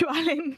Valen. 0.06 0.56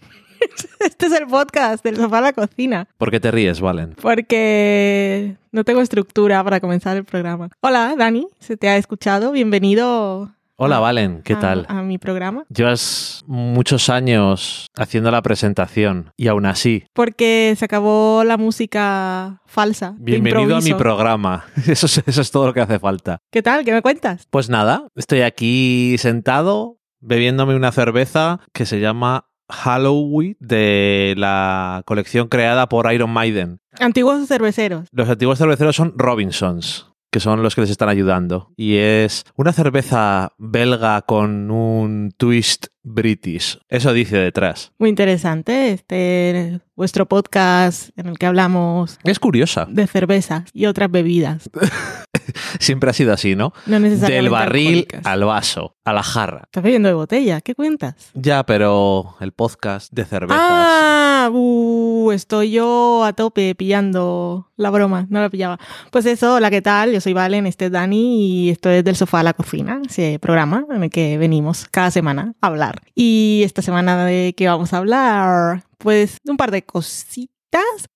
Este 0.81 1.07
es 1.07 1.13
el 1.13 1.27
podcast 1.27 1.85
del 1.85 1.97
sofá 1.97 2.19
a 2.19 2.21
la 2.21 2.33
cocina. 2.33 2.87
¿Por 2.97 3.11
qué 3.11 3.19
te 3.19 3.31
ríes, 3.31 3.61
Valen? 3.61 3.95
Porque 4.01 5.37
no 5.53 5.65
tengo 5.65 5.81
estructura 5.81 6.43
para 6.45 6.61
comenzar 6.61 6.97
el 6.97 7.05
programa. 7.05 7.49
Hola, 7.61 7.95
Dani, 7.99 8.29
se 8.39 8.57
te 8.57 8.69
ha 8.69 8.77
escuchado. 8.77 9.33
Bienvenido. 9.33 10.31
Hola, 10.61 10.81
Valen, 10.81 11.23
¿qué 11.25 11.35
a- 11.35 11.41
tal? 11.41 11.67
A 11.69 11.83
mi 11.83 11.99
programa. 11.99 12.45
Llevas 12.53 13.23
muchos 13.27 13.89
años 13.89 14.67
haciendo 14.77 15.11
la 15.13 15.23
presentación 15.23 16.11
y 16.17 16.27
aún 16.29 16.47
así, 16.47 16.85
Porque 16.95 17.55
se 17.57 17.65
acabó 17.65 18.25
la 18.25 18.37
música 18.37 19.41
falsa. 19.47 19.95
bienvenido 19.99 20.57
a 20.57 20.61
mi 20.61 20.75
programa. 20.75 21.47
Eso 21.67 21.87
es, 21.87 22.03
eso 22.07 22.21
es 22.21 22.31
todo 22.33 22.47
lo 22.47 22.55
que 22.55 22.61
hace 22.61 22.79
falta. 22.81 23.19
¿Qué 23.31 23.41
tal? 23.43 23.65
¿Qué 23.65 23.73
me 23.73 23.83
cuentas? 23.83 24.27
Pues 24.31 24.49
nada, 24.49 24.89
estoy 24.97 25.21
aquí 25.23 25.97
sentado 25.99 26.79
bebiéndome 27.01 27.57
una 27.57 27.73
cerveza 27.73 28.41
que 28.53 28.67
se 28.67 28.81
llama 28.81 29.29
Halloween 29.51 30.37
de 30.41 31.15
la 31.17 31.83
colección 31.87 32.29
creada 32.29 32.69
por 32.69 32.93
Iron 32.93 33.11
Maiden. 33.11 33.61
Antiguos 33.81 34.27
cerveceros. 34.29 34.89
Los 34.93 35.09
antiguos 35.09 35.39
cerveceros 35.39 35.77
son 35.77 35.95
Robinsons, 35.97 36.93
que 37.11 37.21
son 37.21 37.43
los 37.43 37.55
que 37.55 37.63
les 37.63 37.71
están 37.71 37.89
ayudando. 37.89 38.53
Y 38.57 38.77
es 38.77 39.25
una 39.37 39.53
cerveza 39.53 40.33
belga 40.39 41.03
con 41.03 41.51
un 41.51 42.13
twist 42.17 42.67
british. 42.89 43.59
Eso 43.69 43.93
dice 43.93 44.17
detrás. 44.19 44.73
Muy 44.79 44.89
interesante. 44.91 45.73
Este 45.73 46.61
vuestro 46.77 47.07
podcast 47.07 47.91
en 47.99 48.07
el 48.07 48.19
que 48.19 48.27
hablamos 48.27 48.99
Es 49.03 49.19
curiosa. 49.19 49.67
de 49.69 49.87
cerveza 49.89 50.45
y 50.53 50.67
otras 50.67 50.91
bebidas. 50.91 51.51
Siempre 52.61 52.91
ha 52.91 52.93
sido 52.93 53.13
así, 53.13 53.35
¿no? 53.35 53.53
No 53.67 53.81
necesariamente 53.81 54.15
Del 54.23 54.31
barril 54.31 54.67
alcohólicas. 54.69 55.07
al 55.07 55.25
vaso, 55.25 55.77
a 55.85 55.93
la 55.93 56.03
jarra. 56.03 56.43
Estás 56.45 56.63
bebiendo 56.63 56.89
de 56.89 56.95
botella. 56.95 57.41
¿Qué 57.41 57.55
cuentas? 57.55 58.11
Ya, 58.15 58.45
pero 58.45 59.17
el 59.21 59.33
podcast 59.33 59.93
de 59.93 60.05
cervezas. 60.05 60.39
Ah, 60.41 61.31
uh, 61.33 62.13
estoy 62.13 62.53
yo 62.53 63.03
a 63.05 63.13
tope 63.13 63.55
pillando 63.55 64.51
la 64.57 64.71
broma, 64.71 65.07
no 65.11 65.21
la 65.21 65.31
pillaba. 65.31 65.59
Pues 65.91 66.07
eso, 66.07 66.35
hola, 66.35 66.51
¿qué 66.51 66.63
tal? 66.63 66.93
Yo 66.93 67.01
soy 67.01 67.13
Valen, 67.13 67.47
este 67.47 67.67
es 67.67 67.73
Dani 67.73 68.47
y 68.47 68.51
esto 68.51 68.71
es 68.71 68.85
del 68.85 68.97
sofá 68.97 69.21
a 69.21 69.23
la 69.25 69.33
cocina, 69.35 69.81
ese 69.89 70.19
programa 70.21 70.65
en 70.71 70.85
el 70.85 70.91
que 70.91 71.19
venimos 71.19 71.67
cada 71.71 71.91
semana 71.91 72.35
a 72.41 72.47
hablar. 72.47 72.78
Y 72.95 73.43
esta 73.45 73.63
semana 73.63 74.05
de 74.05 74.35
qué 74.37 74.47
vamos 74.49 74.73
a 74.73 74.79
hablar, 74.79 75.65
pues 75.79 76.19
de 76.25 76.31
un 76.31 76.37
par 76.37 76.51
de 76.51 76.63
cositas. 76.63 77.29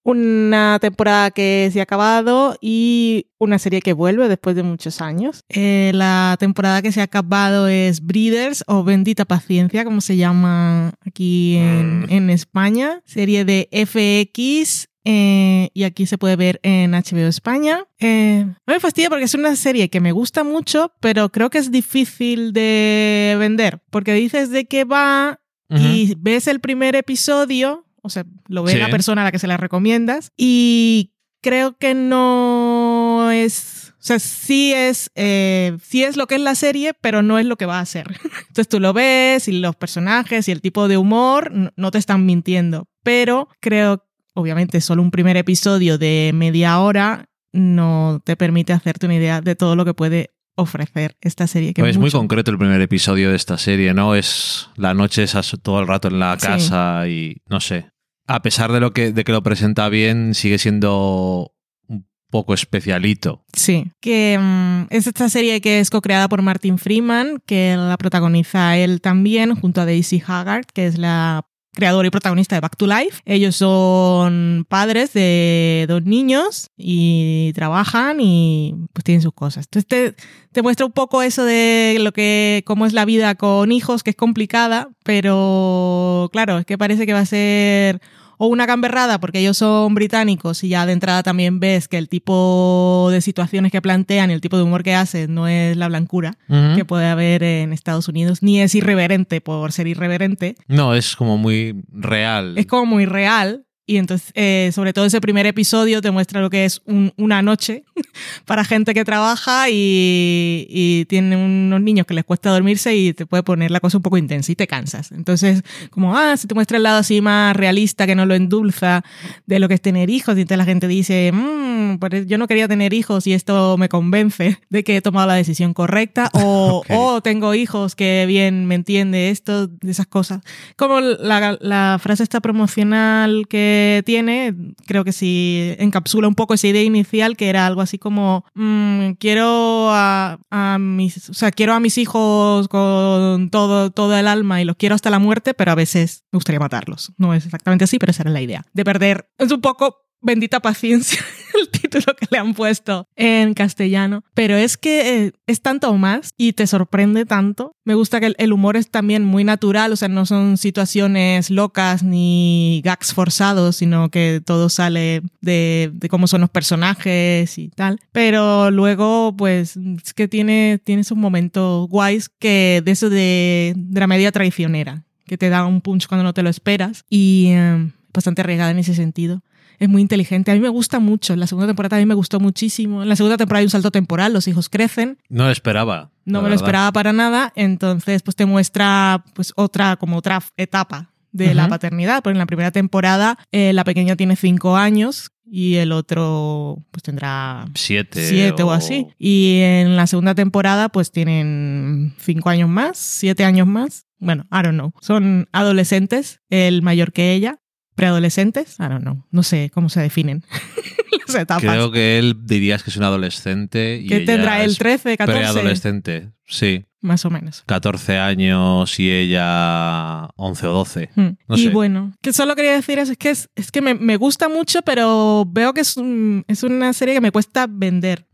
Una 0.02 0.78
temporada 0.80 1.30
que 1.30 1.68
se 1.72 1.80
ha 1.80 1.82
acabado 1.82 2.56
y 2.60 3.26
una 3.38 3.58
serie 3.58 3.82
que 3.82 3.92
vuelve 3.92 4.28
después 4.28 4.56
de 4.56 4.62
muchos 4.62 5.00
años. 5.02 5.40
Eh, 5.50 5.92
la 5.94 6.36
temporada 6.40 6.80
que 6.80 6.90
se 6.90 7.00
ha 7.02 7.04
acabado 7.04 7.68
es 7.68 8.00
Breeders 8.04 8.64
o 8.66 8.82
Bendita 8.82 9.26
Paciencia, 9.26 9.84
como 9.84 10.00
se 10.00 10.16
llama 10.16 10.94
aquí 11.06 11.56
en, 11.56 12.00
Mm. 12.00 12.06
en 12.10 12.30
España. 12.30 13.02
Serie 13.04 13.44
de 13.44 13.68
FX. 13.72 14.88
Eh, 15.04 15.70
y 15.74 15.84
aquí 15.84 16.06
se 16.06 16.18
puede 16.18 16.36
ver 16.36 16.60
en 16.62 16.92
HBO 16.92 17.26
España. 17.28 17.84
Eh, 17.98 18.44
no 18.66 18.74
me 18.74 18.80
fastidia 18.80 19.08
porque 19.08 19.24
es 19.24 19.34
una 19.34 19.56
serie 19.56 19.88
que 19.90 20.00
me 20.00 20.12
gusta 20.12 20.44
mucho, 20.44 20.92
pero 21.00 21.30
creo 21.30 21.50
que 21.50 21.58
es 21.58 21.70
difícil 21.70 22.52
de 22.52 23.36
vender. 23.38 23.80
Porque 23.90 24.14
dices 24.14 24.50
de 24.50 24.66
qué 24.66 24.84
va 24.84 25.40
y 25.74 26.14
ves 26.18 26.48
el 26.48 26.60
primer 26.60 26.94
episodio, 26.96 27.86
o 28.02 28.10
sea, 28.10 28.24
lo 28.46 28.62
ve 28.62 28.72
Sí. 28.72 28.78
la 28.78 28.90
persona 28.90 29.22
a 29.22 29.24
la 29.24 29.32
que 29.32 29.38
se 29.38 29.46
la 29.46 29.56
recomiendas, 29.56 30.30
y 30.36 31.12
creo 31.40 31.78
que 31.78 31.94
no 31.94 33.30
es, 33.32 33.94
o 33.98 34.02
sea, 34.02 34.18
sí 34.18 34.72
es, 34.74 35.10
eh, 35.14 35.76
sí 35.82 36.04
es 36.04 36.16
lo 36.16 36.26
que 36.26 36.34
es 36.34 36.40
la 36.42 36.54
serie, 36.54 36.92
pero 37.00 37.22
no 37.22 37.38
es 37.38 37.46
lo 37.46 37.56
que 37.56 37.66
va 37.66 37.80
a 37.80 37.86
ser. 37.86 38.06
Entonces 38.48 38.68
tú 38.68 38.80
lo 38.80 38.92
ves 38.92 39.48
y 39.48 39.52
los 39.52 39.74
personajes 39.76 40.46
y 40.48 40.52
el 40.52 40.60
tipo 40.60 40.88
de 40.88 40.98
humor 40.98 41.72
no 41.76 41.90
te 41.90 41.98
están 41.98 42.26
mintiendo, 42.26 42.86
pero 43.02 43.48
creo, 43.60 44.04
obviamente, 44.34 44.80
solo 44.80 45.02
un 45.02 45.10
primer 45.10 45.36
episodio 45.36 45.98
de 45.98 46.30
media 46.34 46.78
hora 46.80 47.26
no 47.52 48.20
te 48.24 48.36
permite 48.36 48.72
hacerte 48.72 49.06
una 49.06 49.14
idea 49.16 49.40
de 49.40 49.54
todo 49.54 49.76
lo 49.76 49.84
que 49.84 49.94
puede 49.94 50.30
ofrecer 50.54 51.16
esta 51.20 51.46
serie. 51.46 51.72
Que 51.74 51.88
es 51.88 51.98
muy 51.98 52.10
concreto 52.10 52.50
el 52.50 52.58
primer 52.58 52.80
episodio 52.80 53.30
de 53.30 53.36
esta 53.36 53.58
serie, 53.58 53.94
¿no? 53.94 54.14
Es 54.14 54.68
la 54.76 54.94
noche 54.94 55.22
esas 55.22 55.56
todo 55.62 55.80
el 55.80 55.86
rato 55.86 56.08
en 56.08 56.18
la 56.18 56.36
Sí. 56.38 56.46
casa 56.46 57.08
y 57.08 57.36
no 57.48 57.60
sé. 57.60 57.90
A 58.26 58.40
pesar 58.42 58.72
de 58.72 58.80
lo 58.80 58.92
que, 58.92 59.12
de 59.12 59.24
que 59.24 59.32
lo 59.32 59.42
presenta 59.42 59.88
bien, 59.88 60.34
sigue 60.34 60.58
siendo 60.58 61.52
un 61.88 62.06
poco 62.30 62.54
especialito. 62.54 63.44
Sí, 63.52 63.90
que 64.00 64.38
mm, 64.40 64.86
es 64.90 65.06
esta 65.06 65.28
serie 65.28 65.60
que 65.60 65.80
es 65.80 65.90
co-creada 65.90 66.28
por 66.28 66.42
Martin 66.42 66.78
Freeman, 66.78 67.42
que 67.46 67.74
la 67.76 67.96
protagoniza 67.98 68.76
él 68.76 69.00
también, 69.00 69.54
junto 69.54 69.80
a 69.80 69.86
Daisy 69.86 70.22
Haggard, 70.26 70.66
que 70.72 70.86
es 70.86 70.98
la 70.98 71.46
creadora 71.74 72.06
y 72.06 72.10
protagonista 72.10 72.54
de 72.56 72.60
Back 72.60 72.76
to 72.76 72.86
Life. 72.86 73.22
Ellos 73.24 73.56
son 73.56 74.66
padres 74.68 75.12
de 75.12 75.86
dos 75.88 76.04
niños 76.04 76.70
y 76.76 77.52
trabajan 77.54 78.18
y 78.20 78.74
pues 78.92 79.04
tienen 79.04 79.22
sus 79.22 79.32
cosas. 79.32 79.66
Entonces 79.66 79.86
te, 79.86 80.14
te 80.52 80.62
muestra 80.62 80.86
un 80.86 80.92
poco 80.92 81.22
eso 81.22 81.44
de 81.44 81.96
lo 82.00 82.12
que, 82.12 82.62
cómo 82.66 82.86
es 82.86 82.92
la 82.92 83.04
vida 83.04 83.34
con 83.34 83.72
hijos, 83.72 84.02
que 84.02 84.10
es 84.10 84.16
complicada, 84.16 84.90
pero 85.02 86.28
claro, 86.32 86.58
es 86.58 86.66
que 86.66 86.78
parece 86.78 87.06
que 87.06 87.14
va 87.14 87.20
a 87.20 87.26
ser 87.26 88.00
o 88.38 88.46
una 88.46 88.66
gamberrada 88.66 89.18
porque 89.20 89.38
ellos 89.40 89.56
son 89.58 89.94
británicos 89.94 90.64
y 90.64 90.68
ya 90.70 90.86
de 90.86 90.92
entrada 90.92 91.22
también 91.22 91.60
ves 91.60 91.88
que 91.88 91.98
el 91.98 92.08
tipo 92.08 93.08
de 93.10 93.20
situaciones 93.20 93.72
que 93.72 93.80
plantean 93.82 94.30
y 94.30 94.34
el 94.34 94.40
tipo 94.40 94.56
de 94.56 94.62
humor 94.64 94.82
que 94.82 94.94
hacen 94.94 95.34
no 95.34 95.48
es 95.48 95.76
la 95.76 95.88
blancura 95.88 96.36
que 96.76 96.84
puede 96.84 97.06
haber 97.06 97.42
en 97.42 97.72
Estados 97.72 98.08
Unidos, 98.08 98.42
ni 98.42 98.60
es 98.60 98.74
irreverente 98.74 99.40
por 99.40 99.72
ser 99.72 99.86
irreverente, 99.86 100.56
No, 100.68 100.94
es 100.94 101.16
como 101.16 101.38
muy 101.38 101.82
real. 101.92 102.58
es 102.58 102.66
como 102.66 102.86
muy 102.86 103.06
real. 103.06 103.64
Y 103.84 103.96
entonces, 103.96 104.30
eh, 104.34 104.70
sobre 104.72 104.92
todo 104.92 105.04
ese 105.06 105.20
primer 105.20 105.44
episodio 105.46 106.00
te 106.00 106.10
muestra 106.12 106.40
lo 106.40 106.50
que 106.50 106.64
es 106.64 106.80
un- 106.84 107.12
una 107.16 107.42
noche 107.42 107.82
para 108.46 108.64
gente 108.64 108.94
que 108.94 109.04
trabaja 109.04 109.68
y, 109.70 110.66
y 110.70 111.04
tiene 111.06 111.36
unos 111.36 111.80
niños 111.80 112.06
que 112.06 112.14
les 112.14 112.24
cuesta 112.24 112.50
dormirse 112.50 112.94
y 112.94 113.12
te 113.12 113.26
puede 113.26 113.42
poner 113.42 113.72
la 113.72 113.80
cosa 113.80 113.96
un 113.98 114.02
poco 114.02 114.16
intensa 114.18 114.52
y 114.52 114.54
te 114.54 114.68
cansas. 114.68 115.10
Entonces, 115.10 115.62
como, 115.90 116.16
ah, 116.16 116.36
se 116.36 116.46
te 116.46 116.54
muestra 116.54 116.76
el 116.76 116.84
lado 116.84 116.98
así 116.98 117.20
más 117.20 117.56
realista 117.56 118.06
que 118.06 118.14
no 118.14 118.24
lo 118.24 118.34
endulza 118.34 119.02
de 119.46 119.58
lo 119.58 119.66
que 119.66 119.74
es 119.74 119.80
tener 119.82 120.10
hijos. 120.10 120.36
Y 120.38 120.42
entonces 120.42 120.58
la 120.58 120.64
gente 120.64 120.86
dice, 120.86 121.32
mmm, 121.32 121.71
pues 122.00 122.26
yo 122.26 122.38
no 122.38 122.46
quería 122.46 122.68
tener 122.68 122.92
hijos 122.94 123.26
y 123.26 123.32
esto 123.32 123.76
me 123.76 123.88
convence 123.88 124.58
de 124.70 124.84
que 124.84 124.96
he 124.96 125.02
tomado 125.02 125.28
la 125.28 125.34
decisión 125.34 125.74
correcta. 125.74 126.30
O, 126.34 126.78
Ok. 126.82 126.86
o 126.90 127.20
tengo 127.22 127.54
hijos 127.54 127.94
que 127.94 128.24
bien 128.26 128.66
me 128.66 128.74
entiende 128.74 129.30
esto, 129.30 129.66
de 129.66 129.90
esas 129.90 130.06
cosas. 130.06 130.40
Como 130.76 131.00
la, 131.00 131.56
la 131.60 131.98
frase 132.00 132.22
esta 132.22 132.40
promocional 132.40 133.46
que 133.48 134.02
tiene, 134.06 134.54
creo 134.86 135.04
que 135.04 135.12
sí 135.12 135.74
encapsula 135.78 136.28
un 136.28 136.34
poco 136.34 136.54
esa 136.54 136.68
idea 136.68 136.82
inicial 136.82 137.36
que 137.36 137.48
era 137.48 137.66
algo 137.66 137.80
así 137.80 137.98
como 137.98 138.44
mm, 138.54 139.12
quiero 139.18 139.90
a, 139.92 140.38
a 140.50 140.78
mis, 140.78 141.28
o 141.30 141.34
sea, 141.34 141.50
quiero 141.50 141.74
a 141.74 141.80
mis 141.80 141.98
hijos 141.98 142.68
con 142.68 143.50
todo, 143.50 143.90
todo 143.90 144.16
el 144.16 144.26
alma 144.28 144.60
y 144.60 144.64
los 144.64 144.76
quiero 144.76 144.94
hasta 144.94 145.10
la 145.10 145.18
muerte, 145.18 145.54
pero 145.54 145.72
a 145.72 145.74
veces 145.76 146.24
me 146.32 146.38
gustaría 146.38 146.60
matarlos. 146.60 147.12
No 147.18 147.34
es 147.34 147.44
exactamente 147.44 147.84
así, 147.84 147.98
pero 147.98 148.10
esa 148.10 148.22
era 148.22 148.30
la 148.30 148.40
idea. 148.40 148.64
De 148.72 148.84
perder, 148.84 149.28
es 149.38 149.50
un 149.52 149.60
poco 149.60 149.98
bendita 150.20 150.60
paciencia 150.60 151.20
el 151.60 151.68
título 151.68 152.14
que 152.18 152.26
le 152.30 152.38
han 152.38 152.54
puesto 152.54 153.06
en 153.16 153.54
castellano. 153.54 154.24
Pero 154.34 154.56
es 154.56 154.76
que 154.76 155.26
eh, 155.26 155.32
es 155.46 155.62
tanto 155.62 155.92
más 155.94 156.32
y 156.36 156.52
te 156.52 156.66
sorprende 156.66 157.26
tanto. 157.26 157.76
Me 157.84 157.94
gusta 157.94 158.20
que 158.20 158.34
el, 158.36 158.52
humor 158.52 158.76
es 158.76 158.90
también 158.90 159.24
muy 159.24 159.44
natural, 159.44 159.92
o 159.92 159.96
sea, 159.96 160.08
no 160.08 160.26
son 160.26 160.56
situaciones 160.56 161.50
locas 161.50 162.02
ni 162.02 162.80
gags 162.84 163.12
forzados, 163.12 163.76
sino 163.76 164.10
que 164.10 164.40
todo 164.44 164.68
sale 164.68 165.22
de, 165.40 165.92
cómo 166.10 166.26
son 166.26 166.42
los 166.42 166.50
personajes 166.50 167.58
y 167.58 167.68
tal. 167.70 167.98
Pero 168.12 168.70
luego, 168.70 169.34
pues, 169.36 169.76
es 169.76 170.14
que 170.14 170.28
tiene, 170.28 170.80
tiene 170.82 171.04
sus 171.04 171.16
momentos 171.16 171.88
guays 171.88 172.28
que 172.28 172.82
de 172.84 172.92
eso 172.92 173.10
de, 173.10 173.74
de 173.76 174.00
la 174.00 174.06
media 174.06 174.32
traicionera, 174.32 175.04
que 175.26 175.38
te 175.38 175.48
da 175.48 175.64
un 175.64 175.80
punch 175.80 176.06
cuando 176.06 176.24
no 176.24 176.34
te 176.34 176.42
lo 176.42 176.50
esperas 176.50 177.04
y 177.08 177.48
eh, 177.50 177.90
bastante 178.12 178.42
arriesgada 178.42 178.70
en 178.70 178.78
ese 178.78 178.94
sentido 178.94 179.42
es 179.82 179.88
muy 179.88 180.00
inteligente. 180.00 180.52
A 180.52 180.54
mí 180.54 180.60
me 180.60 180.68
gusta 180.68 181.00
mucho. 181.00 181.34
La 181.34 181.48
segunda 181.48 181.66
temporada 181.66 181.96
a 181.96 181.98
mí 181.98 182.06
me 182.06 182.14
gustó 182.14 182.38
muchísimo. 182.38 183.02
En 183.02 183.08
la 183.08 183.16
segunda 183.16 183.36
temporada 183.36 183.58
hay 183.58 183.66
un 183.66 183.70
salto 183.70 183.90
temporal, 183.90 184.32
los 184.32 184.46
hijos 184.46 184.68
crecen. 184.68 185.18
No 185.28 185.44
lo 185.44 185.50
esperaba. 185.50 186.12
No 186.24 186.40
me 186.40 186.48
lo 186.48 186.54
esperaba 186.54 186.92
para 186.92 187.12
nada. 187.12 187.52
Entonces, 187.56 188.22
pues 188.22 188.36
te 188.36 188.46
muestra 188.46 189.24
pues 189.34 189.52
otra, 189.56 189.96
como 189.96 190.18
otra 190.18 190.40
etapa 190.56 191.10
de 191.32 191.52
la 191.54 191.66
paternidad. 191.66 192.22
Porque 192.22 192.34
en 192.34 192.38
la 192.38 192.46
primera 192.46 192.70
temporada 192.70 193.36
eh, 193.50 193.72
la 193.72 193.82
pequeña 193.82 194.14
tiene 194.14 194.36
cinco 194.36 194.76
años 194.76 195.32
y 195.44 195.74
el 195.74 195.90
otro 195.90 196.78
pues 196.92 197.02
tendrá 197.02 197.64
Siete. 197.74 198.24
siete 198.24 198.62
o 198.62 198.70
así. 198.70 199.08
Y 199.18 199.58
en 199.62 199.96
la 199.96 200.06
segunda 200.06 200.36
temporada 200.36 200.90
pues 200.90 201.10
tienen 201.10 202.14
cinco 202.18 202.50
años 202.50 202.68
más, 202.68 202.98
siete 202.98 203.44
años 203.44 203.66
más. 203.66 204.06
Bueno, 204.20 204.44
I 204.52 204.62
don't 204.62 204.74
know. 204.74 204.92
Son 205.00 205.48
adolescentes, 205.50 206.40
el 206.50 206.82
mayor 206.82 207.12
que 207.12 207.32
ella. 207.32 207.58
Preadolescentes, 207.94 208.76
I 208.78 208.84
don't 208.84 209.02
know. 209.02 209.24
No 209.30 209.42
sé 209.42 209.70
cómo 209.72 209.88
se 209.88 210.00
definen 210.00 210.44
las 211.26 211.36
etapas. 211.36 211.62
Creo 211.62 211.90
que 211.90 212.18
él 212.18 212.36
dirías 212.44 212.82
que 212.82 212.90
es 212.90 212.96
un 212.96 213.04
adolescente. 213.04 214.00
Y 214.02 214.08
que 214.08 214.20
tendrá 214.20 214.64
es 214.64 214.78
13, 214.78 215.16
14. 215.16 215.38
Preadolescente, 215.38 216.30
sí. 216.46 216.86
Más 217.02 217.24
o 217.26 217.30
menos. 217.30 217.62
14 217.66 218.16
años 218.18 218.98
y 218.98 219.10
ella 219.10 220.28
11 220.36 220.66
o 220.66 220.72
12. 220.72 221.10
Mm. 221.14 221.28
No 221.48 221.56
y 221.56 221.64
sé. 221.64 221.68
bueno, 221.70 222.12
que 222.22 222.32
solo 222.32 222.54
quería 222.56 222.72
decir 222.72 222.98
eso, 222.98 223.12
es 223.12 223.18
que, 223.18 223.30
es, 223.30 223.50
es 223.54 223.70
que 223.70 223.82
me, 223.82 223.94
me 223.94 224.16
gusta 224.16 224.48
mucho, 224.48 224.82
pero 224.82 225.44
veo 225.46 225.74
que 225.74 225.80
es, 225.82 225.96
un- 225.96 226.44
es 226.48 226.62
una 226.62 226.92
serie 226.92 227.14
que 227.14 227.20
me 227.20 227.30
cuesta 227.32 227.66
vender. 227.68 228.26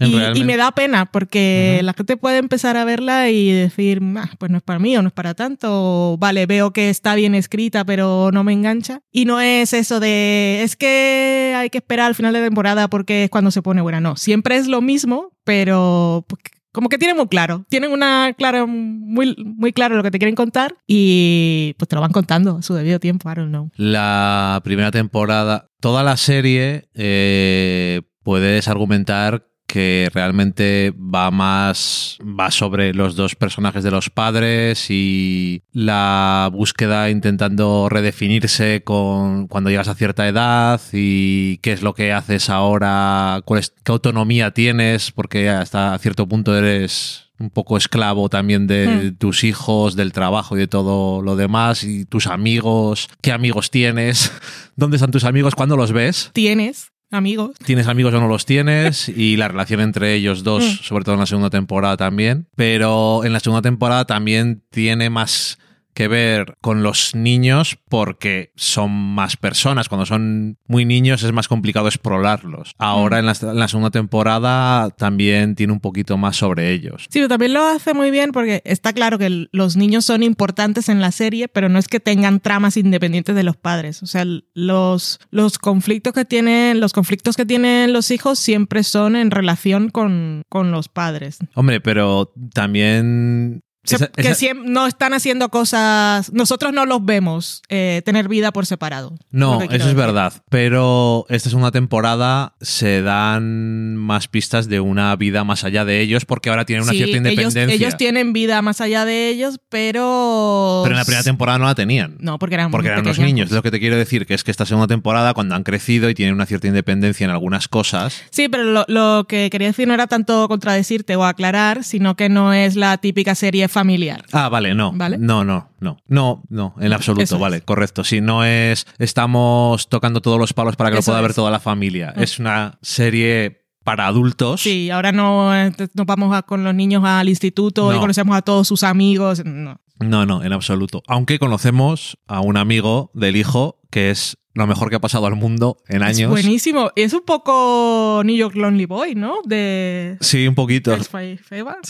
Y, 0.00 0.44
me 0.44 0.56
da 0.56 0.72
pena 0.72 1.06
porque 1.06 1.80
la 1.82 1.92
gente 1.94 2.16
puede 2.16 2.38
empezar 2.38 2.76
a 2.76 2.84
verla 2.84 3.30
y 3.30 3.50
decir, 3.50 4.00
"Ah, 4.16 4.30
pues 4.38 4.50
no 4.50 4.58
es 4.58 4.62
para 4.62 4.78
mí 4.78 4.96
o 4.96 5.02
no 5.02 5.08
es 5.08 5.14
para 5.14 5.34
tanto, 5.34 5.68
o 5.70 6.16
vale, 6.18 6.46
veo 6.46 6.72
que 6.72 6.90
está 6.90 7.14
bien 7.14 7.34
escrita 7.34 7.84
pero 7.84 8.30
no 8.32 8.44
me 8.44 8.52
engancha. 8.52 9.00
Y 9.12 9.24
no 9.24 9.40
es 9.40 9.72
eso 9.72 10.00
de, 10.00 10.60
es 10.62 10.76
que 10.76 11.54
hay 11.56 11.70
que 11.70 11.78
esperar 11.78 12.06
al 12.06 12.14
final 12.14 12.32
de 12.32 12.42
temporada 12.42 12.88
porque 12.88 13.24
es 13.24 13.30
cuando 13.30 13.50
se 13.50 13.62
pone 13.62 13.80
buena, 13.82 14.00
no, 14.00 14.16
siempre 14.16 14.56
es 14.56 14.66
lo 14.66 14.80
mismo, 14.80 15.32
pero 15.44 16.24
pues, 16.28 16.42
como 16.78 16.88
que 16.88 16.98
tienen 16.98 17.16
muy 17.16 17.26
claro, 17.26 17.64
tienen 17.68 17.90
una 17.90 18.32
clara, 18.38 18.64
muy, 18.64 19.34
muy 19.36 19.72
claro 19.72 19.96
lo 19.96 20.04
que 20.04 20.12
te 20.12 20.20
quieren 20.20 20.36
contar 20.36 20.76
y 20.86 21.74
pues 21.76 21.88
te 21.88 21.96
lo 21.96 22.00
van 22.00 22.12
contando 22.12 22.58
a 22.58 22.62
su 22.62 22.72
debido 22.72 23.00
tiempo, 23.00 23.28
I 23.28 23.34
don't 23.34 23.48
know. 23.48 23.72
La 23.74 24.60
primera 24.62 24.92
temporada, 24.92 25.72
toda 25.80 26.04
la 26.04 26.16
serie, 26.16 26.88
eh, 26.94 28.02
puedes 28.22 28.68
argumentar 28.68 29.48
que 29.68 30.08
realmente 30.14 30.92
va 30.96 31.30
más, 31.30 32.18
va 32.22 32.50
sobre 32.50 32.94
los 32.94 33.14
dos 33.14 33.36
personajes 33.36 33.84
de 33.84 33.90
los 33.90 34.08
padres 34.10 34.86
y 34.90 35.62
la 35.72 36.48
búsqueda 36.52 37.10
intentando 37.10 37.88
redefinirse 37.90 38.82
con 38.82 39.46
cuando 39.46 39.68
llegas 39.70 39.88
a 39.88 39.94
cierta 39.94 40.26
edad 40.26 40.80
y 40.92 41.58
qué 41.58 41.72
es 41.72 41.82
lo 41.82 41.94
que 41.94 42.12
haces 42.12 42.48
ahora, 42.48 43.42
cuál 43.44 43.60
es, 43.60 43.74
qué 43.84 43.92
autonomía 43.92 44.52
tienes, 44.52 45.12
porque 45.12 45.50
hasta 45.50 45.96
cierto 45.98 46.26
punto 46.26 46.56
eres 46.56 47.28
un 47.38 47.50
poco 47.50 47.76
esclavo 47.76 48.28
también 48.28 48.66
de 48.66 48.86
Hmm. 48.88 49.16
tus 49.16 49.44
hijos, 49.44 49.94
del 49.94 50.12
trabajo 50.12 50.56
y 50.56 50.60
de 50.60 50.66
todo 50.66 51.22
lo 51.22 51.36
demás, 51.36 51.84
y 51.84 52.06
tus 52.06 52.26
amigos, 52.26 53.08
qué 53.20 53.32
amigos 53.32 53.70
tienes, 53.70 54.32
dónde 54.76 54.96
están 54.96 55.10
tus 55.10 55.24
amigos, 55.24 55.54
cuándo 55.54 55.76
los 55.76 55.92
ves, 55.92 56.30
Tienes 56.32 56.90
amigos. 57.10 57.52
tienes 57.64 57.86
amigos 57.86 58.12
o 58.14 58.20
no 58.20 58.28
los 58.28 58.44
tienes, 58.46 59.08
y 59.16 59.36
la 59.36 59.48
relación 59.48 59.80
entre 59.80 60.14
ellos 60.14 60.42
dos, 60.44 60.64
Mm. 60.64 60.84
sobre 60.84 61.04
todo 61.04 61.14
en 61.14 61.20
la 61.20 61.26
segunda 61.26 61.50
temporada 61.50 61.96
también, 61.96 62.48
pero 62.56 63.24
en 63.24 63.32
la 63.32 63.40
segunda 63.40 63.62
temporada 63.62 64.04
también 64.06 64.62
tiene 64.70 65.10
más 65.10 65.58
que 65.98 66.06
ver 66.06 66.56
con 66.60 66.84
los 66.84 67.16
niños 67.16 67.76
porque 67.88 68.52
son 68.54 68.92
más 68.92 69.36
personas. 69.36 69.88
Cuando 69.88 70.06
son 70.06 70.56
muy 70.68 70.84
niños 70.84 71.24
es 71.24 71.32
más 71.32 71.48
complicado 71.48 71.88
explorarlos. 71.88 72.76
Ahora 72.78 73.16
Mm. 73.16 73.18
en, 73.18 73.26
la, 73.26 73.36
en 73.40 73.58
la 73.58 73.66
segunda 73.66 73.90
temporada 73.90 74.90
también 74.90 75.56
tiene 75.56 75.72
un 75.72 75.80
poquito 75.80 76.16
más 76.16 76.36
sobre 76.36 76.72
ellos. 76.72 77.06
Sí, 77.10 77.18
pero 77.18 77.26
también 77.26 77.52
lo 77.52 77.66
hace 77.66 77.94
muy 77.94 78.12
bien 78.12 78.30
porque 78.30 78.62
está 78.64 78.92
claro 78.92 79.18
que 79.18 79.48
los 79.50 79.76
niños 79.76 80.04
son 80.04 80.22
importantes 80.22 80.88
en 80.88 81.00
la 81.00 81.10
serie, 81.10 81.48
pero 81.48 81.68
no 81.68 81.80
es 81.80 81.88
que 81.88 81.98
tengan 81.98 82.38
tramas 82.38 82.76
independientes 82.76 83.34
de 83.34 83.42
los 83.42 83.56
padres. 83.56 84.00
O 84.04 84.06
sea, 84.06 84.24
los, 84.54 85.18
los 85.32 85.58
conflictos 85.58 86.12
que 86.12 86.24
tienen, 86.24 86.78
los 86.78 86.92
conflictos 86.92 87.36
que 87.36 87.44
tienen 87.44 87.92
los 87.92 88.12
hijos 88.12 88.38
siempre 88.38 88.84
son 88.84 89.16
en 89.16 89.32
relación 89.32 89.88
con, 89.88 90.42
con 90.48 90.70
los 90.70 90.88
padres. 90.88 91.38
Hombre, 91.54 91.80
pero 91.80 92.32
también... 92.54 93.62
Esa- 93.84 94.08
que 94.08 94.28
esa- 94.28 94.46
no 94.54 94.86
están 94.86 95.14
haciendo 95.14 95.48
cosas. 95.48 96.30
Nosotros 96.32 96.72
no 96.72 96.84
los 96.84 97.04
vemos 97.04 97.62
eh, 97.68 98.02
tener 98.04 98.28
vida 98.28 98.52
por 98.52 98.66
separado. 98.66 99.14
No, 99.30 99.62
eso 99.62 99.88
es 99.88 99.94
verdad. 99.94 100.32
Pero 100.50 101.24
esta 101.28 101.48
segunda 101.48 101.70
temporada 101.70 102.54
se 102.60 103.00
dan 103.02 103.96
más 103.96 104.28
pistas 104.28 104.68
de 104.68 104.80
una 104.80 105.14
vida 105.16 105.44
más 105.44 105.64
allá 105.64 105.84
de 105.84 106.00
ellos 106.00 106.24
porque 106.24 106.50
ahora 106.50 106.64
tienen 106.66 106.82
una 106.82 106.92
Sí, 106.92 106.98
cierta 106.98 107.16
independencia. 107.16 107.64
ellos 107.74 107.96
tienen 107.96 108.32
vida 108.32 108.60
más 108.62 108.80
allá 108.80 109.04
de 109.04 109.28
ellos, 109.30 109.58
pero. 109.68 110.80
Pero 110.84 110.94
en 110.94 110.98
la 110.98 111.04
primera 111.04 111.22
temporada 111.24 111.58
no 111.58 111.64
la 111.66 111.74
tenían. 111.74 112.16
No, 112.20 112.38
porque 112.38 112.54
eran 112.56 112.70
Porque 112.70 112.88
eran 112.88 113.00
unos 113.00 113.18
niños. 113.18 113.46
Es 113.48 113.54
lo 113.54 113.62
que 113.62 113.70
te 113.70 113.80
quiero 113.80 113.96
decir, 113.96 114.26
que 114.26 114.34
es 114.34 114.44
que 114.44 114.50
esta 114.50 114.66
segunda 114.66 114.86
temporada, 114.86 115.34
cuando 115.34 115.54
han 115.54 115.62
crecido 115.64 116.10
y 116.10 116.14
tienen 116.14 116.34
una 116.34 116.46
cierta 116.46 116.66
independencia 116.66 117.24
en 117.24 117.30
algunas 117.30 117.68
cosas, 117.68 118.22
Sí, 118.30 118.48
pero 118.48 118.64
lo, 118.64 118.84
lo 118.88 119.26
que 119.28 119.48
quería 119.50 119.68
decir 119.68 119.88
no 119.88 119.94
era 119.94 120.06
tanto 120.06 120.46
contradecirte 120.48 121.16
o 121.16 121.24
aclarar, 121.24 121.84
sino 121.84 122.16
que 122.16 122.28
no 122.28 122.52
es 122.52 122.76
la 122.76 122.98
típica 122.98 123.34
serie 123.34 123.68
familiar. 123.80 124.24
Ah, 124.32 124.48
vale, 124.48 124.74
no. 124.74 124.92
¿Vale? 124.94 125.18
No, 125.18 125.44
no, 125.44 125.70
no. 125.80 125.96
No, 126.08 126.42
no, 126.48 126.74
en 126.80 126.92
absoluto, 126.92 127.22
Eso 127.24 127.36
es. 127.36 127.40
vale, 127.40 127.60
correcto. 127.62 128.04
Si 128.04 128.20
no 128.20 128.44
es 128.44 128.86
estamos 128.98 129.88
tocando 129.88 130.20
todos 130.20 130.38
los 130.38 130.52
palos 130.52 130.76
para 130.76 130.90
que 130.90 130.96
lo 130.96 131.02
pueda 131.02 131.20
ver 131.20 131.30
es. 131.30 131.36
toda 131.36 131.50
la 131.50 131.60
familia. 131.60 132.12
Mm. 132.16 132.22
Es 132.22 132.38
una 132.38 132.78
serie 132.82 133.64
para 133.84 134.06
adultos. 134.06 134.60
Sí, 134.62 134.90
ahora 134.90 135.12
no 135.12 135.54
eh, 135.54 135.72
nos 135.94 136.06
vamos 136.06 136.34
a- 136.36 136.42
con 136.42 136.62
los 136.64 136.74
niños 136.74 137.02
al 137.04 137.28
instituto 137.28 137.90
y 137.92 137.94
No. 137.94 138.00
conocemos 138.00 138.36
a 138.36 138.42
todos 138.42 138.68
sus 138.68 138.82
amigos. 138.82 139.42
No. 139.44 139.80
No, 140.00 140.26
no, 140.26 140.44
en 140.44 140.52
absoluto. 140.52 141.02
Aunque 141.08 141.38
conocemos 141.38 142.18
a 142.28 142.40
un 142.40 142.56
amigo 142.56 143.10
del 143.14 143.34
hijo 143.36 143.80
que 143.90 144.10
es 144.10 144.36
lo 144.54 144.66
mejor 144.66 144.90
que 144.90 144.96
ha 144.96 145.00
pasado 145.00 145.26
al 145.26 145.36
mundo 145.36 145.78
en 145.88 146.02
Es 146.02 146.18
años. 146.18 146.30
buenísimo. 146.30 146.90
Es 146.96 147.12
un 147.14 147.22
poco 147.24 148.22
New 148.24 148.36
York 148.36 148.54
Lonely 148.56 148.86
Boy, 148.86 149.14
¿no? 149.14 149.36
De 149.44 150.16
Sí, 150.20 150.46
un 150.46 150.54
poquito. 150.54 150.92
Es 150.94 151.08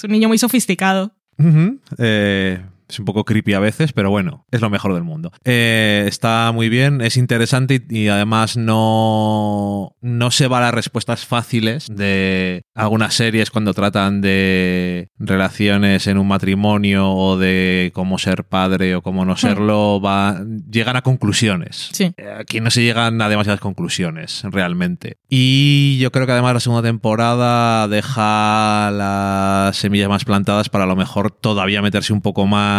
un 0.04 0.10
niño 0.10 0.28
muy 0.28 0.38
sofisticado. 0.38 1.12
Ujú. 1.38 1.78
Eh, 1.98 2.58
es 2.88 2.98
un 2.98 3.04
poco 3.04 3.24
creepy 3.24 3.54
a 3.54 3.60
veces, 3.60 3.92
pero 3.92 4.10
bueno, 4.10 4.46
es 4.50 4.60
lo 4.60 4.70
mejor 4.70 4.94
del 4.94 5.04
mundo. 5.04 5.32
Eh, 5.44 6.04
está 6.08 6.52
muy 6.52 6.68
bien, 6.68 7.00
es 7.00 7.16
interesante 7.16 7.84
y, 7.88 7.98
y 7.98 8.08
además 8.08 8.56
no, 8.56 9.96
no 10.00 10.30
se 10.30 10.48
va 10.48 10.58
a 10.58 10.62
las 10.62 10.74
respuestas 10.74 11.26
fáciles 11.26 11.86
de 11.90 12.62
algunas 12.74 13.14
series 13.14 13.50
cuando 13.50 13.74
tratan 13.74 14.20
de 14.20 15.08
relaciones 15.18 16.06
en 16.06 16.18
un 16.18 16.28
matrimonio 16.28 17.10
o 17.10 17.36
de 17.36 17.90
cómo 17.94 18.18
ser 18.18 18.44
padre 18.44 18.94
o 18.94 19.02
cómo 19.02 19.24
no 19.24 19.36
serlo, 19.36 20.00
va, 20.00 20.40
llegan 20.70 20.96
a 20.96 21.02
conclusiones. 21.02 21.90
Sí. 21.92 22.12
Aquí 22.38 22.60
no 22.60 22.70
se 22.70 22.82
llegan 22.82 23.20
a 23.20 23.28
demasiadas 23.28 23.60
conclusiones, 23.60 24.42
realmente. 24.44 25.18
Y 25.28 25.98
yo 25.98 26.10
creo 26.12 26.26
que 26.26 26.32
además 26.32 26.54
la 26.54 26.60
segunda 26.60 26.88
temporada 26.88 27.88
deja 27.88 28.90
las 28.92 29.76
semillas 29.76 30.08
más 30.08 30.24
plantadas 30.24 30.68
para 30.68 30.84
a 30.84 30.86
lo 30.86 30.96
mejor 30.96 31.30
todavía 31.30 31.82
meterse 31.82 32.12
un 32.12 32.22
poco 32.22 32.46
más 32.46 32.77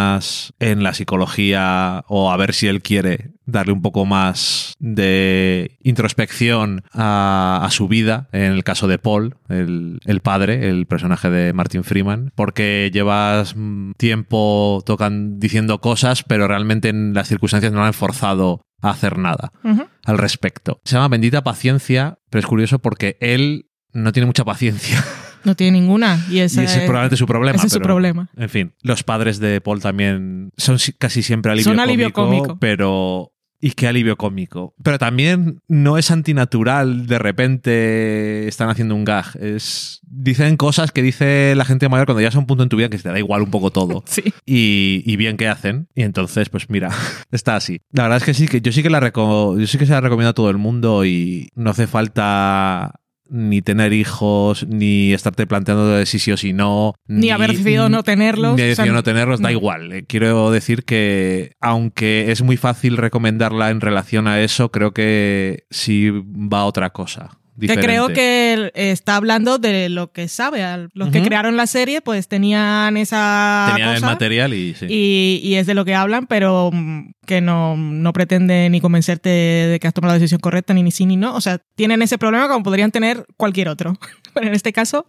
en 0.59 0.83
la 0.83 0.93
psicología 0.93 2.03
o 2.07 2.31
a 2.31 2.37
ver 2.37 2.53
si 2.53 2.67
él 2.67 2.81
quiere 2.81 3.31
darle 3.45 3.73
un 3.73 3.81
poco 3.81 4.05
más 4.05 4.73
de 4.79 5.77
introspección 5.81 6.83
a, 6.93 7.61
a 7.63 7.71
su 7.71 7.87
vida, 7.87 8.29
en 8.31 8.51
el 8.51 8.63
caso 8.63 8.87
de 8.87 8.99
Paul, 8.99 9.35
el, 9.49 9.99
el 10.05 10.19
padre, 10.21 10.69
el 10.69 10.85
personaje 10.85 11.29
de 11.29 11.53
Martin 11.53 11.83
Freeman, 11.83 12.31
porque 12.35 12.91
llevas 12.93 13.55
mm, 13.55 13.93
tiempo 13.93 14.83
tocan, 14.85 15.39
diciendo 15.39 15.81
cosas, 15.81 16.23
pero 16.23 16.47
realmente 16.47 16.89
en 16.89 17.13
las 17.13 17.27
circunstancias 17.27 17.71
no 17.71 17.79
lo 17.79 17.85
han 17.85 17.93
forzado 17.93 18.61
a 18.81 18.91
hacer 18.91 19.17
nada 19.17 19.51
al 20.05 20.17
respecto. 20.17 20.79
Se 20.85 20.95
llama 20.95 21.09
Bendita 21.09 21.43
Paciencia, 21.43 22.19
pero 22.29 22.39
es 22.39 22.45
curioso 22.45 22.79
porque 22.79 23.17
él 23.19 23.69
no 23.93 24.11
tiene 24.11 24.27
mucha 24.27 24.45
paciencia. 24.45 25.03
No 25.43 25.55
tiene 25.55 25.79
ninguna. 25.79 26.25
Y, 26.29 26.35
Y 26.35 26.39
ese, 26.41 26.63
ese 26.63 26.79
es 26.79 26.83
probablemente 26.85 27.17
su 27.17 27.25
problema. 27.25 27.55
ese 27.57 27.67
es 27.67 27.73
su 27.73 27.79
pero, 27.79 27.87
problema. 27.87 28.29
En 28.37 28.49
fin, 28.49 28.73
los 28.81 29.03
padres 29.03 29.39
de 29.39 29.61
Paul 29.61 29.81
también 29.81 30.51
son 30.57 30.79
si- 30.79 30.93
casi 30.93 31.23
siempre 31.23 31.51
alivio, 31.51 31.71
Son 31.71 31.79
alivio 31.79 32.11
cómico, 32.13 32.43
cómico. 32.43 32.59
pero... 32.59 33.31
Y 33.61 33.71
qué 33.71 33.89
alivio 33.89 34.15
cómico. 34.15 34.73
Pero 34.81 34.97
también 34.97 35.59
no 35.67 35.97
es 35.97 36.11
antinatural, 36.11 37.07
de 37.07 37.19
repente 37.19 38.47
están 38.47 38.69
haciendo 38.69 38.95
un 38.95 39.03
gag. 39.03 39.25
Es, 39.37 39.99
dicen 40.07 40.55
cosas 40.55 40.93
que 40.93 41.01
dice 41.01 41.53
la 41.57 41.65
gente 41.65 41.89
mayor 41.89 42.05
cuando 42.05 42.21
ya 42.21 42.29
a 42.33 42.39
un 42.39 42.45
punto 42.45 42.63
en 42.63 42.69
tu 42.69 42.77
vida 42.77 42.87
que 42.89 42.97
te 42.97 43.09
da 43.09 43.19
igual 43.19 43.41
un 43.41 43.51
poco 43.51 43.69
todo. 43.69 44.03
Sí. 44.07 44.23
y, 44.45 45.03
y 45.05 45.15
bien 45.17 45.35
que 45.35 45.49
hacen. 45.49 45.89
Y 45.93 46.03
entonces, 46.03 46.47
pues 46.47 46.69
mira, 46.69 46.89
está 47.31 47.57
así. 47.57 47.81
La 47.91 48.03
verdad 48.03 48.19
es 48.19 48.23
que 48.23 48.33
sí, 48.33 48.47
que 48.47 48.61
yo 48.61 48.71
sí 48.71 48.81
que 48.81 48.89
la 48.89 49.01
reco- 49.01 49.59
yo 49.59 49.67
sí 49.67 49.77
que 49.77 49.85
se 49.85 49.91
la 49.91 49.99
recomiendo 49.99 50.29
a 50.29 50.33
todo 50.33 50.49
el 50.49 50.57
mundo 50.57 51.03
y 51.03 51.49
no 51.55 51.71
hace 51.71 51.85
falta 51.87 52.98
ni 53.29 53.61
tener 53.61 53.93
hijos, 53.93 54.65
ni 54.67 55.13
estarte 55.13 55.47
planteando 55.47 55.87
de 55.89 56.05
si 56.05 56.19
sí 56.19 56.31
o 56.31 56.37
si 56.37 56.53
no. 56.53 56.93
Ni 57.07 57.29
haber 57.29 57.51
decidido 57.51 57.89
no 57.89 58.03
tenerlos, 58.03 58.55
Ni 58.55 58.61
o 58.61 58.65
sea, 58.65 58.67
decidido 58.67 58.93
no 58.93 59.03
tenerlos, 59.03 59.39
da 59.39 59.49
no. 59.49 59.51
igual. 59.51 59.91
Eh, 59.91 60.05
Quiero 60.07 60.51
decir 60.51 60.83
que, 60.83 61.53
aunque 61.61 62.31
es 62.31 62.41
muy 62.41 62.57
fácil 62.57 62.97
recomendarla 62.97 63.69
en 63.69 63.81
relación 63.81 64.27
a 64.27 64.41
eso, 64.41 64.71
creo 64.71 64.93
que 64.93 65.65
sí 65.69 66.09
va 66.11 66.59
a 66.59 66.65
otra 66.65 66.89
cosa. 66.91 67.38
Que 67.59 67.67
diferente. 67.67 67.87
creo 67.87 68.07
que 68.09 68.53
él 68.53 68.71
está 68.75 69.15
hablando 69.15 69.57
de 69.57 69.89
lo 69.89 70.11
que 70.11 70.27
sabe. 70.27 70.63
Los 70.93 71.09
que 71.09 71.21
crearon 71.21 71.57
la 71.57 71.67
serie, 71.67 72.01
pues 72.01 72.27
tenían 72.27 72.97
esa 72.97 73.71
Tenían 73.75 73.89
el 73.89 73.95
cosa 73.95 74.07
material 74.07 74.53
y 74.53 74.73
sí. 74.73 74.85
y, 74.89 75.41
y 75.43 75.55
es 75.55 75.67
de 75.67 75.73
lo 75.73 75.85
que 75.85 75.95
hablan, 75.95 76.27
pero 76.27 76.69
mm, 76.73 77.11
que 77.25 77.41
no, 77.41 77.77
no 77.77 78.11
pretende 78.11 78.69
ni 78.69 78.81
convencerte 78.81 79.29
de 79.29 79.79
que 79.79 79.87
has 79.87 79.93
tomado 79.93 80.13
la 80.13 80.19
decisión 80.19 80.39
correcta, 80.39 80.73
ni 80.73 80.81
ni 80.83 80.91
sí 80.91 81.05
ni 81.05 81.15
no. 81.15 81.35
O 81.35 81.41
sea, 81.41 81.59
tienen 81.75 82.01
ese 82.01 82.17
problema 82.17 82.47
como 82.47 82.63
podrían 82.63 82.91
tener 82.91 83.25
cualquier 83.37 83.69
otro. 83.69 83.97
Pero 84.33 84.47
en 84.47 84.53
este 84.53 84.73
caso, 84.73 85.07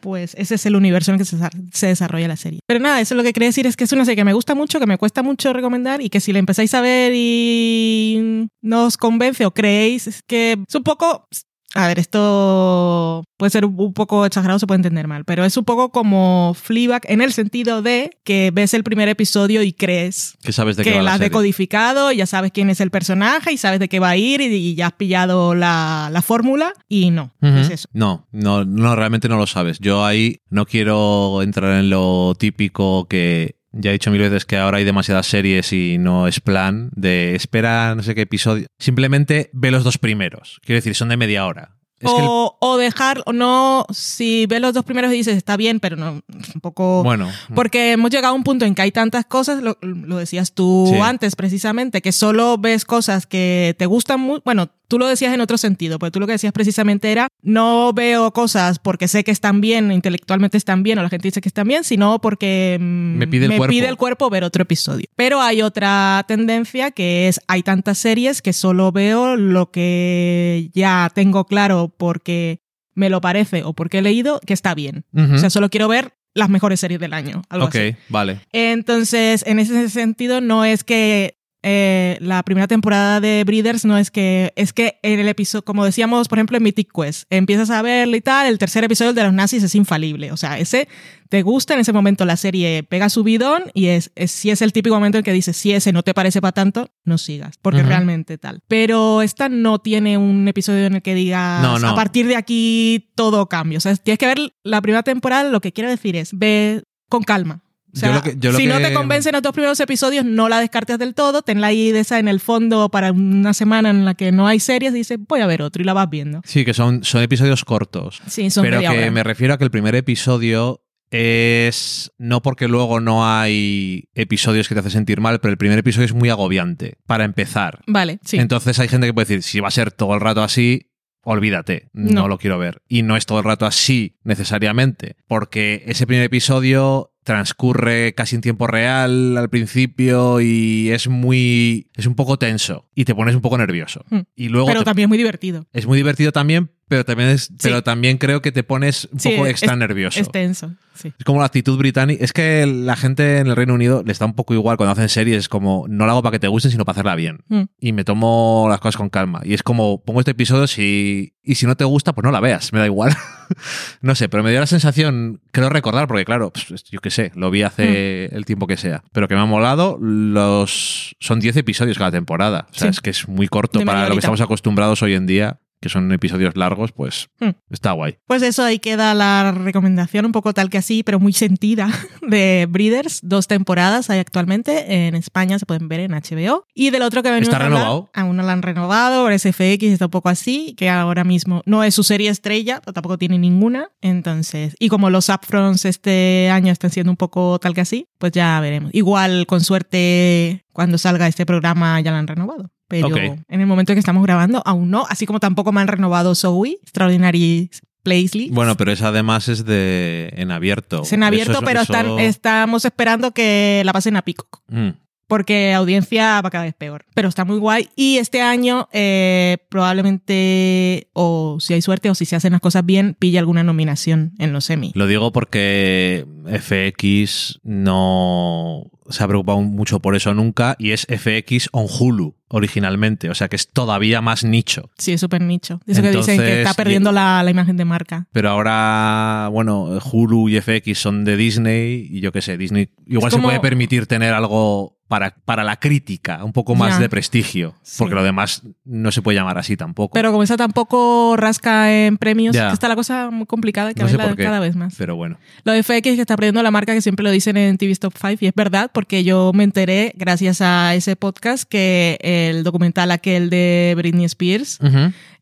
pues 0.00 0.34
ese 0.38 0.54
es 0.56 0.66
el 0.66 0.76
universo 0.76 1.10
en 1.10 1.14
el 1.14 1.18
que 1.20 1.24
se, 1.24 1.36
se 1.72 1.86
desarrolla 1.86 2.26
la 2.26 2.36
serie. 2.36 2.60
Pero 2.66 2.80
nada, 2.80 3.00
eso 3.00 3.14
es 3.14 3.16
lo 3.16 3.22
que 3.22 3.32
quería 3.32 3.48
decir 3.48 3.66
es 3.66 3.76
que 3.76 3.84
es 3.84 3.92
una 3.92 4.04
serie 4.04 4.16
que 4.16 4.24
me 4.24 4.32
gusta 4.32 4.54
mucho, 4.54 4.80
que 4.80 4.86
me 4.86 4.98
cuesta 4.98 5.22
mucho 5.22 5.52
recomendar 5.52 6.00
y 6.00 6.08
que 6.08 6.20
si 6.20 6.32
la 6.32 6.38
empezáis 6.38 6.72
a 6.74 6.80
ver 6.80 7.12
y 7.14 8.48
no 8.62 8.84
os 8.86 8.96
convence 8.96 9.44
o 9.44 9.52
creéis, 9.52 10.06
es 10.06 10.22
que 10.22 10.58
es 10.66 10.74
un 10.74 10.82
poco 10.82 11.28
a 11.74 11.86
ver, 11.88 11.98
esto 11.98 13.24
puede 13.36 13.50
ser 13.50 13.64
un 13.64 13.92
poco 13.94 14.24
exagerado, 14.26 14.58
se 14.58 14.66
puede 14.66 14.76
entender 14.76 15.08
mal, 15.08 15.24
pero 15.24 15.44
es 15.44 15.56
un 15.56 15.64
poco 15.64 15.90
como 15.90 16.54
Fleabag 16.54 17.02
en 17.08 17.20
el 17.22 17.32
sentido 17.32 17.82
de 17.82 18.10
que 18.24 18.50
ves 18.52 18.74
el 18.74 18.84
primer 18.84 19.08
episodio 19.08 19.62
y 19.62 19.72
crees 19.72 20.36
Que 20.42 20.52
sabes 20.52 20.76
de 20.76 20.84
qué 20.84 20.92
que 20.92 21.02
la 21.02 21.12
has 21.12 21.16
serie. 21.18 21.30
decodificado, 21.30 22.12
ya 22.12 22.26
sabes 22.26 22.52
quién 22.52 22.70
es 22.70 22.80
el 22.80 22.90
personaje 22.90 23.52
y 23.52 23.56
sabes 23.56 23.80
de 23.80 23.88
qué 23.88 23.98
va 24.00 24.10
a 24.10 24.16
ir 24.16 24.40
y, 24.40 24.46
y 24.54 24.74
ya 24.74 24.88
has 24.88 24.92
pillado 24.92 25.54
la, 25.54 26.08
la 26.12 26.22
fórmula 26.22 26.72
y 26.88 27.10
no, 27.10 27.32
es 27.40 27.70
eso. 27.70 27.88
No, 27.92 28.26
no, 28.32 28.64
no, 28.64 28.94
realmente 28.94 29.28
no 29.28 29.36
lo 29.36 29.46
sabes. 29.46 29.78
Yo 29.80 30.04
ahí 30.04 30.38
no 30.50 30.66
quiero 30.66 31.42
entrar 31.42 31.78
en 31.80 31.90
lo 31.90 32.34
típico 32.38 33.06
que 33.08 33.56
ya 33.72 33.90
he 33.90 33.94
dicho 33.94 34.10
mil 34.10 34.20
veces 34.20 34.44
que 34.44 34.56
ahora 34.56 34.78
hay 34.78 34.84
demasiadas 34.84 35.26
series 35.26 35.72
y 35.72 35.98
no 35.98 36.26
es 36.28 36.40
plan 36.40 36.90
de 36.94 37.34
espera 37.34 37.94
no 37.94 38.02
sé 38.02 38.14
qué 38.14 38.22
episodio. 38.22 38.66
Simplemente 38.78 39.50
ve 39.52 39.70
los 39.70 39.84
dos 39.84 39.98
primeros. 39.98 40.60
Quiero 40.64 40.76
decir, 40.78 40.94
son 40.94 41.08
de 41.08 41.16
media 41.16 41.46
hora. 41.46 41.76
Es 42.00 42.10
que 42.10 42.18
el- 42.18 42.26
o, 42.28 42.58
o 42.60 42.76
dejar, 42.78 43.22
o 43.26 43.32
no, 43.32 43.86
si 43.90 44.46
ves 44.46 44.60
los 44.60 44.74
dos 44.74 44.84
primeros 44.84 45.12
y 45.12 45.18
dices 45.18 45.36
está 45.36 45.56
bien, 45.56 45.78
pero 45.78 45.94
no, 45.94 46.20
es 46.40 46.52
un 46.52 46.60
poco... 46.60 47.04
bueno, 47.04 47.30
Porque 47.54 47.92
hemos 47.92 48.10
llegado 48.10 48.34
a 48.34 48.36
un 48.36 48.42
punto 48.42 48.64
en 48.64 48.74
que 48.74 48.82
hay 48.82 48.90
tantas 48.90 49.24
cosas, 49.24 49.62
lo, 49.62 49.78
lo 49.80 50.16
decías 50.16 50.52
tú 50.52 50.88
Sí. 50.92 50.98
antes 50.98 51.36
precisamente, 51.36 52.02
que 52.02 52.10
solo 52.10 52.58
ves 52.58 52.84
cosas 52.84 53.26
que 53.28 53.76
te 53.78 53.86
gustan 53.86 54.18
mucho. 54.18 54.42
Bueno, 54.44 54.68
tú 54.92 54.98
lo 54.98 55.06
decías 55.06 55.32
en 55.32 55.40
otro 55.40 55.56
sentido, 55.56 55.98
pero 55.98 56.10
tú 56.12 56.20
lo 56.20 56.26
que 56.26 56.32
decías 56.32 56.52
precisamente 56.52 57.10
era, 57.10 57.26
no 57.40 57.94
veo 57.94 58.30
cosas 58.34 58.78
porque 58.78 59.08
sé 59.08 59.24
que 59.24 59.30
están 59.30 59.62
bien, 59.62 59.90
intelectualmente 59.90 60.58
están 60.58 60.82
bien, 60.82 60.98
o 60.98 61.02
la 61.02 61.08
gente 61.08 61.28
dice 61.28 61.40
que 61.40 61.48
están 61.48 61.66
bien, 61.66 61.82
sino 61.82 62.20
porque 62.20 62.76
mm, 62.78 63.16
Me 63.16 63.26
pide 63.26 63.46
el 63.46 63.56
cuerpo. 63.56 63.70
pide 63.70 63.88
el 63.88 63.96
cuerpo 63.96 64.28
ver 64.28 64.44
otro 64.44 64.64
episodio. 64.64 65.06
Pero 65.16 65.40
hay 65.40 65.62
otra 65.62 66.22
tendencia 66.28 66.90
que 66.90 67.26
es, 67.26 67.40
hay 67.48 67.62
tantas 67.62 67.96
series 67.96 68.42
que 68.42 68.52
solo 68.52 68.92
veo 68.92 69.36
lo 69.36 69.70
que 69.70 70.68
ya 70.74 71.10
tengo 71.14 71.46
claro 71.46 71.94
porque 71.96 72.60
me 72.94 73.08
lo 73.08 73.22
parece 73.22 73.62
o 73.64 73.72
porque 73.72 74.00
he 74.00 74.02
leído 74.02 74.40
que 74.46 74.52
está 74.52 74.74
bien. 74.74 75.06
O 75.14 75.38
sea, 75.38 75.48
solo 75.48 75.70
quiero 75.70 75.88
ver 75.88 76.12
las 76.34 76.50
mejores 76.50 76.80
series 76.80 77.00
del 77.00 77.14
año. 77.14 77.40
Algo 77.48 77.68
ok, 77.68 77.76
así. 77.76 77.96
vale. 78.10 78.40
Entonces, 78.52 79.42
en 79.46 79.58
ese 79.58 79.88
sentido, 79.88 80.42
no 80.42 80.66
es 80.66 80.84
que 80.84 81.38
eh, 81.62 82.18
la 82.20 82.42
primera 82.42 82.66
temporada 82.66 83.20
de 83.20 83.44
Breeders 83.44 83.84
no 83.84 83.96
es 83.96 84.10
que 84.10 84.52
es 84.56 84.72
que 84.72 84.98
en 85.02 85.20
el 85.20 85.28
episodio, 85.28 85.64
como 85.64 85.84
decíamos, 85.84 86.28
por 86.28 86.38
ejemplo, 86.38 86.56
en 86.56 86.62
Mythic 86.64 86.90
Quest, 86.92 87.24
empiezas 87.30 87.70
a 87.70 87.82
verlo 87.82 88.16
y 88.16 88.20
tal, 88.20 88.48
el 88.48 88.58
tercer 88.58 88.82
episodio 88.84 89.10
el 89.10 89.16
de 89.16 89.22
los 89.24 89.32
nazis 89.32 89.62
es 89.62 89.74
infalible. 89.74 90.32
O 90.32 90.36
sea, 90.36 90.58
ese 90.58 90.88
te 91.28 91.42
gusta 91.42 91.74
en 91.74 91.80
ese 91.80 91.92
momento 91.92 92.24
la 92.24 92.36
serie, 92.36 92.82
pega 92.82 93.08
su 93.08 93.22
bidón 93.22 93.64
y 93.74 93.86
es, 93.86 94.10
es 94.16 94.32
si 94.32 94.50
es 94.50 94.60
el 94.60 94.72
típico 94.72 94.94
momento 94.96 95.18
en 95.18 95.24
que 95.24 95.32
dices, 95.32 95.56
si 95.56 95.72
ese 95.72 95.92
no 95.92 96.02
te 96.02 96.14
parece 96.14 96.40
para 96.40 96.52
tanto, 96.52 96.90
no 97.04 97.16
sigas, 97.16 97.56
porque 97.62 97.82
realmente 97.82 98.38
tal. 98.38 98.60
Pero 98.68 99.22
esta 99.22 99.48
no 99.48 99.78
tiene 99.78 100.18
un 100.18 100.46
episodio 100.48 100.84
en 100.86 100.96
el 100.96 101.02
que 101.02 101.14
digas, 101.14 101.62
No, 101.62 101.78
no. 101.78 101.88
a 101.90 101.94
partir 101.94 102.26
de 102.26 102.36
aquí 102.36 103.10
todo 103.14 103.46
cambia. 103.48 103.78
O 103.78 103.80
sea, 103.80 103.94
tienes 103.96 104.18
que 104.18 104.26
ver 104.26 104.38
la 104.62 104.82
primera 104.82 105.02
temporada, 105.02 105.48
lo 105.48 105.60
que 105.60 105.72
quiero 105.72 105.88
decir 105.88 106.16
es, 106.16 106.30
ve 106.36 106.82
con 107.08 107.22
calma. 107.22 107.62
O 107.94 107.98
sea, 107.98 108.08
Yo 108.08 108.14
lo 108.14 108.22
que- 108.22 108.36
yo 108.38 108.52
lo 108.52 108.58
si 108.58 108.66
no 108.66 108.78
te 108.80 108.92
convencen 108.94 109.32
los 109.32 109.42
dos 109.42 109.52
primeros 109.52 109.78
episodios, 109.80 110.24
no 110.24 110.48
la 110.48 110.60
descartes 110.60 110.98
del 110.98 111.14
todo, 111.14 111.42
tenla 111.42 111.66
ahí 111.68 111.92
de 111.92 112.00
esa 112.00 112.18
en 112.18 112.28
el 112.28 112.40
fondo 112.40 112.88
para 112.90 113.12
una 113.12 113.52
semana 113.54 113.90
en 113.90 114.04
la 114.04 114.14
que 114.14 114.32
no 114.32 114.46
hay 114.46 114.60
series 114.60 114.92
y 114.92 114.96
dices, 114.98 115.18
voy 115.28 115.40
a 115.40 115.46
ver 115.46 115.60
otro 115.62 115.82
y 115.82 115.84
la 115.84 115.92
vas 115.92 116.08
viendo. 116.08 116.40
Sí, 116.44 116.64
que 116.64 116.72
son, 116.74 117.04
son 117.04 117.22
episodios 117.22 117.64
cortos. 117.64 118.20
Sí, 118.26 118.48
son 118.50 118.64
pero 118.64 118.80
que 118.80 118.88
hora. 118.88 119.10
me 119.10 119.22
refiero 119.22 119.52
a 119.54 119.58
que 119.58 119.64
el 119.64 119.70
primer 119.70 119.94
episodio 119.94 120.82
es 121.10 122.10
no 122.18 122.40
porque 122.40 122.68
luego 122.68 122.98
no 123.00 123.28
hay 123.28 124.04
episodios 124.14 124.68
que 124.68 124.74
te 124.74 124.80
hacen 124.80 124.92
sentir 124.92 125.20
mal, 125.20 125.40
pero 125.40 125.52
el 125.52 125.58
primer 125.58 125.78
episodio 125.78 126.06
es 126.06 126.14
muy 126.14 126.30
agobiante 126.30 126.96
para 127.06 127.24
empezar. 127.24 127.80
Vale, 127.86 128.18
sí. 128.24 128.38
Entonces 128.38 128.78
hay 128.78 128.88
gente 128.88 129.06
que 129.06 129.14
puede 129.14 129.26
decir, 129.26 129.42
si 129.42 129.60
va 129.60 129.68
a 129.68 129.72
ser 129.72 129.92
todo 129.92 130.14
el 130.14 130.20
rato 130.20 130.42
así, 130.42 130.90
olvídate, 131.22 131.90
no. 131.92 132.22
No. 132.22 132.28
lo 132.28 132.38
quiero 132.38 132.58
ver. 132.58 132.82
Y 132.88 133.02
no 133.02 133.16
es 133.16 133.26
todo 133.26 133.38
el 133.38 133.44
rato 133.44 133.66
así 133.66 134.18
necesariamente, 134.24 135.16
porque 135.28 135.84
ese 135.86 136.06
primer 136.06 136.24
episodio 136.24 137.11
transcurre 137.24 138.14
casi 138.14 138.34
en 138.36 138.40
tiempo 138.42 138.66
real 138.66 139.36
al 139.36 139.48
principio 139.48 140.40
y 140.40 140.90
es 140.90 141.08
muy 141.08 141.88
es 141.94 142.06
un 142.06 142.14
poco 142.14 142.38
tenso 142.38 142.88
y 142.94 143.04
te 143.04 143.14
pones 143.14 143.34
un 143.34 143.40
poco 143.40 143.58
nervioso. 143.58 144.04
Mm. 144.10 144.20
Y 144.36 144.48
luego 144.48 144.66
Pero 144.68 144.80
te- 144.80 144.84
también 144.86 145.06
es 145.06 145.08
muy 145.08 145.18
divertido. 145.18 145.66
es 145.72 145.86
muy 145.86 145.96
divertido 145.96 146.32
también, 146.32 146.70
pero 146.88 147.04
también 147.04 147.30
es 147.30 147.50
pero 147.62 147.82
también 147.82 148.18
creo 148.18 148.42
que 148.42 148.52
te 148.52 148.62
pones 148.62 149.08
un 149.12 149.20
Sí, 149.20 149.30
poco 149.30 149.46
es- 149.46 149.52
extra 149.52 149.76
nervioso. 149.76 150.20
Es 150.20 150.30
tenso, 150.30 150.74
sí. 150.94 151.12
Es 151.18 151.24
como 151.24 151.40
la 151.40 151.46
actitud 151.46 151.78
británica. 151.78 152.22
Es 152.24 152.32
que 152.32 152.66
la 152.66 152.96
gente 152.96 153.38
en 153.38 153.46
el 153.46 153.56
Reino 153.56 153.74
Unido 153.74 154.02
le 154.04 154.12
está 154.12 154.24
un 154.26 154.34
poco 154.34 154.52
igual 154.54 154.76
cuando 154.76 154.92
hacen 154.92 155.08
series. 155.08 155.38
Es 155.38 155.48
como, 155.48 155.86
no 155.88 156.04
la 156.06 156.12
hago 156.12 156.22
para 156.22 156.32
que 156.32 156.38
te 156.38 156.48
gusten, 156.48 156.70
sino 156.70 156.84
para 156.84 156.94
hacerla 156.96 157.14
bien. 157.14 157.40
Mm. 157.48 157.62
Y 157.80 157.92
me 157.92 158.04
tomo 158.04 158.66
las 158.68 158.78
cosas 158.80 158.96
con 158.98 159.08
calma. 159.08 159.40
Y 159.44 159.54
es 159.54 159.62
como, 159.62 160.02
pongo 160.04 160.20
este 160.20 160.32
episodio 160.32 160.66
si, 160.66 161.34
y 161.42 161.54
si 161.54 161.66
no 161.66 161.76
te 161.76 161.84
gusta, 161.84 162.12
pues 162.14 162.24
no 162.24 162.30
la 162.30 162.40
veas. 162.40 162.72
Me 162.74 162.78
da 162.78 162.86
igual. 162.86 163.16
no 164.02 164.14
sé, 164.14 164.28
pero 164.28 164.42
me 164.42 164.50
dio 164.50 164.60
la 164.60 164.66
sensación, 164.66 165.40
creo 165.50 165.68
recordar, 165.70 166.06
porque 166.08 166.24
claro, 166.24 166.52
pues, 166.52 166.84
yo 166.90 167.00
qué 167.00 167.10
sé, 167.10 167.32
lo 167.34 167.50
vi 167.50 167.62
hace 167.62 168.28
Mm. 168.32 168.36
el 168.36 168.44
tiempo 168.44 168.66
que 168.66 168.76
sea. 168.76 169.02
Pero 169.12 169.28
que 169.28 169.34
me 169.34 169.40
ha 169.40 169.46
molado. 169.46 169.98
Los, 170.00 171.16
son 171.20 171.40
10 171.40 171.56
episodios 171.56 171.96
cada 171.98 172.10
temporada. 172.10 172.66
O 172.70 172.74
sea, 172.74 172.88
Sí. 172.88 172.96
es 172.96 173.00
que 173.00 173.10
es 173.10 173.28
muy 173.28 173.48
corto 173.48 173.78
De 173.78 173.86
para 173.86 174.08
lo 174.08 174.14
que 174.14 174.18
estamos 174.18 174.40
acostumbrados 174.40 175.02
hoy 175.02 175.14
en 175.14 175.26
día, 175.26 175.60
que 175.82 175.88
son 175.90 176.10
episodios 176.12 176.56
largos, 176.56 176.92
pues 176.92 177.28
Mm. 177.40 177.50
está 177.70 177.92
guay. 177.92 178.16
Pues 178.26 178.40
eso, 178.42 178.62
ahí 178.64 178.78
queda 178.78 179.12
la 179.12 179.52
recomendación, 179.52 180.24
un 180.24 180.32
poco 180.32 180.54
tal 180.54 180.70
que 180.70 180.78
así, 180.78 181.02
pero 181.02 181.18
muy 181.20 181.32
sentida, 181.34 181.88
de 182.22 182.66
Breeders. 182.70 183.20
Dos 183.22 183.48
temporadas 183.48 184.08
hay 184.08 184.20
actualmente. 184.20 185.06
En 185.08 185.14
España 185.14 185.58
se 185.58 185.66
pueden 185.66 185.88
ver 185.88 186.00
en 186.00 186.12
HBO. 186.12 186.64
Y 186.72 186.90
del 186.90 187.02
otro 187.02 187.22
que 187.22 187.30
venimos 187.30 187.48
¿Está 187.48 187.62
a 187.62 187.66
hablar, 187.66 187.80
renovado? 187.80 188.10
Aún 188.14 188.36
no 188.36 188.42
lo 188.44 188.48
han 188.48 188.62
renovado. 188.62 189.24
Por 189.24 189.38
SFX 189.38 189.82
está 189.84 190.04
un 190.06 190.10
poco 190.12 190.28
así, 190.28 190.74
que 190.76 190.88
ahora 190.88 191.24
mismo 191.24 191.62
no 191.66 191.82
es 191.84 191.94
su 191.94 192.04
serie 192.04 192.30
estrella, 192.30 192.80
pero 192.80 192.92
tampoco 192.94 193.18
tiene 193.18 193.38
ninguna. 193.38 193.90
Entonces, 194.00 194.76
y 194.78 194.88
como 194.88 195.10
los 195.10 195.28
upfronts 195.28 195.84
este 195.84 196.48
año 196.50 196.70
están 196.72 196.90
siendo 196.90 197.10
un 197.10 197.16
poco 197.16 197.58
tal 197.58 197.74
que 197.74 197.80
así, 197.80 198.06
pues 198.18 198.30
ya 198.32 198.60
veremos. 198.60 198.90
Igual, 198.94 199.46
con 199.46 199.60
suerte, 199.62 200.64
cuando 200.72 200.96
salga 200.98 201.26
este 201.26 201.44
programa 201.44 202.00
ya 202.00 202.10
lo 202.12 202.18
han 202.18 202.26
renovado. 202.28 202.70
Pero 203.00 203.16
en 203.48 203.60
el 203.60 203.66
momento 203.66 203.92
en 203.92 203.96
que 203.96 204.00
estamos 204.00 204.22
grabando, 204.22 204.62
aún 204.66 204.90
no. 204.90 205.06
Así 205.08 205.26
como 205.26 205.40
tampoco 205.40 205.72
me 205.72 205.80
han 205.80 205.88
renovado 205.88 206.34
Zoe, 206.34 206.78
Extraordinary 206.82 207.70
Placely. 208.02 208.50
Bueno, 208.50 208.76
pero 208.76 208.92
esa 208.92 209.08
además 209.08 209.48
es 209.48 209.64
de 209.64 210.32
en 210.36 210.50
abierto. 210.50 211.02
Es 211.02 211.12
en 211.12 211.22
abierto, 211.22 211.52
Eso 211.52 211.62
pero 211.62 211.80
eso- 211.82 211.92
están, 211.92 212.18
estamos 212.18 212.84
esperando 212.84 213.30
que 213.32 213.82
la 213.84 213.92
pasen 213.92 214.16
a 214.16 214.22
Peacock. 214.22 214.60
Mm. 214.68 214.88
Porque 215.28 215.72
audiencia 215.72 216.42
va 216.42 216.50
cada 216.50 216.64
vez 216.64 216.74
peor. 216.74 217.06
Pero 217.14 217.28
está 217.30 217.46
muy 217.46 217.56
guay. 217.56 217.88
Y 217.96 218.18
este 218.18 218.42
año, 218.42 218.88
eh, 218.92 219.56
probablemente, 219.70 221.08
o 221.14 221.56
si 221.58 221.72
hay 221.72 221.80
suerte, 221.80 222.10
o 222.10 222.14
si 222.14 222.26
se 222.26 222.36
hacen 222.36 222.52
las 222.52 222.60
cosas 222.60 222.84
bien, 222.84 223.16
pilla 223.18 223.40
alguna 223.40 223.62
nominación 223.62 224.32
en 224.38 224.52
los 224.52 224.68
Emmy. 224.68 224.92
Lo 224.94 225.06
digo 225.06 225.32
porque 225.32 226.26
FX 226.46 227.60
no 227.62 228.90
se 229.12 229.22
ha 229.24 229.28
preocupado 229.28 229.60
mucho 229.60 230.00
por 230.00 230.16
eso 230.16 230.34
nunca 230.34 230.74
y 230.78 230.90
es 230.92 231.06
FX 231.08 231.68
on 231.72 231.86
Hulu 231.88 232.34
originalmente, 232.48 233.30
o 233.30 233.34
sea 233.34 233.48
que 233.48 233.56
es 233.56 233.68
todavía 233.68 234.20
más 234.20 234.44
nicho. 234.44 234.90
Sí, 234.98 235.12
es 235.12 235.20
súper 235.20 235.40
nicho. 235.40 235.80
Eso 235.86 236.02
que 236.02 236.10
dicen 236.10 236.38
que 236.38 236.60
está 236.62 236.74
perdiendo 236.74 237.10
y- 237.10 237.14
la, 237.14 237.42
la 237.42 237.50
imagen 237.50 237.76
de 237.78 237.84
marca. 237.86 238.26
Pero 238.32 238.50
ahora, 238.50 239.48
bueno, 239.50 239.98
Hulu 240.12 240.48
y 240.50 240.60
FX 240.60 240.98
son 240.98 241.24
de 241.24 241.36
Disney 241.36 242.06
y 242.10 242.20
yo 242.20 242.30
qué 242.32 242.42
sé, 242.42 242.56
Disney 242.58 242.90
igual 243.06 243.28
Es 243.28 243.32
se 243.34 243.38
como- 243.38 243.48
puede 243.48 243.60
permitir 243.60 244.06
tener 244.06 244.34
algo 244.34 244.98
para, 245.08 245.34
para 245.44 245.62
la 245.62 245.76
crítica, 245.76 246.42
un 246.42 246.52
poco 246.54 246.74
más 246.74 246.94
Ya. 246.94 247.00
de 247.00 247.08
prestigio, 247.10 247.74
Sí. 247.82 247.96
porque 247.98 248.14
lo 248.14 248.22
demás 248.24 248.62
no 248.86 249.12
se 249.12 249.20
puede 249.20 249.36
llamar 249.36 249.58
así 249.58 249.76
tampoco. 249.76 250.14
Pero 250.14 250.30
como 250.30 250.42
esa 250.42 250.56
tampoco 250.56 251.34
rasca 251.36 251.92
en 252.06 252.16
premios, 252.16 252.54
Ya. 252.56 252.68
que 252.68 252.74
está 252.74 252.88
la 252.88 252.96
cosa 252.96 253.30
muy 253.30 253.44
complicada 253.44 253.90
y 253.90 253.94
No 254.00 254.08
sé 254.08 254.18
por 254.18 254.36
qué. 254.36 254.42
cada 254.44 254.58
vez 254.58 254.74
más. 254.74 254.94
Pero 254.96 255.14
bueno. 255.16 255.36
Lo 255.64 255.72
de 255.72 255.82
FX 255.82 256.14
que 256.16 256.20
está 256.22 256.34
perdiendo 256.36 256.62
la 256.62 256.70
marca, 256.70 256.94
que 256.94 257.02
siempre 257.02 257.24
lo 257.24 257.30
dicen 257.30 257.58
en 257.58 257.76
TV 257.76 257.94
Top 257.96 258.14
5, 258.18 258.38
y 258.40 258.46
es 258.46 258.54
verdad, 258.54 258.90
porque 258.92 259.01
yo 259.10 259.52
me 259.54 259.64
enteré, 259.64 260.12
gracias 260.16 260.60
a 260.60 260.94
ese 260.94 261.16
podcast, 261.16 261.64
que 261.68 262.18
el 262.22 262.62
documental 262.64 263.10
aquel 263.10 263.50
de 263.50 263.94
Britney 263.96 264.24
Spears 264.26 264.78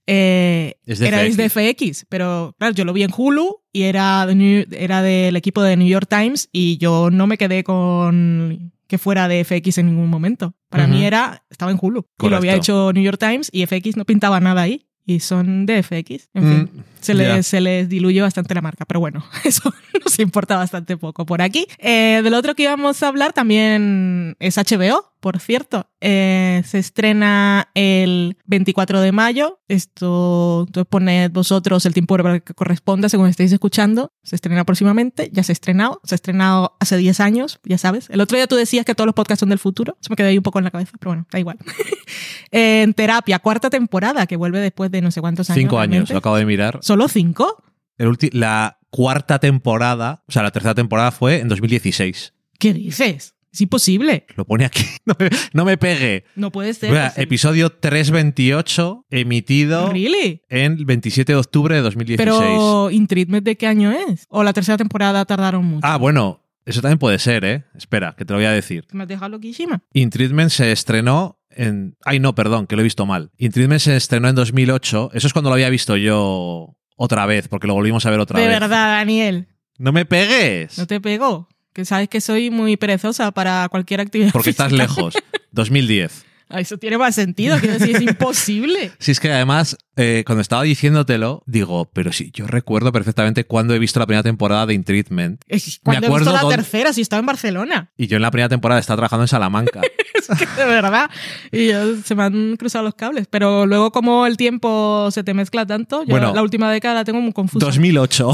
eh, 0.07 0.75
Es 0.87 1.01
era 1.01 1.19
FX. 1.25 1.37
de 1.37 1.49
FX. 1.49 2.07
Pero 2.09 2.55
claro, 2.59 2.75
yo 2.75 2.85
lo 2.85 2.93
vi 2.93 3.03
en 3.03 3.11
Hulu 3.17 3.59
y 3.73 3.83
era, 3.83 4.27
de 4.27 4.35
New- 4.35 4.67
era 4.73 5.03
del 5.03 5.37
equipo 5.37 5.63
de 5.63 5.77
New 5.77 5.89
York 5.89 6.07
Times 6.09 6.49
y 6.53 6.79
yo 6.79 7.11
no 7.11 7.27
me 7.27 7.39
quedé 7.39 7.63
con 7.65 8.73
que 8.89 8.99
fuera 8.99 9.29
de 9.29 9.45
FX 9.45 9.79
en 9.79 9.87
ningún 9.87 10.09
momento. 10.11 10.55
Para 10.69 10.85
Ujú. 10.87 10.95
mí 10.95 11.05
era, 11.05 11.45
estaba 11.49 11.71
en 11.71 11.79
Hulu. 11.81 12.07
Y 12.23 12.29
lo 12.29 12.37
había 12.37 12.53
Correcto. 12.53 12.73
hecho 12.89 12.93
New 12.93 13.05
York 13.05 13.19
Times 13.21 13.49
y 13.53 13.65
FX 13.65 13.97
no 13.97 14.05
pintaba 14.05 14.41
nada 14.41 14.63
ahí. 14.63 14.87
Y 15.07 15.21
son 15.21 15.67
de 15.67 15.83
FX. 15.83 16.29
En 16.35 16.43
fin. 16.43 16.71
Mm, 16.73 16.83
Se 17.01 17.15
les, 17.15 17.47
se 17.47 17.61
les 17.61 17.89
diluye 17.89 18.21
bastante 18.21 18.55
la 18.55 18.61
marca, 18.61 18.85
pero 18.85 19.01
bueno, 19.01 19.25
eso 19.45 19.73
nos 20.05 20.19
importa 20.19 20.57
bastante 20.57 20.97
poco 20.97 21.27
por 21.27 21.43
aquí. 21.43 21.67
Eh, 21.79 22.21
del 22.23 22.35
otro 22.35 22.55
que 22.55 22.65
íbamos 22.65 23.03
a 23.03 23.09
hablar 23.09 23.33
también 23.33 24.37
es 24.39 24.57
HBO, 24.57 25.13
por 25.21 25.39
cierto. 25.39 25.89
Eh, 26.01 26.63
se 26.67 26.79
estrena 26.79 27.69
el 27.75 28.37
24 28.47 29.01
de 29.01 29.13
mayo. 29.13 29.61
Esto, 29.69 30.65
entonces 30.67 30.89
poned 30.89 31.31
vosotros 31.31 31.87
el 31.87 31.95
tiempo 31.95 32.17
que 32.17 32.55
corresponda 32.55 33.09
según 33.09 33.29
estéis 33.29 33.53
escuchando. 33.53 34.13
Se 34.23 34.35
estrena 34.35 34.65
próximamente. 34.65 35.31
Ya 35.33 35.43
se 35.43 35.53
ha 35.53 35.55
estrenado. 35.55 36.01
Se 36.05 36.15
ha 36.15 36.17
estrenado 36.17 36.77
hace 36.81 36.97
10 36.97 37.21
años, 37.21 37.61
ya 37.65 37.79
sabes. 37.79 38.09
El 38.11 38.21
otro 38.21 38.37
día 38.37 38.47
tú 38.47 38.57
decías 38.57 38.85
que 38.85 38.95
todos 38.95 39.07
los 39.07 39.15
podcasts 39.15 39.41
son 39.41 39.51
del 39.51 39.59
futuro. 39.59 39.97
Se 40.01 40.11
me 40.11 40.17
quedó 40.17 40.29
ahí 40.29 40.39
un 40.39 40.43
poco 40.43 40.59
en 40.59 40.65
la 40.65 40.71
cabeza, 40.71 40.93
pero 40.99 41.11
bueno, 41.11 41.27
da 41.31 41.39
igual. 41.39 41.59
en 42.51 42.95
terapia, 42.95 43.39
cuarta 43.39 43.71
temporada, 43.71 44.27
que 44.27 44.37
vuelve 44.37 44.59
después 44.59 44.91
de 44.91 45.03
no 45.03 45.11
sé 45.11 45.21
cuántos 45.21 45.51
años. 45.51 45.61
Cinco 45.61 45.79
años, 45.79 45.91
realmente. 45.91 46.13
lo 46.15 46.19
acabo 46.19 46.37
de 46.37 46.47
mirar. 46.47 46.79
¿Solo 46.83 47.09
cinco? 47.09 47.63
El 47.99 48.17
la 48.33 48.79
cuarta 48.91 49.39
temporada, 49.39 50.25
o 50.27 50.33
sea, 50.33 50.43
la 50.43 50.51
tercera 50.51 50.75
temporada 50.75 51.11
fue 51.11 51.41
en 51.41 51.49
2016. 51.49 52.35
¿Qué 52.59 52.75
dices? 52.75 53.35
Es 53.53 53.61
imposible. 53.61 54.27
Lo 54.37 54.45
pone 54.45 54.65
aquí. 54.65 54.85
No 55.07 55.15
me, 55.19 55.31
no 55.53 55.65
me 55.65 55.77
pegue. 55.79 56.25
No 56.37 56.53
puede 56.53 56.73
ser. 56.75 56.91
Mira, 56.91 57.13
el- 57.17 57.23
episodio 57.25 57.71
328, 57.71 59.07
emitido 59.11 59.91
¿Really? 59.93 60.43
en 60.49 60.85
27 60.87 61.33
de 61.33 61.37
octubre 61.39 61.75
de 61.75 61.83
2016. 61.83 62.19
Pero 62.19 62.91
¿In 62.91 63.07
Treatment 63.07 63.45
de 63.45 63.57
qué 63.57 63.67
año 63.67 63.91
es? 63.93 64.27
¿O 64.29 64.43
la 64.45 64.53
tercera 64.53 64.77
temporada 64.79 65.25
tardaron 65.25 65.65
mucho? 65.65 65.87
Ah, 65.87 65.97
bueno, 65.97 66.43
eso 66.65 66.81
también 66.81 66.99
puede 66.99 67.19
ser, 67.19 67.45
¿eh? 67.45 67.65
Espera, 67.75 68.15
que 68.17 68.25
te 68.25 68.33
lo 68.33 68.39
voy 68.39 68.47
a 68.47 68.53
decir. 68.53 68.87
¿Me 68.93 69.03
has 69.05 69.09
dejado 69.09 69.31
loquísima? 69.31 69.83
In 69.93 70.11
Treatment 70.11 70.51
se 70.51 70.71
estrenó 70.73 71.41
en... 71.51 71.97
Ay, 72.05 72.21
no, 72.21 72.35
perdón, 72.35 72.67
que 72.67 72.77
lo 72.77 72.83
he 72.83 72.85
visto 72.85 73.07
mal. 73.07 73.31
In 73.39 73.51
Treatment 73.53 73.81
se 73.81 73.97
estrenó 73.97 74.29
en 74.29 74.35
2008. 74.37 75.11
Eso 75.15 75.27
es 75.27 75.33
cuando 75.33 75.51
lo 75.51 75.55
había 75.55 75.71
visto 75.71 75.97
yo 75.97 76.77
otra 76.97 77.27
vez, 77.27 77.49
porque 77.49 77.67
lo 77.67 77.75
volvimos 77.75 78.05
a 78.07 78.11
ver 78.11 78.21
otra 78.21 78.39
de 78.39 78.47
vez. 78.47 78.61
verdad, 78.61 78.99
Daniel. 78.99 79.49
No 79.79 79.93
me 79.93 80.05
pegues. 80.05 80.77
No 80.79 80.87
te 80.87 81.01
pegó. 81.01 81.49
Que 81.73 81.85
sabes 81.85 82.09
que 82.09 82.21
soy 82.21 82.51
muy 82.51 82.77
perezosa 82.77 83.31
para 83.31 83.69
cualquier 83.69 84.01
actividad. 84.01 84.33
Porque 84.33 84.51
estás 84.51 84.69
física. 84.71 84.83
lejos. 84.89 85.15
2010. 85.53 86.25
Ah, 86.53 86.59
Eso 86.61 86.79
tiene 86.79 86.99
más 86.99 87.15
sentido. 87.15 87.57
Quiero 87.61 87.79
decir, 87.79 87.95
es 87.95 88.03
imposible. 88.03 88.91
Si 88.99 89.13
es 89.13 89.21
que 89.21 89.31
además, 89.33 89.79
eh, 89.95 90.25
cuando 90.27 90.43
estaba 90.43 90.65
diciéndotelo, 90.65 91.45
digo, 91.47 91.89
pero 91.93 92.13
sí, 92.13 92.33
yo 92.35 92.49
recuerdo 92.49 92.91
perfectamente 92.91 93.45
cuando 93.45 93.73
he 93.73 93.79
visto 93.79 94.01
la 94.01 94.07
primera 94.07 94.25
temporada 94.25 94.67
de 94.67 94.75
In 94.75 94.83
Treatment. 94.83 95.41
Es 95.47 95.79
Cuando 95.85 96.09
he 96.09 96.11
visto 96.11 96.33
la 96.33 96.41
dónde- 96.41 96.57
tercera, 96.57 96.93
si 96.93 97.03
estaba 97.03 97.21
en 97.21 97.27
Barcelona. 97.27 97.93
Y 97.97 98.09
yo 98.09 98.17
en 98.17 98.23
la 98.23 98.33
primera 98.33 98.49
temporada 98.49 98.81
estaba 98.81 98.97
trabajando 98.97 99.23
en 99.25 99.29
Salamanca. 99.29 99.81
Es 100.21 100.27
que 100.39 100.47
de 100.61 100.65
verdad. 100.67 101.09
Y 101.53 101.69
yo- 101.69 101.97
se 102.05 102.15
me 102.17 102.25
han 102.25 102.57
cruzado 102.57 102.85
los 102.85 102.95
cables. 102.97 103.27
Pero 103.31 103.65
luego, 103.67 103.91
como 103.93 104.27
el 104.27 104.37
tiempo 104.37 105.09
se 105.13 105.23
te 105.25 105.35
mezcla 105.35 105.65
tanto, 105.67 106.03
yo 106.03 106.09
Bueno. 106.11 106.35
la 106.35 106.43
última 106.43 106.71
década 106.71 106.95
la 106.97 107.05
tengo 107.05 107.21
muy 107.21 107.33
confusa. 107.33 107.65
2008. 107.65 108.33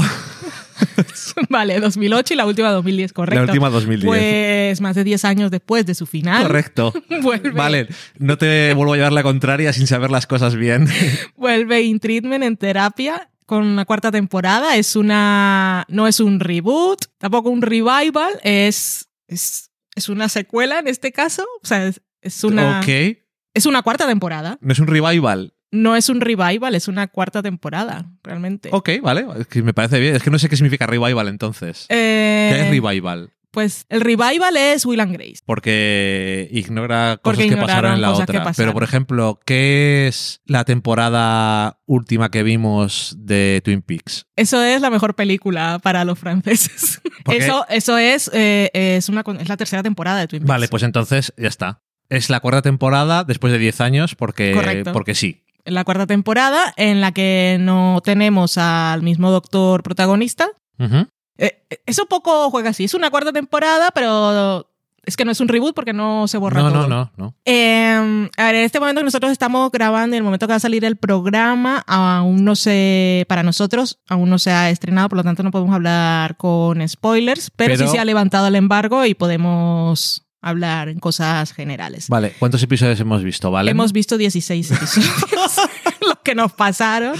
vale, 1.49 1.79
2008 1.79 2.33
y 2.33 2.37
la 2.37 2.45
última 2.45 2.71
2010, 2.71 3.13
correcto. 3.13 3.45
La 3.45 3.51
última 3.51 3.69
2010. 3.69 4.07
Pues 4.07 4.81
más 4.81 4.95
de 4.95 5.03
10 5.03 5.25
años 5.25 5.51
después 5.51 5.85
de 5.85 5.95
su 5.95 6.05
final. 6.05 6.43
Correcto. 6.43 6.93
Vuelve. 7.21 7.51
Vale, 7.51 7.87
no 8.17 8.37
te 8.37 8.73
vuelvo 8.73 8.93
a 8.93 8.97
llevar 8.97 9.13
la 9.13 9.23
contraria 9.23 9.73
sin 9.73 9.87
saber 9.87 10.11
las 10.11 10.27
cosas 10.27 10.55
bien. 10.55 10.87
Vuelve 11.35 11.81
In 11.81 11.99
Treatment 11.99 12.43
en 12.43 12.57
terapia 12.57 13.29
con 13.45 13.63
una 13.63 13.85
cuarta 13.85 14.11
temporada. 14.11 14.75
Es 14.75 14.95
una. 14.95 15.85
No 15.87 16.07
es 16.07 16.19
un 16.19 16.39
reboot, 16.39 17.05
tampoco 17.17 17.49
un 17.49 17.61
revival, 17.61 18.39
es. 18.43 19.07
Es, 19.27 19.71
es 19.95 20.09
una 20.09 20.29
secuela 20.29 20.79
en 20.79 20.87
este 20.87 21.11
caso. 21.11 21.43
O 21.61 21.65
sea, 21.65 21.87
es, 21.87 22.01
es 22.21 22.43
una. 22.43 22.79
ok. 22.79 23.17
Es 23.53 23.65
una 23.65 23.81
cuarta 23.81 24.05
temporada. 24.05 24.57
No 24.61 24.71
es 24.71 24.79
un 24.79 24.87
revival. 24.87 25.53
No 25.77 25.95
es 25.95 26.09
un 26.09 26.21
revival, 26.21 26.75
es 26.75 26.87
una 26.87 27.07
cuarta 27.07 27.41
temporada, 27.41 28.11
realmente. 28.23 28.69
Ok, 28.71 28.89
vale. 29.01 29.25
Es 29.39 29.47
que 29.47 29.61
me 29.61 29.73
parece 29.73 29.99
bien. 29.99 30.15
Es 30.15 30.23
que 30.23 30.31
no 30.31 30.39
sé 30.39 30.49
qué 30.49 30.55
significa 30.55 30.87
revival 30.87 31.27
entonces. 31.27 31.85
Eh, 31.89 32.49
¿Qué 32.51 32.61
es 32.61 32.69
revival? 32.69 33.31
Pues 33.51 33.85
el 33.89 34.01
revival 34.01 34.55
es 34.57 34.85
Will 34.85 34.99
and 34.99 35.13
Grace. 35.13 35.37
Porque 35.45 36.47
ignora 36.51 37.17
cosas 37.21 37.37
Porque 37.37 37.49
que 37.49 37.57
pasaron 37.57 37.93
en 37.93 38.01
la 38.01 38.11
otra. 38.11 38.51
Pero, 38.55 38.73
por 38.73 38.83
ejemplo, 38.83 39.39
¿qué 39.45 40.07
es 40.07 40.41
la 40.45 40.63
temporada 40.63 41.79
última 41.85 42.29
que 42.29 42.43
vimos 42.43 43.15
de 43.17 43.61
Twin 43.63 43.81
Peaks? 43.81 44.27
Eso 44.35 44.61
es 44.63 44.81
la 44.81 44.89
mejor 44.89 45.15
película 45.15 45.79
para 45.81 46.05
los 46.05 46.19
franceses. 46.19 47.01
Eso, 47.31 47.65
eso 47.67 47.97
es, 47.97 48.31
eh, 48.33 48.69
es, 48.73 49.09
una, 49.09 49.21
es 49.39 49.49
la 49.49 49.57
tercera 49.57 49.83
temporada 49.83 50.19
de 50.19 50.27
Twin 50.27 50.41
Peaks. 50.43 50.47
Vale, 50.47 50.67
pues 50.69 50.83
entonces 50.83 51.33
ya 51.35 51.49
está. 51.49 51.81
Es 52.09 52.29
la 52.29 52.39
cuarta 52.39 52.61
temporada 52.61 53.25
después 53.25 53.51
de 53.51 53.59
10 53.59 53.81
años 53.81 54.15
porque, 54.15 54.53
Correcto. 54.53 54.93
porque 54.93 55.13
sí. 55.13 55.43
La 55.67 55.83
cuarta 55.83 56.07
temporada 56.07 56.73
en 56.77 57.01
la 57.01 57.11
que 57.11 57.57
no 57.59 58.01
tenemos 58.03 58.57
al 58.57 59.01
mismo 59.03 59.31
doctor 59.31 59.83
protagonista. 59.83 60.47
Ujú. 60.79 61.07
Eh, 61.37 61.63
eh, 61.69 61.79
eso 61.85 62.05
poco 62.07 62.49
juega 62.49 62.71
así. 62.71 62.85
Es 62.85 62.93
una 62.93 63.11
cuarta 63.11 63.31
temporada, 63.31 63.91
pero 63.91 64.67
es 65.05 65.15
que 65.15 65.23
no 65.23 65.31
es 65.31 65.39
un 65.39 65.47
reboot 65.47 65.73
porque 65.73 65.93
no 65.93 66.27
se 66.27 66.37
borra 66.37 66.61
No, 66.61 66.69
todo. 66.71 66.87
no, 66.87 66.95
no, 66.97 67.11
no. 67.15 67.35
Eh, 67.45 68.29
a 68.37 68.43
ver, 68.45 68.55
en 68.55 68.63
este 68.63 68.79
momento 68.79 68.99
que 69.01 69.05
nosotros 69.05 69.31
estamos 69.31 69.71
grabando, 69.71 70.15
en 70.15 70.19
el 70.19 70.23
momento 70.23 70.47
que 70.47 70.51
va 70.53 70.57
a 70.57 70.59
salir 70.59 70.83
el 70.83 70.97
programa, 70.97 71.83
aún 71.87 72.43
no 72.43 72.55
se, 72.55 73.25
para 73.29 73.41
nosotros, 73.43 73.99
aún 74.09 74.29
no 74.29 74.37
se 74.37 74.51
ha 74.51 74.69
estrenado, 74.69 75.07
por 75.09 75.17
lo 75.17 75.23
tanto 75.23 75.43
no 75.43 75.51
podemos 75.51 75.73
hablar 75.73 76.35
con 76.37 76.85
spoilers, 76.87 77.51
pero, 77.55 77.73
Pero- 77.75 77.85
sí 77.87 77.91
se 77.93 77.99
ha 77.99 78.05
levantado 78.05 78.47
el 78.47 78.55
embargo 78.55 79.05
y 79.05 79.13
podemos 79.13 80.23
hablar 80.41 80.89
en 80.89 80.99
cosas 80.99 81.53
generales. 81.53 82.07
Vale, 82.09 82.33
¿cuántos 82.39 82.61
episodios 82.63 82.99
hemos 82.99 83.23
visto? 83.23 83.51
¿Vale? 83.51 83.71
Hemos 83.71 83.93
visto 83.93 84.17
16 84.17 84.71
episodios. 84.71 85.13
Los 86.07 86.19
que 86.23 86.35
nos 86.35 86.53
pasaron 86.53 87.17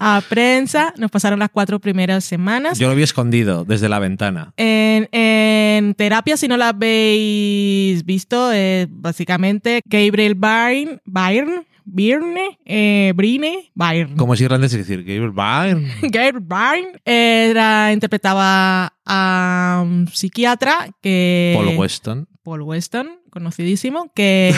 a 0.00 0.22
prensa, 0.26 0.94
nos 0.96 1.10
pasaron 1.10 1.38
las 1.38 1.50
cuatro 1.50 1.78
primeras 1.78 2.24
semanas. 2.24 2.78
Yo 2.78 2.88
lo 2.88 2.94
vi 2.94 3.02
escondido 3.02 3.64
desde 3.64 3.88
la 3.88 3.98
ventana. 3.98 4.54
En, 4.56 5.08
en 5.12 5.94
terapia, 5.94 6.38
si 6.38 6.48
no 6.48 6.56
la 6.56 6.68
habéis 6.68 8.04
visto, 8.06 8.50
es 8.52 8.86
básicamente 8.90 9.82
Gabriel 9.84 10.36
Byrne, 10.36 11.00
Byrne, 11.04 11.66
Byrne, 11.84 12.58
eh, 12.64 13.12
Brine, 13.14 13.70
Byrne. 13.74 14.16
Como 14.16 14.34
es 14.34 14.40
irlandés, 14.40 14.72
es 14.72 14.86
decir, 14.86 15.02
Gabriel 15.02 15.32
Byrne. 15.32 15.92
Gabriel 16.02 16.40
Byrne 16.40 17.00
era, 17.04 17.92
interpretaba 17.92 18.94
a 19.04 19.82
un 19.82 20.08
psiquiatra 20.08 20.88
que... 21.02 21.54
Paul 21.56 21.76
Weston. 21.76 22.28
Paul 22.42 22.62
Weston, 22.62 23.20
conocidísimo, 23.30 24.12
que... 24.14 24.54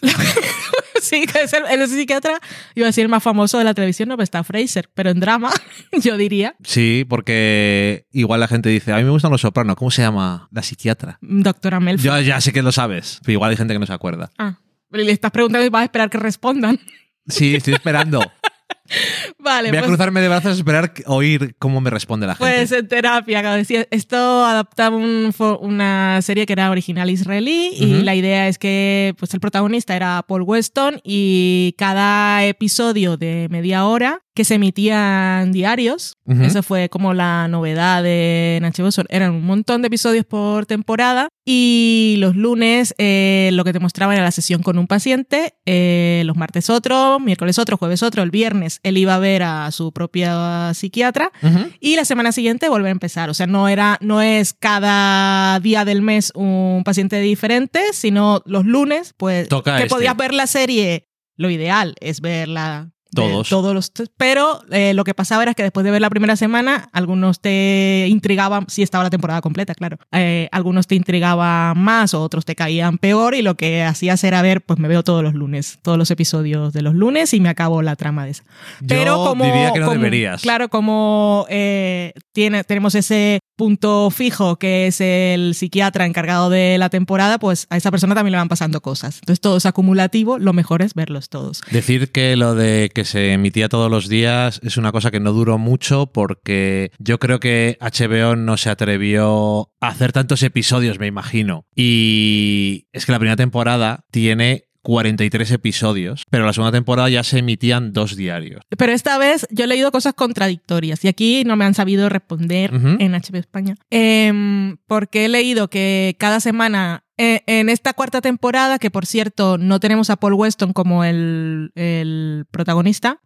sí, 1.00 1.26
que 1.26 1.42
es 1.42 1.52
el, 1.52 1.64
el 1.66 1.88
psiquiatra, 1.88 2.40
iba 2.74 2.86
a 2.86 2.88
decir 2.88 3.02
el 3.02 3.08
más 3.08 3.22
famoso 3.22 3.58
de 3.58 3.64
la 3.64 3.74
televisión, 3.74 4.08
no, 4.08 4.16
pero 4.16 4.24
está 4.24 4.44
Fraser, 4.44 4.90
pero 4.94 5.10
en 5.10 5.20
drama, 5.20 5.50
yo 6.02 6.16
diría, 6.16 6.56
Sí, 6.62 7.04
porque 7.08 8.06
igual 8.12 8.40
la 8.40 8.48
gente 8.48 8.68
dice, 8.68 8.92
a 8.92 8.96
mí 8.96 9.04
me 9.04 9.10
gustan 9.10 9.30
los 9.30 9.40
sopranos. 9.40 9.76
¿Cómo 9.76 9.90
se 9.90 10.02
llama? 10.02 10.48
La 10.52 10.62
psiquiatra. 10.62 11.18
doctora 11.20 11.80
Melfi. 11.80 12.04
Yo 12.04 12.20
ya 12.20 12.40
sé 12.40 12.52
que 12.52 12.62
lo 12.62 12.72
sabes, 12.72 13.20
pero 13.22 13.32
igual 13.32 13.50
hay 13.50 13.56
gente 13.56 13.74
que 13.74 13.78
no 13.80 13.86
se 13.86 13.92
acuerda. 13.92 14.30
Ah, 14.38 14.58
pero 14.90 15.04
le 15.04 15.12
estás 15.12 15.30
preguntando 15.30 15.66
y 15.66 15.70
vas 15.70 15.82
a 15.82 15.84
esperar 15.84 16.10
que 16.10 16.18
respondan. 16.18 16.80
Sí, 17.26 17.54
estoy 17.54 17.74
esperando. 17.74 18.20
Vale, 19.38 19.68
Voy 19.70 19.78
a 19.78 19.80
pues, 19.80 19.90
cruzarme 19.90 20.20
de 20.20 20.28
brazos 20.28 20.52
a 20.52 20.54
esperar 20.54 20.92
oír 21.06 21.54
cómo 21.58 21.80
me 21.80 21.90
responde 21.90 22.26
la 22.26 22.34
gente. 22.34 22.50
pues 22.52 22.72
en 22.72 22.88
terapia, 22.88 23.42
como 23.42 23.54
decía, 23.54 23.86
esto 23.90 24.44
adaptaba 24.44 24.96
un 24.96 25.32
una 25.60 26.20
serie 26.22 26.46
que 26.46 26.52
era 26.52 26.70
original 26.70 27.10
israelí 27.10 27.70
y 27.74 27.94
Ujú. 27.94 28.04
la 28.04 28.14
idea 28.14 28.48
es 28.48 28.58
que 28.58 29.14
pues 29.18 29.32
el 29.34 29.40
protagonista 29.40 29.94
era 29.94 30.22
Paul 30.26 30.42
Weston 30.42 31.00
y 31.04 31.74
cada 31.78 32.44
episodio 32.44 33.16
de 33.16 33.48
media 33.50 33.84
hora 33.86 34.22
que 34.34 34.44
se 34.44 34.54
emitían 34.54 35.50
diarios, 35.50 36.16
Ujú. 36.24 36.44
eso 36.44 36.62
fue 36.62 36.88
como 36.88 37.12
la 37.12 37.48
novedad 37.48 38.04
de 38.04 38.60
HBO, 38.62 38.90
eran 39.08 39.32
un 39.32 39.44
montón 39.44 39.82
de 39.82 39.88
episodios 39.88 40.24
por 40.24 40.64
temporada 40.64 41.28
y 41.44 42.16
los 42.18 42.36
lunes 42.36 42.94
eh, 42.98 43.50
lo 43.52 43.64
que 43.64 43.72
te 43.72 43.80
mostraban 43.80 44.14
era 44.14 44.24
la 44.24 44.30
sesión 44.30 44.62
con 44.62 44.78
un 44.78 44.86
paciente, 44.86 45.54
eh, 45.66 46.22
los 46.24 46.36
martes 46.36 46.70
otro, 46.70 47.18
miércoles 47.18 47.58
otro, 47.58 47.76
jueves 47.76 48.04
otro, 48.04 48.22
el 48.22 48.30
viernes 48.30 48.77
él 48.82 48.96
iba 48.98 49.14
a 49.14 49.18
ver 49.18 49.42
a 49.42 49.70
su 49.70 49.92
propia 49.92 50.72
psiquiatra 50.74 51.32
y 51.80 51.96
la 51.96 52.04
semana 52.04 52.32
siguiente 52.32 52.68
volver 52.68 52.88
a 52.88 52.92
empezar. 52.92 53.30
O 53.30 53.34
sea, 53.34 53.46
no, 53.46 53.68
era, 53.68 53.98
no 54.00 54.22
es 54.22 54.52
cada 54.52 55.58
día 55.60 55.84
del 55.84 56.02
mes 56.02 56.32
un 56.34 56.82
paciente 56.84 57.20
diferente, 57.20 57.80
sino 57.92 58.42
los 58.46 58.64
lunes, 58.64 59.14
pues 59.16 59.48
Toca 59.48 59.76
que 59.76 59.84
este. 59.84 59.94
podías 59.94 60.16
ver 60.16 60.34
la 60.34 60.46
serie. 60.46 61.08
Lo 61.36 61.50
ideal 61.50 61.94
es 62.00 62.20
verla. 62.20 62.90
Todos. 63.14 63.48
todos 63.48 63.74
los 63.74 63.90
pero 64.18 64.60
eh, 64.70 64.92
lo 64.94 65.02
que 65.04 65.14
pasaba 65.14 65.42
era 65.42 65.54
que 65.54 65.62
después 65.62 65.82
de 65.84 65.90
ver 65.90 66.00
la 66.02 66.10
primera 66.10 66.36
semana 66.36 66.88
algunos 66.92 67.40
te 67.40 68.06
intrigaban 68.08 68.66
si 68.68 68.82
estaba 68.82 69.04
la 69.04 69.10
temporada 69.10 69.40
completa 69.40 69.74
claro 69.74 69.98
Eh, 70.12 70.48
algunos 70.52 70.86
te 70.86 70.94
intrigaban 70.94 71.78
más 71.78 72.12
otros 72.14 72.44
te 72.44 72.54
caían 72.54 72.98
peor 72.98 73.34
y 73.34 73.42
lo 73.42 73.54
que 73.56 73.82
hacías 73.82 74.22
era 74.24 74.42
ver 74.42 74.60
pues 74.60 74.78
me 74.78 74.88
veo 74.88 75.02
todos 75.02 75.22
los 75.22 75.34
lunes 75.34 75.78
todos 75.82 75.96
los 75.96 76.10
episodios 76.10 76.72
de 76.72 76.82
los 76.82 76.94
lunes 76.94 77.32
y 77.32 77.40
me 77.40 77.48
acabo 77.48 77.80
la 77.82 77.96
trama 77.96 78.24
de 78.26 78.32
esa 78.32 78.44
pero 78.86 79.16
como 79.24 79.44
diría 79.44 79.72
que 79.72 79.78
no 79.80 79.86
como- 79.86 79.96
deberías. 79.98 80.42
claro 80.42 80.68
como 80.68 81.46
eh, 81.48 82.12
tiene 82.32 82.62
tenemos 82.64 82.94
ese 82.94 83.40
punto 83.56 84.10
fijo 84.10 84.56
que 84.56 84.86
es 84.86 85.00
el 85.00 85.54
psiquiatra 85.54 86.06
encargado 86.06 86.50
de 86.50 86.76
la 86.78 86.90
temporada 86.90 87.38
pues 87.38 87.66
a 87.70 87.76
esa 87.76 87.90
persona 87.90 88.14
también 88.14 88.32
le 88.32 88.38
van 88.38 88.48
pasando 88.48 88.80
cosas 88.80 89.16
entonces 89.20 89.40
todo 89.40 89.56
es 89.56 89.66
acumulativo 89.66 90.38
lo 90.38 90.52
mejor 90.52 90.82
es 90.82 90.94
verlos 90.94 91.28
todos 91.28 91.62
Decir 91.70 92.12
que 92.12 92.36
lo 92.36 92.54
de 92.54 92.90
que 92.98 93.04
se 93.04 93.32
emitía 93.32 93.68
todos 93.68 93.88
los 93.88 94.08
días 94.08 94.58
es 94.64 94.76
una 94.76 94.90
cosa 94.90 95.12
que 95.12 95.20
no 95.20 95.32
duró 95.32 95.56
mucho 95.56 96.06
porque 96.06 96.90
yo 96.98 97.20
creo 97.20 97.38
que 97.38 97.78
HBO 97.80 98.34
no 98.34 98.56
se 98.56 98.70
atrevió 98.70 99.70
a 99.80 99.86
hacer 99.86 100.10
tantos 100.10 100.42
episodios, 100.42 100.98
me 100.98 101.06
imagino. 101.06 101.64
Y 101.76 102.88
es 102.92 103.06
que 103.06 103.12
la 103.12 103.20
primera 103.20 103.36
temporada 103.36 104.04
tiene 104.10 104.64
43 104.82 105.48
episodios, 105.52 106.24
pero 106.28 106.44
la 106.44 106.52
segunda 106.52 106.72
temporada 106.72 107.08
ya 107.08 107.22
se 107.22 107.38
emitían 107.38 107.92
dos 107.92 108.16
diarios. 108.16 108.62
Pero 108.76 108.90
esta 108.90 109.16
vez 109.16 109.46
yo 109.52 109.66
he 109.66 109.68
leído 109.68 109.92
cosas 109.92 110.14
contradictorias 110.14 111.04
y 111.04 111.08
aquí 111.08 111.44
no 111.44 111.54
me 111.54 111.66
han 111.66 111.74
sabido 111.74 112.08
responder 112.08 112.72
en 112.74 113.12
HBO 113.12 113.38
España. 113.38 113.76
Em, 113.90 114.76
porque 114.88 115.26
he 115.26 115.28
leído 115.28 115.70
que 115.70 116.16
cada 116.18 116.40
semana, 116.40 117.04
eh, 117.18 117.42
en 117.46 117.68
esta 117.68 117.92
cuarta 117.92 118.20
temporada, 118.20 118.78
que 118.78 118.90
por 118.90 119.04
cierto 119.04 119.58
no 119.58 119.80
tenemos 119.80 120.08
a 120.10 120.16
Paul 120.16 120.34
Weston 120.34 120.72
como 120.72 121.04
el, 121.04 121.72
el 121.74 122.46
protagonista, 122.50 123.20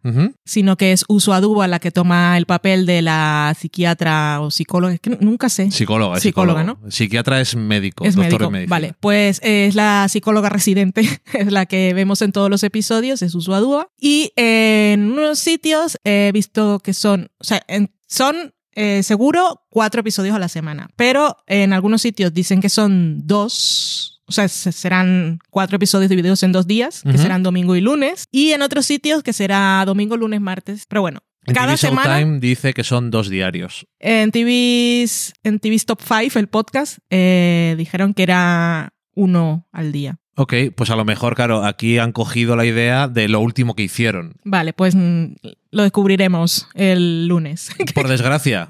sino 0.45 0.75
que 0.77 0.91
es 0.91 1.05
Uso 1.07 1.31
Aduba 1.33 1.67
la 1.67 1.79
que 1.79 1.91
toma 1.91 2.37
el 2.37 2.45
papel 2.45 2.85
de 2.85 3.01
la 3.01 3.55
psiquiatra 3.57 4.41
o 4.41 4.51
psicóloga, 4.51 4.93
es 4.95 4.99
que 4.99 5.11
nunca 5.21 5.47
sé. 5.49 5.71
Psicóloga, 5.71 6.17
es 6.17 6.23
Psicóloga, 6.23 6.61
psicólogo. 6.61 6.91
Psiquiatra 6.91 7.39
es 7.41 7.55
médico, 7.55 8.03
Es 8.05 8.15
doctor 8.15 8.49
médico. 8.51 8.69
Vale, 8.69 8.93
pues 8.99 9.39
es 9.43 9.75
la 9.75 10.07
psicóloga 10.09 10.49
residente, 10.49 11.01
es 11.33 11.51
la 11.51 11.65
que 11.65 11.93
vemos 11.93 12.21
en 12.21 12.31
todos 12.31 12.49
los 12.49 12.63
episodios, 12.63 13.21
es 13.21 13.35
Uso 13.35 13.53
Adúa. 13.53 13.87
Y 13.99 14.31
en 14.35 15.11
unos 15.11 15.39
sitios 15.39 15.97
he 16.03 16.31
visto 16.33 16.79
que 16.79 16.93
son, 16.93 17.29
o 17.39 17.43
sea, 17.43 17.61
en- 17.67 17.91
son 18.07 18.53
eh, 18.75 19.03
seguro 19.03 19.61
cuatro 19.69 20.01
episodios 20.01 20.35
a 20.35 20.39
la 20.39 20.49
semana, 20.49 20.89
pero 20.95 21.37
en 21.47 21.73
algunos 21.73 22.01
sitios 22.01 22.33
dicen 22.33 22.61
que 22.61 22.69
son 22.69 23.25
dos. 23.27 24.21
O 24.25 24.31
sea, 24.31 24.47
se- 24.47 24.71
serán 24.71 25.39
cuatro 25.49 25.75
episodios 25.75 26.09
divididos 26.09 26.43
en 26.43 26.53
dos 26.53 26.65
días, 26.65 27.03
que 27.03 27.17
serán 27.17 27.43
domingo 27.43 27.75
y 27.75 27.81
lunes. 27.81 28.25
Y 28.31 28.51
en 28.51 28.61
otros 28.61 28.85
sitios 28.85 29.21
que 29.21 29.33
será 29.33 29.83
domingo, 29.85 30.15
lunes, 30.15 30.39
martes. 30.39 30.85
Pero 30.87 31.01
bueno, 31.01 31.19
En 31.45 31.53
cada 31.53 31.67
TV 31.67 31.77
semana 31.77 32.19
Showtime 32.19 32.39
dice 32.39 32.73
que 32.73 32.85
son 32.85 33.11
dos 33.11 33.29
diarios. 33.29 33.85
en 33.99 34.31
TV's, 34.31 35.33
en 35.43 35.59
TV's 35.59 35.85
Top 35.85 35.99
5, 36.01 36.39
el 36.39 36.47
podcast, 36.47 36.99
eh, 37.09 37.75
dijeron 37.77 38.13
que 38.13 38.23
era 38.23 38.93
uno 39.13 39.67
al 39.73 39.91
día. 39.91 40.17
Ok, 40.35 40.53
pues 40.75 40.89
a 40.89 40.95
lo 40.95 41.05
mejor, 41.05 41.35
claro, 41.35 41.63
aquí 41.63 41.99
han 41.99 42.11
cogido 42.11 42.55
la 42.55 42.65
idea 42.65 43.07
de 43.07 43.27
lo 43.27 43.39
último 43.39 43.75
que 43.75 43.83
hicieron. 43.83 44.35
Vale, 44.43 44.73
pues 44.73 44.95
mm, 44.95 45.35
lo 45.71 45.83
descubriremos 45.83 46.67
el 46.73 47.27
lunes. 47.27 47.69
Por 47.93 48.07
desgracia. 48.07 48.69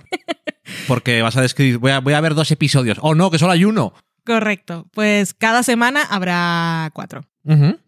Porque 0.87 1.21
vas 1.21 1.37
a 1.37 1.41
describir, 1.41 1.77
voy 1.77 1.91
a, 1.91 1.99
voy 1.99 2.13
a 2.13 2.21
ver 2.21 2.35
dos 2.35 2.51
episodios. 2.51 2.97
Oh, 3.01 3.15
no, 3.15 3.31
que 3.31 3.39
solo 3.39 3.53
hay 3.53 3.63
uno. 3.63 3.93
Correcto. 4.25 4.87
Pues 4.93 5.33
cada 5.33 5.63
semana 5.63 6.03
habrá 6.03 6.89
cuatro. 6.93 7.25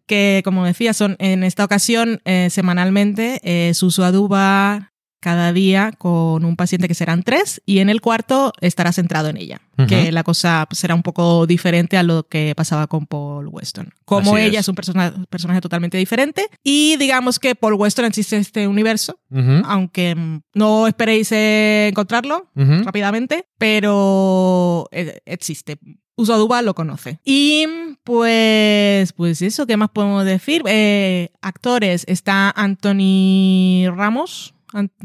Que, 0.06 0.42
como 0.44 0.66
decía, 0.66 0.94
son 0.94 1.16
en 1.20 1.46
esta 1.46 1.64
ocasión 1.64 2.20
eh, 2.26 2.50
semanalmente. 2.52 3.40
Eh, 3.44 3.74
Susu 3.74 4.04
Aduba 4.04 4.92
cada 5.26 5.52
día 5.54 5.92
con 5.98 6.46
un 6.46 6.56
paciente 6.56 6.88
que 6.88 6.94
serán 6.94 7.24
tres 7.24 7.60
y 7.66 7.80
en 7.80 7.90
el 7.90 8.00
cuarto 8.00 8.54
estará 8.62 8.92
centrado 8.92 9.28
en 9.30 9.38
ella. 9.38 9.60
Ujú. 9.78 9.88
Que 9.88 10.12
la 10.12 10.24
cosa 10.24 10.68
pues, 10.70 10.78
será 10.78 10.94
un 10.94 11.02
poco 11.02 11.48
diferente 11.48 11.98
a 11.98 12.04
lo 12.04 12.28
que 12.28 12.54
pasaba 12.56 12.86
con 12.86 13.08
Paul 13.08 13.48
Weston. 13.48 13.90
Como 14.06 14.36
Así 14.36 14.46
ella 14.46 14.60
es. 14.60 14.66
es, 14.66 14.70
un 14.70 14.76
persona- 14.76 15.26
personaje 15.32 15.62
totalmente 15.62 15.98
diferente 15.98 16.48
y 16.64 16.96
digamos 16.98 17.40
que 17.40 17.56
Paul 17.56 17.74
Weston 17.74 18.06
existe 18.06 18.36
en 18.36 18.42
este 18.44 18.68
universo, 18.68 19.18
Ujú. 19.32 19.64
aunque 19.66 20.14
mm, 20.14 20.42
no 20.54 20.86
esperéis 20.88 21.32
encontrarlo, 21.32 22.48
Ujú. 22.56 22.84
rápidamente, 22.84 23.48
pero 23.58 24.88
eh, 24.92 25.22
existe. 25.26 25.80
Usoduba 26.18 26.62
lo 26.62 26.74
conoce. 26.76 27.20
Y 27.26 27.66
pues, 28.06 29.12
pues 29.14 29.42
eso, 29.42 29.66
¿qué 29.68 29.76
más 29.76 29.90
podemos 29.90 30.24
decir? 30.24 30.62
Eh, 30.66 31.30
actores, 31.42 32.06
está 32.08 32.52
Anthony 32.52 33.90
Ramos. 33.94 34.54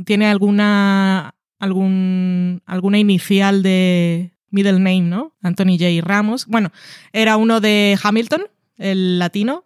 ¿Tiene 0.04 0.26
alguna, 0.26 1.34
algún, 1.58 2.62
alguna 2.66 2.98
inicial 2.98 3.62
de 3.62 4.32
middle 4.50 4.78
name, 4.80 5.02
no? 5.02 5.36
Anthony 5.42 5.78
J. 5.78 6.00
Ramos. 6.02 6.46
Bueno, 6.46 6.72
era 7.12 7.36
uno 7.36 7.60
de 7.60 7.98
Hamilton, 8.02 8.42
el 8.80 9.18
latino, 9.18 9.64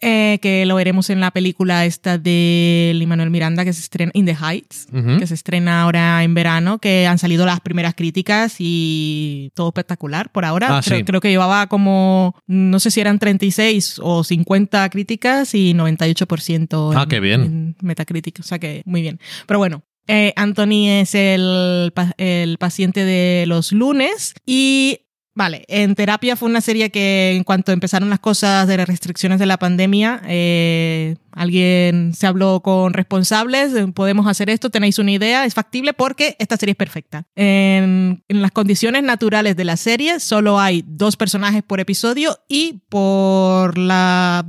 eh, 0.00 0.38
que 0.42 0.66
lo 0.66 0.74
veremos 0.74 1.08
en 1.10 1.20
la 1.20 1.30
película 1.30 1.84
esta 1.86 2.18
de 2.18 2.92
Lin-Manuel 2.94 3.30
Miranda 3.30 3.64
que 3.64 3.72
se 3.72 3.80
estrena 3.80 4.10
In 4.14 4.26
the 4.26 4.34
Heights, 4.40 4.86
que 5.18 5.26
se 5.26 5.34
estrena 5.34 5.82
ahora 5.82 6.22
en 6.24 6.34
verano, 6.34 6.78
que 6.78 7.06
han 7.06 7.18
salido 7.18 7.46
las 7.46 7.60
primeras 7.60 7.94
críticas 7.94 8.56
y 8.58 9.50
todo 9.54 9.68
espectacular 9.68 10.30
por 10.30 10.44
ahora. 10.44 10.78
Ah, 10.78 10.80
creo, 10.84 10.98
sí. 10.98 11.04
creo 11.04 11.20
que 11.20 11.30
llevaba 11.30 11.66
como, 11.68 12.34
no 12.46 12.80
sé 12.80 12.90
si 12.90 13.00
eran 13.00 13.18
36 13.18 14.00
o 14.02 14.24
50 14.24 14.88
críticas 14.90 15.54
y 15.54 15.72
98% 15.74 16.92
en, 16.92 16.98
Ah, 16.98 17.06
qué 17.08 17.20
bien. 17.20 17.40
en 17.42 17.76
Metacritic, 17.80 18.40
o 18.40 18.42
sea 18.42 18.58
que 18.58 18.82
muy 18.84 19.02
bien. 19.02 19.18
Pero 19.46 19.58
bueno. 19.58 19.82
eh, 20.08 20.32
Anthony 20.36 20.88
es 20.88 21.14
el, 21.14 21.92
el 22.16 22.58
paciente 22.58 23.04
de 23.04 23.44
los 23.46 23.72
lunes 23.72 24.34
y 24.46 25.00
Vale, 25.38 25.64
en 25.68 25.94
terapia 25.94 26.34
fue 26.34 26.48
una 26.48 26.60
serie 26.60 26.90
que 26.90 27.36
en 27.36 27.44
cuanto 27.44 27.70
empezaron 27.70 28.10
las 28.10 28.18
cosas 28.18 28.66
de 28.66 28.76
las 28.76 28.88
restricciones 28.88 29.38
de 29.38 29.46
la 29.46 29.56
pandemia, 29.56 30.20
eh, 30.26 31.14
alguien 31.40 32.12
se 32.14 32.26
habló 32.26 32.60
con 32.60 32.92
responsables, 32.92 33.74
eh, 33.74 33.86
podemos 33.88 34.26
hacer 34.26 34.50
esto, 34.50 34.70
tenéis 34.70 34.98
una 34.98 35.12
idea, 35.12 35.44
es 35.44 35.54
factible 35.54 35.92
porque 35.94 36.36
esta 36.38 36.56
serie 36.56 36.72
es 36.72 36.76
perfecta. 36.76 37.24
En, 37.36 38.22
en 38.28 38.42
las 38.42 38.50
condiciones 38.52 39.02
naturales 39.02 39.56
de 39.56 39.64
la 39.64 39.76
serie 39.76 40.20
solo 40.20 40.58
hay 40.60 40.84
dos 40.86 41.16
personajes 41.16 41.62
por 41.62 41.80
episodio 41.80 42.38
y 42.48 42.80
por 42.88 43.78
la 43.78 44.46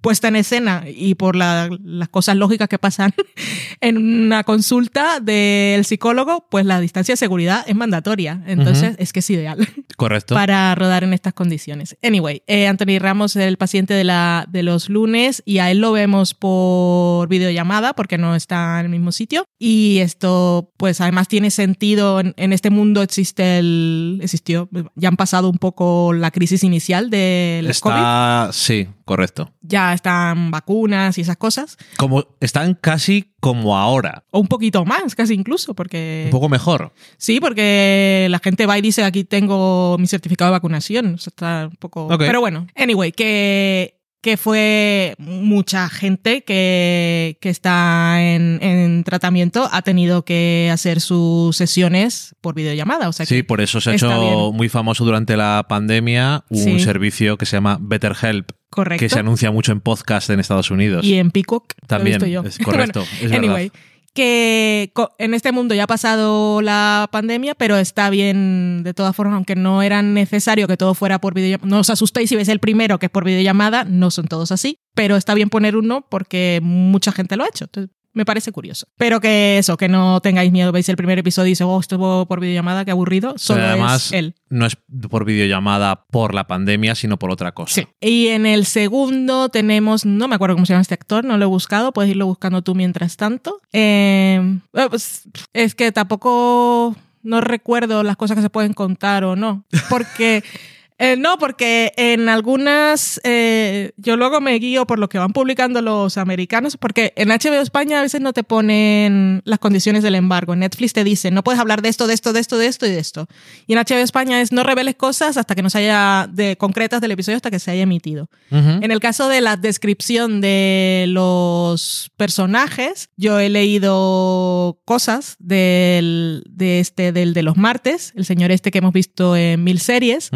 puesta 0.00 0.28
en 0.28 0.36
escena 0.36 0.84
y 0.92 1.14
por 1.14 1.36
la- 1.36 1.68
las 1.84 2.08
cosas 2.08 2.36
lógicas 2.36 2.68
que 2.68 2.78
pasan 2.78 3.12
en 3.80 3.96
una 3.98 4.44
consulta 4.44 5.20
del 5.20 5.84
psicólogo, 5.84 6.46
pues 6.50 6.66
la 6.66 6.80
distancia 6.80 7.12
de 7.12 7.16
seguridad 7.16 7.64
es 7.66 7.74
mandatoria. 7.76 8.42
Entonces 8.46 8.96
es 8.98 9.12
que 9.12 9.20
es 9.20 9.30
ideal 9.30 9.68
Correcto. 9.96 10.34
para 10.34 10.74
rodar 10.74 11.04
en 11.04 11.12
estas 11.12 11.34
condiciones. 11.34 11.96
Anyway, 12.02 12.42
eh, 12.46 12.66
Anthony 12.66 12.98
Ramos 12.98 13.36
es 13.36 13.44
el 13.46 13.56
paciente 13.58 13.94
de, 13.94 14.04
la, 14.04 14.46
de 14.50 14.62
los 14.62 14.88
lunes 14.88 15.42
y 15.44 15.58
a 15.58 15.70
él 15.70 15.78
lo 15.78 15.92
vemos 15.92 16.29
por 16.34 17.28
videollamada 17.28 17.94
porque 17.94 18.18
no 18.18 18.34
está 18.34 18.80
en 18.80 18.86
el 18.86 18.90
mismo 18.90 19.12
sitio. 19.12 19.44
Y 19.58 19.98
esto, 19.98 20.72
pues 20.76 21.00
además 21.00 21.28
tiene 21.28 21.50
sentido. 21.50 22.20
En, 22.20 22.34
en 22.36 22.52
este 22.52 22.70
mundo 22.70 23.02
existe 23.02 23.58
el. 23.58 24.20
existió. 24.22 24.68
Ya 24.94 25.08
han 25.08 25.16
pasado 25.16 25.48
un 25.48 25.58
poco 25.58 26.12
la 26.12 26.30
crisis 26.30 26.64
inicial 26.64 27.10
del 27.10 27.64
COVID. 27.64 27.94
Está, 27.94 28.50
sí, 28.52 28.88
correcto. 29.04 29.52
Ya 29.60 29.92
están 29.92 30.50
vacunas 30.50 31.18
y 31.18 31.22
esas 31.22 31.36
cosas. 31.36 31.76
Como 31.96 32.24
están 32.40 32.74
casi 32.74 33.30
como 33.40 33.76
ahora, 33.76 34.24
O 34.30 34.40
un 34.40 34.46
poquito 34.46 34.84
más, 34.84 35.14
casi 35.14 35.34
incluso, 35.34 35.74
porque. 35.74 36.24
un 36.26 36.30
poco 36.30 36.48
mejor. 36.48 36.92
Sí, 37.16 37.40
porque 37.40 38.26
la 38.30 38.38
gente 38.38 38.66
va 38.66 38.78
y 38.78 38.82
dice 38.82 39.02
aquí 39.02 39.24
tengo 39.24 39.96
mi 39.98 40.06
certificado 40.06 40.50
de 40.50 40.58
vacunación. 40.58 41.14
O 41.14 41.18
sea, 41.18 41.30
está 41.30 41.68
un 41.70 41.76
poco. 41.76 42.08
Pero 42.18 42.40
bueno, 42.40 42.66
anyway, 42.76 43.12
que, 43.12 43.99
que 44.22 44.36
fue 44.36 45.14
mucha 45.18 45.88
gente 45.88 46.42
que, 46.44 47.38
que 47.40 47.48
está 47.48 48.20
en, 48.22 48.58
en 48.62 49.02
tratamiento 49.04 49.68
ha 49.72 49.80
tenido 49.82 50.24
que 50.26 50.68
hacer 50.72 51.00
sus 51.00 51.56
sesiones 51.56 52.34
por 52.42 52.54
videollamada. 52.54 53.08
O 53.08 53.12
sea 53.12 53.24
que 53.24 53.34
Sí, 53.34 53.42
por 53.42 53.60
eso 53.62 53.80
se 53.80 53.90
ha 53.90 53.94
hecho 53.94 54.08
bien. 54.20 54.56
muy 54.56 54.68
famoso 54.68 55.04
durante 55.04 55.36
la 55.36 55.64
pandemia 55.68 56.44
un 56.50 56.58
Sí. 56.58 56.80
servicio 56.80 57.38
que 57.38 57.46
se 57.46 57.56
llama 57.56 57.78
BetterHelp, 57.80 58.50
correcto. 58.68 59.00
que 59.00 59.08
se 59.08 59.18
anuncia 59.18 59.50
mucho 59.50 59.72
en 59.72 59.80
podcast 59.80 60.28
en 60.30 60.38
Estados 60.40 60.70
Unidos. 60.70 61.04
Y 61.04 61.14
en 61.14 61.30
Peacock 61.30 61.72
lo 61.80 61.84
he 61.84 61.88
También, 61.88 62.18
visto 62.18 62.26
yo. 62.26 62.42
es 62.42 62.58
correcto, 62.58 63.00
Bueno, 63.10 63.16
es 63.16 63.30
verdad. 63.30 63.38
anyway, 63.38 63.72
que 64.14 64.92
en 65.18 65.34
este 65.34 65.52
mundo 65.52 65.74
ya 65.74 65.84
ha 65.84 65.86
pasado 65.86 66.62
la 66.62 67.08
pandemia, 67.12 67.54
pero 67.54 67.76
está 67.76 68.10
bien 68.10 68.82
de 68.82 68.94
todas 68.94 69.14
formas, 69.14 69.36
aunque 69.36 69.54
no 69.54 69.82
era 69.82 70.02
necesario 70.02 70.66
que 70.66 70.76
todo 70.76 70.94
fuera 70.94 71.20
por 71.20 71.34
videollamada. 71.34 71.68
No 71.68 71.80
os 71.80 71.90
asustéis 71.90 72.28
si 72.28 72.36
veis 72.36 72.48
el 72.48 72.58
primero 72.58 72.98
que 72.98 73.06
es 73.06 73.12
por 73.12 73.24
videollamada, 73.24 73.84
no 73.84 74.10
son 74.10 74.26
todos 74.26 74.52
así, 74.52 74.78
pero 74.94 75.16
está 75.16 75.34
bien 75.34 75.50
poner 75.50 75.76
uno 75.76 76.06
porque 76.08 76.60
mucha 76.62 77.12
gente 77.12 77.36
lo 77.36 77.44
ha 77.44 77.48
hecho. 77.48 77.66
Me 78.12 78.24
parece 78.24 78.52
curioso. 78.52 78.86
Pero 78.96 79.20
que 79.20 79.58
eso, 79.58 79.76
que 79.76 79.88
no 79.88 80.20
tengáis 80.20 80.50
miedo, 80.52 80.72
veis 80.72 80.88
el 80.88 80.96
primer 80.96 81.18
episodio 81.18 81.48
y 81.48 81.50
dices, 81.50 81.66
oh, 81.66 81.78
estuvo 81.78 82.26
por 82.26 82.40
videollamada, 82.40 82.84
qué 82.84 82.90
aburrido. 82.90 83.34
Solo 83.36 83.62
además, 83.62 84.06
es 84.06 84.12
él. 84.12 84.34
no 84.48 84.66
es 84.66 84.76
por 85.08 85.24
videollamada 85.24 86.04
por 86.10 86.34
la 86.34 86.46
pandemia, 86.46 86.94
sino 86.94 87.18
por 87.18 87.30
otra 87.30 87.52
cosa. 87.52 87.74
Sí. 87.74 87.86
Y 88.00 88.28
en 88.28 88.46
el 88.46 88.66
segundo 88.66 89.48
tenemos, 89.48 90.04
no 90.04 90.28
me 90.28 90.34
acuerdo 90.34 90.56
cómo 90.56 90.66
se 90.66 90.72
llama 90.72 90.82
este 90.82 90.94
actor, 90.94 91.24
no 91.24 91.38
lo 91.38 91.44
he 91.44 91.48
buscado, 91.48 91.92
puedes 91.92 92.10
irlo 92.10 92.26
buscando 92.26 92.62
tú 92.62 92.74
mientras 92.74 93.16
tanto. 93.16 93.60
Eh, 93.72 94.40
bueno, 94.72 94.90
pues, 94.90 95.28
es 95.52 95.74
que 95.74 95.92
tampoco 95.92 96.96
no 97.22 97.40
recuerdo 97.40 98.02
las 98.02 98.16
cosas 98.16 98.36
que 98.36 98.42
se 98.42 98.50
pueden 98.50 98.72
contar 98.72 99.24
o 99.24 99.36
no, 99.36 99.64
porque 99.88 100.42
Eh, 101.02 101.16
no, 101.16 101.38
porque 101.38 101.94
en 101.96 102.28
algunas, 102.28 103.22
eh, 103.24 103.92
yo 103.96 104.18
luego 104.18 104.42
me 104.42 104.52
guío 104.58 104.86
por 104.86 104.98
lo 104.98 105.08
que 105.08 105.16
van 105.16 105.32
publicando 105.32 105.80
los 105.80 106.18
americanos, 106.18 106.76
porque 106.76 107.14
en 107.16 107.30
HBO 107.30 107.62
España 107.62 108.00
a 108.00 108.02
veces 108.02 108.20
no 108.20 108.34
te 108.34 108.44
ponen 108.44 109.40
las 109.46 109.58
condiciones 109.58 110.02
del 110.02 110.14
embargo. 110.14 110.52
En 110.52 110.58
Netflix 110.58 110.92
te 110.92 111.02
dice, 111.02 111.30
no 111.30 111.42
puedes 111.42 111.58
hablar 111.58 111.80
de 111.80 111.88
esto, 111.88 112.06
de 112.06 112.12
esto, 112.12 112.34
de 112.34 112.40
esto, 112.40 112.58
de 112.58 112.66
esto 112.66 112.84
y 112.84 112.90
de 112.90 112.98
esto. 112.98 113.28
Y 113.66 113.72
en 113.72 113.78
HBO 113.78 113.96
España 113.96 114.42
es 114.42 114.52
no 114.52 114.62
reveles 114.62 114.94
cosas 114.94 115.38
hasta 115.38 115.54
que 115.54 115.62
no 115.62 115.70
se 115.70 115.78
haya, 115.78 116.28
de 116.30 116.58
concretas 116.58 117.00
del 117.00 117.12
episodio 117.12 117.36
hasta 117.36 117.50
que 117.50 117.60
se 117.60 117.70
haya 117.70 117.84
emitido. 117.84 118.28
En 118.50 118.90
el 118.90 119.00
caso 119.00 119.28
de 119.28 119.40
la 119.40 119.56
descripción 119.56 120.42
de 120.42 121.06
los 121.08 122.12
personajes, 122.18 123.08
yo 123.16 123.38
he 123.38 123.48
leído 123.48 124.78
cosas 124.84 125.36
del, 125.38 126.44
de 126.46 126.80
este, 126.80 127.12
del 127.12 127.32
de 127.32 127.42
los 127.42 127.56
martes, 127.56 128.12
el 128.16 128.26
señor 128.26 128.50
este 128.50 128.70
que 128.70 128.78
hemos 128.78 128.92
visto 128.92 129.34
en 129.34 129.64
mil 129.64 129.80
series. 129.80 130.30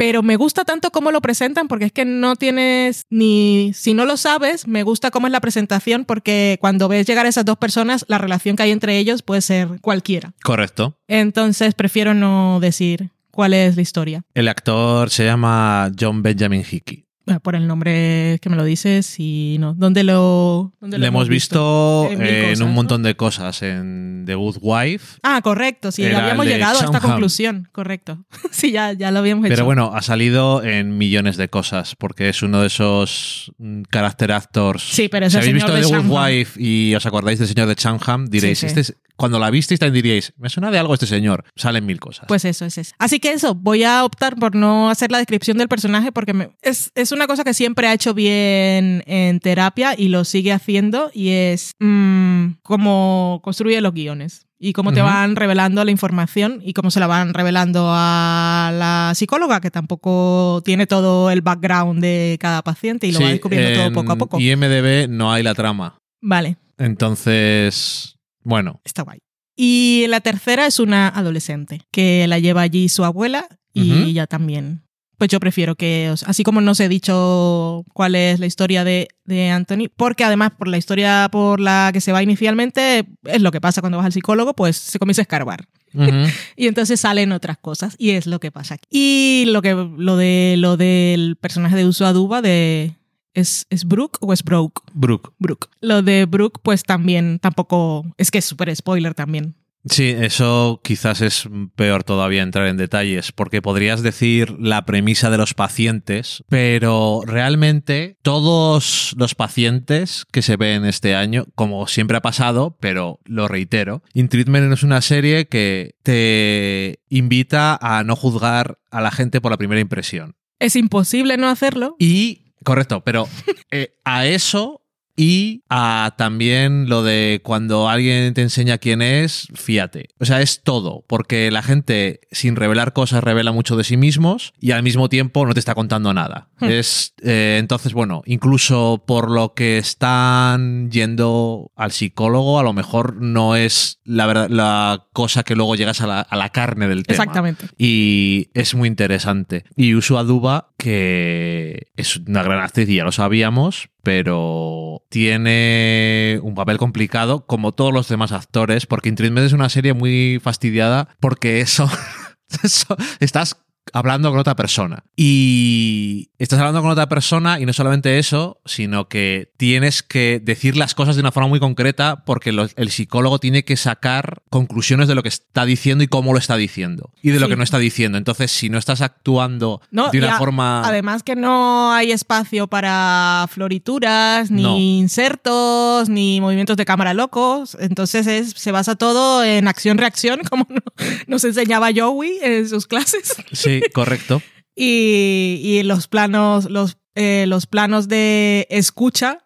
Pero 0.00 0.22
me 0.22 0.36
gusta 0.36 0.64
tanto 0.64 0.90
cómo 0.92 1.12
lo 1.12 1.20
presentan 1.20 1.68
porque 1.68 1.84
es 1.84 1.92
que 1.92 2.06
no 2.06 2.34
tienes 2.34 3.02
ni, 3.10 3.72
si 3.74 3.92
no 3.92 4.06
lo 4.06 4.16
sabes, 4.16 4.66
me 4.66 4.82
gusta 4.82 5.10
cómo 5.10 5.26
es 5.26 5.30
la 5.30 5.42
presentación 5.42 6.06
porque 6.06 6.56
cuando 6.58 6.88
ves 6.88 7.06
llegar 7.06 7.26
a 7.26 7.28
esas 7.28 7.44
dos 7.44 7.58
personas, 7.58 8.06
la 8.08 8.16
relación 8.16 8.56
que 8.56 8.62
hay 8.62 8.70
entre 8.70 8.96
ellos 8.96 9.20
puede 9.20 9.42
ser 9.42 9.68
cualquiera. 9.82 10.32
Correcto. 10.42 10.96
Entonces 11.06 11.74
prefiero 11.74 12.14
no 12.14 12.60
decir 12.60 13.10
cuál 13.30 13.52
es 13.52 13.76
la 13.76 13.82
historia. 13.82 14.22
El 14.32 14.48
actor 14.48 15.10
se 15.10 15.26
llama 15.26 15.92
John 16.00 16.22
Benjamin 16.22 16.64
Hickey. 16.64 17.04
Ah, 17.26 17.38
Por 17.38 17.54
el 17.54 17.66
nombre 17.66 18.38
que 18.40 18.48
me 18.50 18.56
lo 18.56 18.64
dices 18.64 19.14
y 19.18 19.56
no. 19.60 19.74
¿Dónde 19.74 20.02
lo, 20.04 20.72
dónde 20.80 20.98
Le 20.98 21.06
hemos 21.06 21.28
visto, 21.28 22.08
En 22.10 22.20
un 22.62 22.68
¿no? 22.68 22.74
montón 22.74 23.02
de 23.02 23.14
cosas. 23.14 23.62
En 23.62 24.24
The 24.26 24.34
Good 24.34 24.56
Wife. 24.60 25.18
Ah, 25.22 25.40
correcto, 25.42 25.92
sí, 25.92 26.02
ya 26.02 26.18
habíamos 26.22 26.46
llegado 26.46 26.80
a 26.80 26.84
esta 26.84 27.00
conclusión, 27.00 27.68
correcto. 27.72 28.24
sí, 28.50 28.72
ya, 28.72 28.92
ya 28.92 29.10
lo 29.10 29.20
habíamos 29.20 29.44
hecho. 29.46 29.54
Pero 29.54 29.64
bueno, 29.64 29.92
ha 29.94 30.02
salido 30.02 30.62
en 30.64 30.98
millones 30.98 31.36
de 31.36 31.48
cosas, 31.48 31.94
porque 31.96 32.28
es 32.28 32.42
uno 32.42 32.60
de 32.62 32.66
esos 32.68 33.52
mm, 33.58 33.82
character 33.92 34.32
actors. 34.32 34.82
Sí, 34.82 35.08
pero 35.08 35.26
es 35.26 35.32
si 35.32 35.38
el 35.38 35.42
habéis 35.44 35.54
visto 35.54 35.72
The 35.72 36.02
Good. 36.02 36.10
Wife 36.10 36.60
y 36.62 36.94
os 36.94 37.06
acordáis 37.06 37.38
del 37.38 37.48
señor 37.48 37.68
de 37.68 37.76
Chanham, 37.76 38.26
diréis, 38.26 38.58
Sí, 38.58 38.60
sí. 38.62 38.66
Este 38.66 38.80
es- 38.80 38.96
cuando 39.16 39.38
la 39.38 39.50
visteis 39.50 39.78
también 39.78 40.02
diríais, 40.02 40.32
me 40.38 40.48
suena 40.48 40.70
de 40.70 40.78
algo 40.78 40.94
este 40.94 41.06
señor. 41.06 41.44
Salen 41.54 41.84
mil 41.84 42.00
cosas. 42.00 42.24
Pues 42.26 42.46
eso, 42.46 42.64
es 42.64 42.78
eso. 42.78 42.94
Así 42.98 43.20
que 43.20 43.32
eso, 43.32 43.54
voy 43.54 43.84
a 43.84 44.02
optar 44.06 44.34
por 44.36 44.54
no 44.54 44.88
hacer 44.88 45.12
la 45.12 45.18
descripción 45.18 45.58
del 45.58 45.68
personaje 45.68 46.10
porque 46.10 46.32
me- 46.32 46.52
es, 46.62 46.90
es 46.94 47.09
una 47.12 47.26
cosa 47.26 47.44
que 47.44 47.54
siempre 47.54 47.86
ha 47.86 47.92
hecho 47.94 48.14
bien 48.14 49.02
en 49.06 49.40
terapia 49.40 49.94
y 49.96 50.08
lo 50.08 50.24
sigue 50.24 50.52
haciendo 50.52 51.10
y 51.14 51.30
es 51.30 51.72
mm, 51.78 52.58
cómo 52.62 53.40
construye 53.42 53.80
los 53.80 53.92
guiones 53.94 54.46
y 54.58 54.74
cómo 54.74 54.92
te 54.92 55.00
van 55.00 55.36
revelando 55.36 55.82
la 55.84 55.90
información 55.90 56.60
y 56.62 56.74
cómo 56.74 56.90
se 56.90 57.00
la 57.00 57.06
van 57.06 57.32
revelando 57.32 57.86
a 57.88 58.70
la 58.74 59.12
psicóloga 59.14 59.60
que 59.60 59.70
tampoco 59.70 60.60
tiene 60.64 60.86
todo 60.86 61.30
el 61.30 61.40
background 61.40 62.02
de 62.02 62.36
cada 62.38 62.62
paciente 62.62 63.06
y 63.06 63.12
lo 63.12 63.20
va 63.20 63.30
descubriendo 63.30 63.72
todo 63.80 63.92
poco 63.92 64.12
a 64.12 64.16
poco. 64.16 64.38
IMDB 64.40 65.08
no 65.08 65.32
hay 65.32 65.42
la 65.42 65.54
trama. 65.54 65.98
Vale, 66.20 66.56
Entonces, 66.76 68.16
bueno, 68.42 68.80
está 68.84 69.02
guay. 69.02 69.20
Y 69.56 70.06
la 70.08 70.20
tercera 70.20 70.66
es 70.66 70.78
una 70.78 71.08
adolescente 71.08 71.82
que 71.90 72.26
la 72.28 72.38
lleva 72.38 72.62
allí 72.62 72.88
su 72.88 73.04
abuela 73.04 73.46
y 73.72 73.92
Ujú. 73.92 74.02
ella 74.04 74.26
también. 74.26 74.82
Pues 75.20 75.28
yo 75.28 75.38
prefiero 75.38 75.74
que, 75.74 76.14
así 76.24 76.44
como 76.44 76.62
no 76.62 76.70
os 76.70 76.80
he 76.80 76.88
dicho 76.88 77.84
cuál 77.92 78.14
es 78.14 78.40
la 78.40 78.46
historia 78.46 78.84
de, 78.84 79.08
de 79.26 79.50
Anthony, 79.50 79.90
porque 79.94 80.24
además 80.24 80.52
por 80.56 80.66
la 80.66 80.78
historia 80.78 81.28
por 81.30 81.60
la 81.60 81.90
que 81.92 82.00
se 82.00 82.10
va 82.10 82.22
inicialmente, 82.22 83.06
es 83.24 83.42
lo 83.42 83.52
que 83.52 83.60
pasa 83.60 83.82
cuando 83.82 83.98
vas 83.98 84.06
al 84.06 84.14
psicólogo, 84.14 84.54
pues 84.54 84.78
se 84.78 84.98
comienza 84.98 85.20
a 85.20 85.24
escarbar. 85.24 85.66
Y 86.56 86.68
entonces 86.68 87.00
salen 87.00 87.32
otras 87.32 87.58
cosas. 87.58 87.96
Y 87.98 88.12
es 88.12 88.26
lo 88.26 88.40
que 88.40 88.50
pasa 88.50 88.76
aquí. 88.76 88.86
Y 88.88 89.44
lo 89.48 89.60
que 89.60 89.74
lo 89.74 90.16
de 90.16 90.54
lo 90.56 90.78
del 90.78 91.36
personaje 91.36 91.76
de 91.76 91.84
Uso 91.84 92.06
Aduba 92.06 92.40
de. 92.40 92.94
¿Es, 93.34 93.66
¿Es 93.68 93.84
Brooke 93.84 94.16
o 94.22 94.32
es 94.32 94.42
Broke? 94.42 94.80
Brooke. 94.94 95.32
Brooke. 95.38 95.68
Lo 95.82 96.00
de 96.00 96.24
Brooke, 96.24 96.60
pues 96.62 96.82
también 96.82 97.40
tampoco. 97.40 98.06
Es 98.16 98.30
que 98.30 98.38
es 98.38 98.46
súper 98.46 98.74
spoiler 98.74 99.12
también. 99.12 99.54
Sí, 99.84 100.10
eso 100.10 100.80
quizás 100.84 101.22
es 101.22 101.48
peor 101.74 102.04
todavía 102.04 102.42
entrar 102.42 102.66
en 102.66 102.76
detalles, 102.76 103.32
porque 103.32 103.62
podrías 103.62 104.02
decir 104.02 104.56
la 104.58 104.84
premisa 104.84 105.30
de 105.30 105.38
los 105.38 105.54
pacientes, 105.54 106.44
pero 106.48 107.22
realmente 107.24 108.18
todos 108.22 109.14
los 109.16 109.34
pacientes 109.34 110.26
que 110.30 110.42
se 110.42 110.56
ven 110.56 110.84
este 110.84 111.14
año, 111.14 111.46
como 111.54 111.86
siempre 111.86 112.18
ha 112.18 112.22
pasado, 112.22 112.76
pero 112.78 113.20
lo 113.24 113.48
reitero, 113.48 114.02
In 114.12 114.28
Treatment 114.28 114.72
es 114.72 114.82
una 114.82 115.00
serie 115.00 115.48
que 115.48 115.94
te 116.02 117.00
invita 117.08 117.78
a 117.80 118.04
no 118.04 118.16
juzgar 118.16 118.78
a 118.90 119.00
la 119.00 119.10
gente 119.10 119.40
por 119.40 119.50
la 119.50 119.58
primera 119.58 119.80
impresión. 119.80 120.36
Es 120.58 120.76
imposible 120.76 121.38
no 121.38 121.48
hacerlo. 121.48 121.96
Y, 121.98 122.52
correcto, 122.64 123.02
pero 123.02 123.28
eh, 123.70 123.94
a 124.04 124.26
eso 124.26 124.82
y 125.16 125.62
a 125.68 126.14
también 126.16 126.88
lo 126.88 127.02
de 127.02 127.40
cuando 127.42 127.88
alguien 127.88 128.32
te 128.34 128.42
enseña 128.42 128.78
quién 128.78 129.02
es, 129.02 129.48
fíjate. 129.54 130.08
O 130.18 130.24
sea, 130.24 130.40
es 130.40 130.62
todo, 130.62 131.04
porque 131.06 131.50
la 131.50 131.62
gente 131.62 132.20
sin 132.30 132.56
revelar 132.56 132.92
cosas 132.92 133.22
revela 133.22 133.52
mucho 133.52 133.76
de 133.76 133.84
sí 133.84 133.96
mismos 133.96 134.52
y 134.60 134.70
al 134.70 134.82
mismo 134.82 135.08
tiempo 135.08 135.44
no 135.46 135.54
te 135.54 135.60
está 135.60 135.74
contando 135.74 136.14
nada. 136.14 136.48
Hmm. 136.58 136.70
Es 136.70 137.14
eh, 137.22 137.56
entonces, 137.58 137.92
bueno, 137.92 138.22
incluso 138.26 139.04
por 139.06 139.30
lo 139.30 139.54
que 139.54 139.78
están 139.78 140.90
yendo 140.90 141.70
al 141.76 141.92
psicólogo, 141.92 142.58
a 142.58 142.62
lo 142.62 142.72
mejor 142.72 143.20
no 143.20 143.56
es 143.56 144.00
la, 144.04 144.26
verdad, 144.26 144.48
la 144.48 145.06
cosa 145.12 145.42
que 145.42 145.54
luego 145.54 145.74
llegas 145.76 146.00
a 146.00 146.06
la, 146.06 146.20
a 146.20 146.36
la 146.36 146.50
carne 146.50 146.88
del 146.88 147.04
tema. 147.04 147.22
Exactamente. 147.22 147.66
Y 147.78 148.48
es 148.54 148.74
muy 148.74 148.88
interesante. 148.88 149.64
Y 149.76 149.94
Usu 149.94 150.18
Aduba, 150.18 150.72
que 150.78 151.88
es 151.96 152.16
una 152.16 152.42
gran 152.42 152.60
actriz, 152.60 152.88
y 152.88 152.96
ya 152.96 153.04
lo 153.04 153.12
sabíamos, 153.12 153.90
pero 154.02 155.04
tiene 155.10 156.38
un 156.42 156.54
papel 156.54 156.78
complicado 156.78 157.44
como 157.44 157.72
todos 157.72 157.92
los 157.92 158.08
demás 158.08 158.32
actores, 158.32 158.86
porque 158.86 159.10
In 159.10 159.16
Treatment 159.16 159.46
es 159.46 159.52
una 159.52 159.68
serie 159.68 159.92
muy 159.92 160.40
fastidiada 160.42 161.08
porque 161.20 161.60
eso, 161.60 161.90
eso 162.62 162.96
estás 163.18 163.56
hablando 163.92 164.30
con 164.30 164.38
otra 164.38 164.54
persona. 164.56 165.04
Y 165.16 166.30
estás 166.38 166.58
hablando 166.58 166.80
con 166.82 166.90
otra 166.90 167.08
persona 167.08 167.58
y 167.60 167.66
no 167.66 167.72
solamente 167.72 168.18
eso, 168.18 168.60
sino 168.64 169.08
que 169.08 169.52
tienes 169.56 170.02
que 170.02 170.40
decir 170.42 170.76
las 170.76 170.94
cosas 170.94 171.16
de 171.16 171.20
una 171.20 171.32
forma 171.32 171.48
muy 171.48 171.60
concreta 171.60 172.22
porque 172.24 172.52
lo- 172.52 172.68
el 172.76 172.90
psicólogo 172.90 173.38
tiene 173.38 173.64
que 173.64 173.76
sacar 173.76 174.42
conclusiones 174.48 175.08
de 175.08 175.14
lo 175.14 175.22
que 175.22 175.28
está 175.28 175.64
diciendo 175.64 176.04
y 176.04 176.08
cómo 176.08 176.32
lo 176.32 176.38
está 176.38 176.56
diciendo 176.56 177.10
y 177.22 177.30
de 177.30 177.40
lo 177.40 177.48
que 177.48 177.56
no 177.56 177.62
está 177.64 177.78
diciendo. 177.78 178.16
Entonces, 178.18 178.50
si 178.50 178.68
no 178.70 178.78
estás 178.78 179.00
actuando 179.00 179.80
No, 179.90 180.10
de 180.10 180.18
una 180.18 180.36
a- 180.36 180.38
forma... 180.38 180.82
Además 180.86 181.22
que 181.22 181.36
no 181.36 181.92
hay 181.92 182.12
espacio 182.12 182.66
para 182.68 183.46
florituras, 183.50 184.50
ni 184.50 184.62
No. 184.62 184.76
insertos, 184.78 186.08
ni 186.08 186.40
movimientos 186.40 186.76
de 186.76 186.84
cámara 186.84 187.12
locos. 187.14 187.76
Entonces 187.80 188.26
es, 188.26 188.50
se 188.56 188.72
basa 188.72 188.94
todo 188.96 189.44
en 189.44 189.68
acción-reacción, 189.68 190.40
como 190.50 190.66
no- 190.68 190.80
nos 191.26 191.44
enseñaba 191.44 191.88
Joey 191.94 192.38
en 192.42 192.68
sus 192.68 192.86
clases. 192.86 193.34
Sí, 193.52 193.69
correcto. 193.92 194.42
Y, 194.82 195.60
y 195.62 195.82
los 195.82 196.08
planos, 196.08 196.70
los, 196.70 196.96
eh, 197.14 197.44
los 197.46 197.66
planos 197.66 198.08
de 198.08 198.66
escucha 198.70 199.38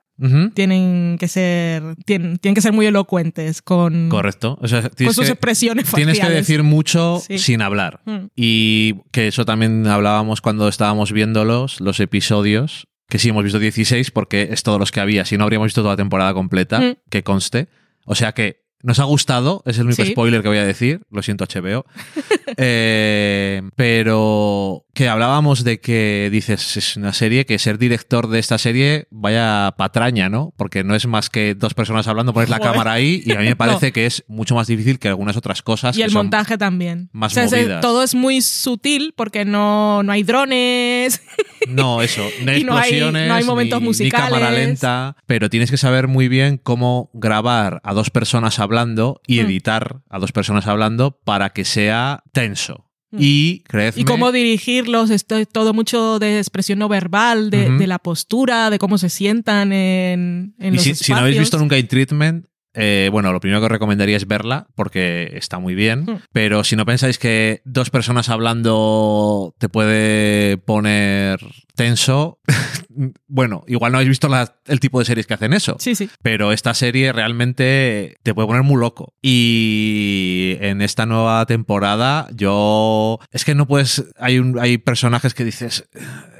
tienen 0.54 1.16
que 1.18 1.26
ser, 1.26 1.82
tienen, 2.06 2.38
tienen 2.38 2.54
que 2.54 2.60
ser 2.60 2.72
muy 2.72 2.86
elocuentes 2.86 3.60
con, 3.62 4.08
Correcto. 4.10 4.56
O 4.62 4.68
sea, 4.68 4.82
con 4.82 5.12
sus 5.12 5.24
que- 5.26 5.32
expresiones 5.32 5.90
Tienes 5.92 6.20
que 6.20 6.28
decir 6.30 6.62
mucho 6.62 7.20
Sí. 7.26 7.38
sin 7.38 7.62
hablar. 7.62 8.00
Mm. 8.04 8.26
Y 8.36 8.94
que 9.10 9.26
eso 9.26 9.44
también 9.44 9.86
hablábamos 9.88 10.40
cuando 10.40 10.68
estábamos 10.68 11.10
viéndolos, 11.10 11.80
los 11.80 11.98
episodios, 11.98 12.86
que 13.08 13.18
sí 13.18 13.30
hemos 13.30 13.42
visto 13.42 13.58
16 13.58 14.12
porque 14.12 14.48
es 14.52 14.62
todos 14.62 14.78
los 14.78 14.92
que 14.92 15.00
había, 15.00 15.24
si 15.24 15.36
no 15.36 15.42
habríamos 15.44 15.66
visto 15.66 15.80
toda 15.82 15.94
la 15.94 15.98
temporada 15.98 16.32
completa, 16.32 16.80
Mm. 16.80 16.96
que 17.10 17.24
conste. 17.24 17.66
O 18.06 18.14
sea 18.14 18.32
que 18.32 18.62
nos 18.84 18.98
ha 19.00 19.04
gustado, 19.04 19.62
es 19.66 19.78
el 19.78 19.86
único 19.86 20.04
Sí. 20.04 20.12
spoiler 20.12 20.42
que 20.42 20.48
voy 20.48 20.58
a 20.58 20.64
decir, 20.64 21.00
lo 21.10 21.22
siento 21.22 21.44
HBO. 21.44 21.84
Eh, 22.56 23.62
pero 23.74 24.84
que 24.94 25.08
hablábamos 25.08 25.64
de 25.64 25.80
que 25.80 26.28
dices, 26.30 26.76
es 26.76 26.96
una 26.96 27.12
serie, 27.12 27.46
que 27.46 27.58
ser 27.58 27.78
director 27.78 28.28
de 28.28 28.38
esta 28.38 28.58
serie 28.58 29.08
vaya 29.10 29.74
patraña, 29.76 30.28
¿no? 30.28 30.52
Porque 30.56 30.84
no 30.84 30.94
es 30.94 31.06
más 31.08 31.30
que 31.30 31.56
dos 31.56 31.74
personas 31.74 32.06
hablando, 32.06 32.32
pones 32.32 32.50
la 32.50 32.60
cámara 32.60 32.92
ahí 32.92 33.22
y 33.26 33.32
a 33.32 33.40
mí 33.40 33.46
me 33.46 33.56
parece 33.56 33.86
No. 33.88 33.92
que 33.92 34.06
es 34.06 34.22
mucho 34.28 34.54
más 34.54 34.68
difícil 34.68 35.00
que 35.00 35.08
algunas 35.08 35.36
otras 35.36 35.62
cosas. 35.62 35.96
Y 35.96 36.02
el 36.02 36.12
montaje 36.12 36.56
también. 36.56 37.08
más 37.12 37.36
O 37.36 37.48
sea, 37.48 37.80
todo 37.80 38.04
es 38.04 38.14
muy 38.14 38.40
sutil 38.40 39.14
porque 39.16 39.44
no, 39.44 40.04
no 40.04 40.12
hay 40.12 40.22
drones. 40.22 41.22
No, 41.68 42.02
eso, 42.02 42.22
no 42.44 42.50
hay 42.52 42.60
Y 42.60 42.64
no 42.64 42.76
hay- 42.76 42.90
explosiones, 42.90 43.28
no 43.28 43.34
hay 43.34 43.44
momentos 43.44 43.80
ni, 43.80 43.84
ni 43.84 43.88
musicales. 43.88 44.28
cámara 44.30 44.50
lenta, 44.50 45.16
pero 45.26 45.48
tienes 45.50 45.70
que 45.70 45.76
saber 45.76 46.08
muy 46.08 46.28
bien 46.28 46.58
cómo 46.58 47.10
grabar 47.14 47.80
a 47.84 47.94
dos 47.94 48.10
personas 48.10 48.58
hablando 48.58 49.20
y 49.26 49.40
Mm. 49.40 49.46
editar 49.46 50.00
a 50.08 50.18
dos 50.18 50.32
personas 50.32 50.66
hablando 50.66 51.18
para 51.24 51.50
que 51.50 51.64
sea 51.64 52.22
tenso. 52.32 52.86
Mm. 53.12 53.18
Y 53.20 53.62
creedme, 53.68 54.00
Y 54.00 54.04
cómo 54.04 54.32
dirigirlos, 54.32 55.10
esto 55.10 55.36
es 55.36 55.48
todo 55.48 55.72
mucho 55.72 56.18
de 56.18 56.38
expresión 56.38 56.78
no 56.80 56.88
verbal, 56.88 57.48
de 57.50 57.86
la 57.86 57.98
postura, 58.00 58.70
de 58.70 58.78
cómo 58.78 58.98
se 58.98 59.08
sientan 59.08 59.72
en, 59.72 60.54
en 60.58 60.74
y 60.74 60.76
los 60.76 60.82
si, 60.82 60.90
espacios. 60.90 61.06
si 61.06 61.12
no 61.12 61.18
habéis 61.18 61.38
visto 61.38 61.58
nunca 61.58 61.78
In 61.78 61.86
Treatment, 61.86 62.46
eh, 62.74 63.08
bueno, 63.10 63.32
lo 63.32 63.40
primero 63.40 63.60
que 63.60 63.66
os 63.66 63.72
recomendaría 63.72 64.16
es 64.16 64.26
verla 64.26 64.66
porque 64.74 65.30
está 65.34 65.58
muy 65.58 65.74
bien. 65.74 66.00
Mm. 66.04 66.22
Pero 66.32 66.64
si 66.64 66.76
no 66.76 66.84
pensáis 66.84 67.18
que 67.18 67.62
dos 67.64 67.90
personas 67.90 68.28
hablando 68.28 69.54
te 69.58 69.68
puede 69.68 70.58
poner 70.58 71.38
tenso, 71.74 72.38
bueno, 73.26 73.64
igual 73.66 73.92
no 73.92 73.98
habéis 73.98 74.08
visto 74.10 74.28
la- 74.28 74.56
el 74.66 74.80
tipo 74.80 74.98
de 74.98 75.04
series 75.04 75.26
que 75.26 75.34
hacen 75.34 75.52
eso. 75.52 75.76
Sí, 75.78 75.94
sí. 75.94 76.08
Pero 76.22 76.52
esta 76.52 76.74
serie 76.74 77.12
realmente 77.12 78.16
te 78.22 78.34
puede 78.34 78.48
poner 78.48 78.62
muy 78.62 78.80
loco. 78.80 79.12
Y 79.22 80.56
en 80.60 80.80
esta 80.82 81.06
nueva 81.06 81.44
temporada, 81.46 82.28
yo. 82.34 83.18
Es 83.30 83.44
que 83.44 83.54
no 83.54 83.66
puedes. 83.66 84.04
Hay, 84.18 84.38
un, 84.38 84.58
hay 84.58 84.78
personajes 84.78 85.34
que 85.34 85.44
dices. 85.44 85.88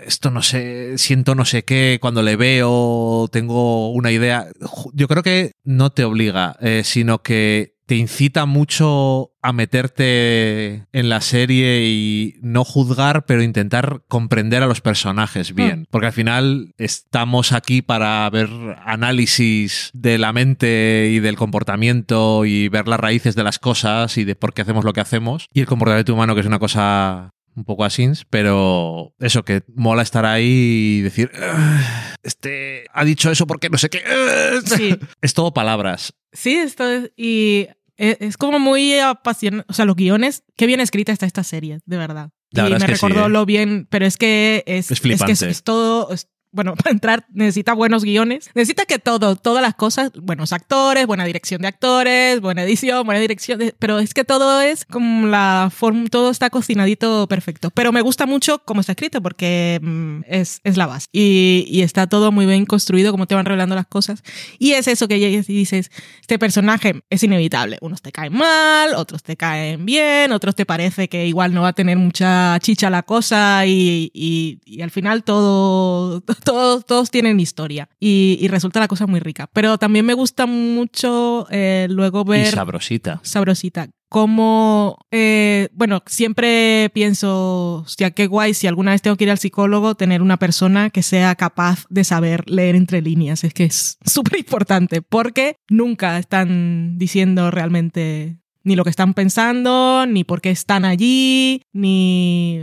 Esto 0.07 0.31
no 0.31 0.43
sé, 0.43 0.99
siento 0.99 1.35
no 1.35 1.47
sé 1.47 1.65
qué, 1.65 1.99
cuando 2.01 2.23
le 2.23 2.37
veo 2.37 3.27
tengo 3.33 3.91
una 3.91 4.11
idea. 4.13 4.47
Yo 4.93 5.09
creo 5.09 5.23
que 5.23 5.53
no 5.65 5.91
te 5.91 6.05
obliga, 6.05 6.57
eh, 6.61 6.83
sino 6.85 7.23
que 7.23 7.74
te 7.87 7.97
incita 7.97 8.47
mucho 8.47 9.33
a 9.43 9.53
meterte 9.53 10.87
en 10.93 11.09
la 11.09 11.21
serie 11.21 11.85
y 11.87 12.37
no 12.41 12.65
juzgar, 12.65 13.27
pero 13.27 13.43
intentar 13.43 14.03
comprender 14.09 14.63
a 14.63 14.67
los 14.67 14.81
personajes 14.81 15.55
bien. 15.55 15.87
Porque 15.91 16.07
al 16.07 16.13
final 16.13 16.75
estamos 16.79 17.53
aquí 17.53 17.83
para 17.83 18.29
ver 18.31 18.49
análisis 18.85 19.91
de 19.93 20.19
la 20.19 20.33
mente 20.33 21.11
y 21.13 21.21
del 21.21 21.37
comportamiento 21.37 22.45
y 22.45 22.69
ver 22.69 22.89
las 22.89 23.01
raíces 23.01 23.35
de 23.35 23.45
las 23.45 23.59
cosas 23.59 24.17
y 24.17 24.25
de 24.25 24.35
por 24.35 24.55
qué 24.55 24.63
hacemos 24.63 24.85
lo 24.85 24.93
que 24.93 25.01
hacemos. 25.01 25.47
Y 25.53 25.61
el 25.61 25.67
comportamiento 25.67 26.15
humano, 26.15 26.35
que 26.35 26.41
es 26.41 26.47
una 26.47 26.59
cosa 26.59 27.31
un 27.57 27.65
poco 27.65 27.85
así, 27.85 28.05
pero 28.31 29.15
eso 29.21 29.45
que 29.45 29.63
mola 29.75 30.03
estar 30.03 30.27
ahí 30.27 30.99
y 30.99 31.01
decir, 31.03 31.31
"Ah, 31.41 32.15
este 32.23 32.87
ha 32.93 33.05
dicho 33.05 33.31
eso 33.31 33.47
porque 33.47 33.71
no 33.71 33.79
sé 33.79 33.91
qué. 33.91 34.03
Ah". 34.07 34.59
Sí. 34.65 34.97
Es 35.21 35.35
todo 35.35 35.55
palabras. 35.55 36.15
Sí, 36.35 36.55
esto 36.57 36.87
es, 36.91 37.11
y 37.17 37.69
es, 37.97 38.17
es 38.21 38.37
como 38.37 38.59
muy 38.59 38.99
apasionante. 38.99 39.65
O 39.71 39.73
sea, 39.73 39.85
los 39.87 39.97
guiones, 39.97 40.43
qué 40.57 40.67
bien 40.67 40.81
escrita 40.81 41.13
está 41.13 41.25
esta 41.27 41.45
serie, 41.45 41.79
de 41.87 41.97
verdad. 41.97 42.31
La 42.51 42.69
y 42.69 42.73
verdad 42.73 42.87
me 42.89 42.93
es 42.93 43.01
que 43.01 43.07
sí, 43.07 43.07
recordó 43.07 43.27
¿eh? 43.27 43.31
lo 43.31 43.47
bien, 43.47 43.87
pero 43.91 44.05
es 44.05 44.17
que 44.17 44.63
es, 44.67 44.91
Es 44.91 45.01
flipante. 45.01 45.27
que 45.27 45.33
es, 45.33 45.43
es 45.43 45.63
todo. 45.65 46.13
es- 46.13 46.29
bueno, 46.55 46.75
para 46.77 46.91
entrar 46.93 47.27
necesita 47.33 47.75
buenos 47.75 48.05
guiones. 48.05 48.49
Necesita 48.55 48.85
que 48.87 48.99
todo, 48.99 49.37
todas 49.37 49.63
las 49.63 49.75
cosas, 49.75 50.13
buenos 50.15 50.53
actores, 50.53 51.07
buena 51.07 51.25
dirección 51.25 51.63
de 51.63 51.69
actores, 51.69 52.41
buena 52.41 52.63
edición, 52.63 53.05
buena 53.05 53.21
dirección. 53.21 53.59
de- 53.59 53.75
pero 53.79 53.99
es 53.99 54.15
que 54.15 54.25
todo 54.25 54.61
es 54.61 54.85
como 54.85 55.27
la 55.27 55.71
forma, 55.75 56.07
todo 56.09 56.31
está 56.31 56.49
cocinadito 56.51 57.27
perfecto. 57.29 57.71
Pero 57.71 57.93
me 57.93 58.01
gusta 58.01 58.25
mucho 58.27 58.61
cómo 58.65 58.81
está 58.81 58.93
escrito 58.93 59.21
porque 59.21 59.79
mm, 59.83 60.21
es, 60.29 60.61
es 60.65 60.77
la 60.77 60.87
base. 60.87 61.07
Y, 61.13 61.67
y 61.69 61.83
está 61.83 62.07
todo 62.07 62.33
muy 62.33 62.47
bien 62.47 62.65
construido, 62.67 63.11
como 63.11 63.27
te 63.27 63.35
van 63.35 63.45
revelando 63.45 63.75
las 63.75 63.87
cosas. 63.87 64.23
Y 64.59 64.73
es 64.73 64.87
eso 64.89 65.09
que 65.09 65.17
dices, 65.47 65.91
este 66.21 66.39
personaje 66.39 67.03
es 67.11 67.23
inevitable. 67.23 67.79
Unos 67.81 68.01
te 68.03 68.13
caen 68.13 68.33
mal, 68.35 68.95
otros 68.95 69.23
te 69.23 69.37
caen 69.37 69.85
bien, 69.85 70.33
otros 70.33 70.55
te 70.55 70.65
parece 70.67 71.09
que 71.09 71.27
igual 71.27 71.53
no 71.53 71.63
va 71.63 71.69
a 71.69 71.73
tener 71.73 71.97
mucha 71.99 72.59
chicha 72.61 72.91
la 72.91 73.03
cosa 73.03 73.67
y, 73.67 74.11
y- 74.15 74.61
y 74.65 74.83
al 74.83 74.91
final 74.91 75.25
todo, 75.25 76.21
todos, 76.45 76.87
todos 76.87 77.11
tienen 77.11 77.41
historia 77.41 77.89
y, 77.99 78.39
y 78.41 78.49
resulta 78.49 78.81
la 78.81 78.89
cosa 78.89 79.07
muy 79.07 79.21
rica. 79.21 79.49
Pero 79.53 79.79
también 79.79 80.07
me 80.07 80.15
gusta 80.15 80.47
mucho 80.47 81.47
eh, 81.51 81.87
luego 81.91 82.23
Y 82.27 82.31
ver 82.31 82.55
sabrosita. 82.55 83.21
sabrosita. 83.23 83.89
Como, 84.09 84.97
eh, 85.11 85.69
bueno, 85.73 86.03
siempre 86.07 86.89
pienso, 86.95 87.83
hostia, 87.85 88.13
qué 88.13 88.29
guay 88.29 88.55
si 88.55 88.69
alguna 88.69 88.93
vez 88.93 89.03
tengo 89.03 89.17
que 89.17 89.25
ir 89.25 89.31
al 89.31 89.39
psicólogo, 89.39 89.97
tener 89.97 90.23
una 90.23 90.37
persona 90.37 90.91
que 90.91 91.03
sea 91.03 91.35
capaz 91.35 91.87
de 91.89 92.05
saber 92.05 92.49
leer 92.49 92.77
entre 92.77 93.03
líneas. 93.03 93.43
Es 93.43 93.53
que 93.55 93.65
es 93.65 93.99
súper 94.07 94.39
importante 94.39 95.03
porque 95.03 95.57
nunca 95.69 96.19
están 96.19 96.97
diciendo 96.97 97.51
realmente 97.51 98.39
ni 98.65 98.77
lo 98.77 98.85
que 98.85 98.91
están 98.91 99.15
pensando, 99.15 100.07
ni 100.07 100.25
por 100.25 100.41
qué 100.41 100.51
están 100.51 100.85
allí, 100.85 101.63
ni... 101.73 102.61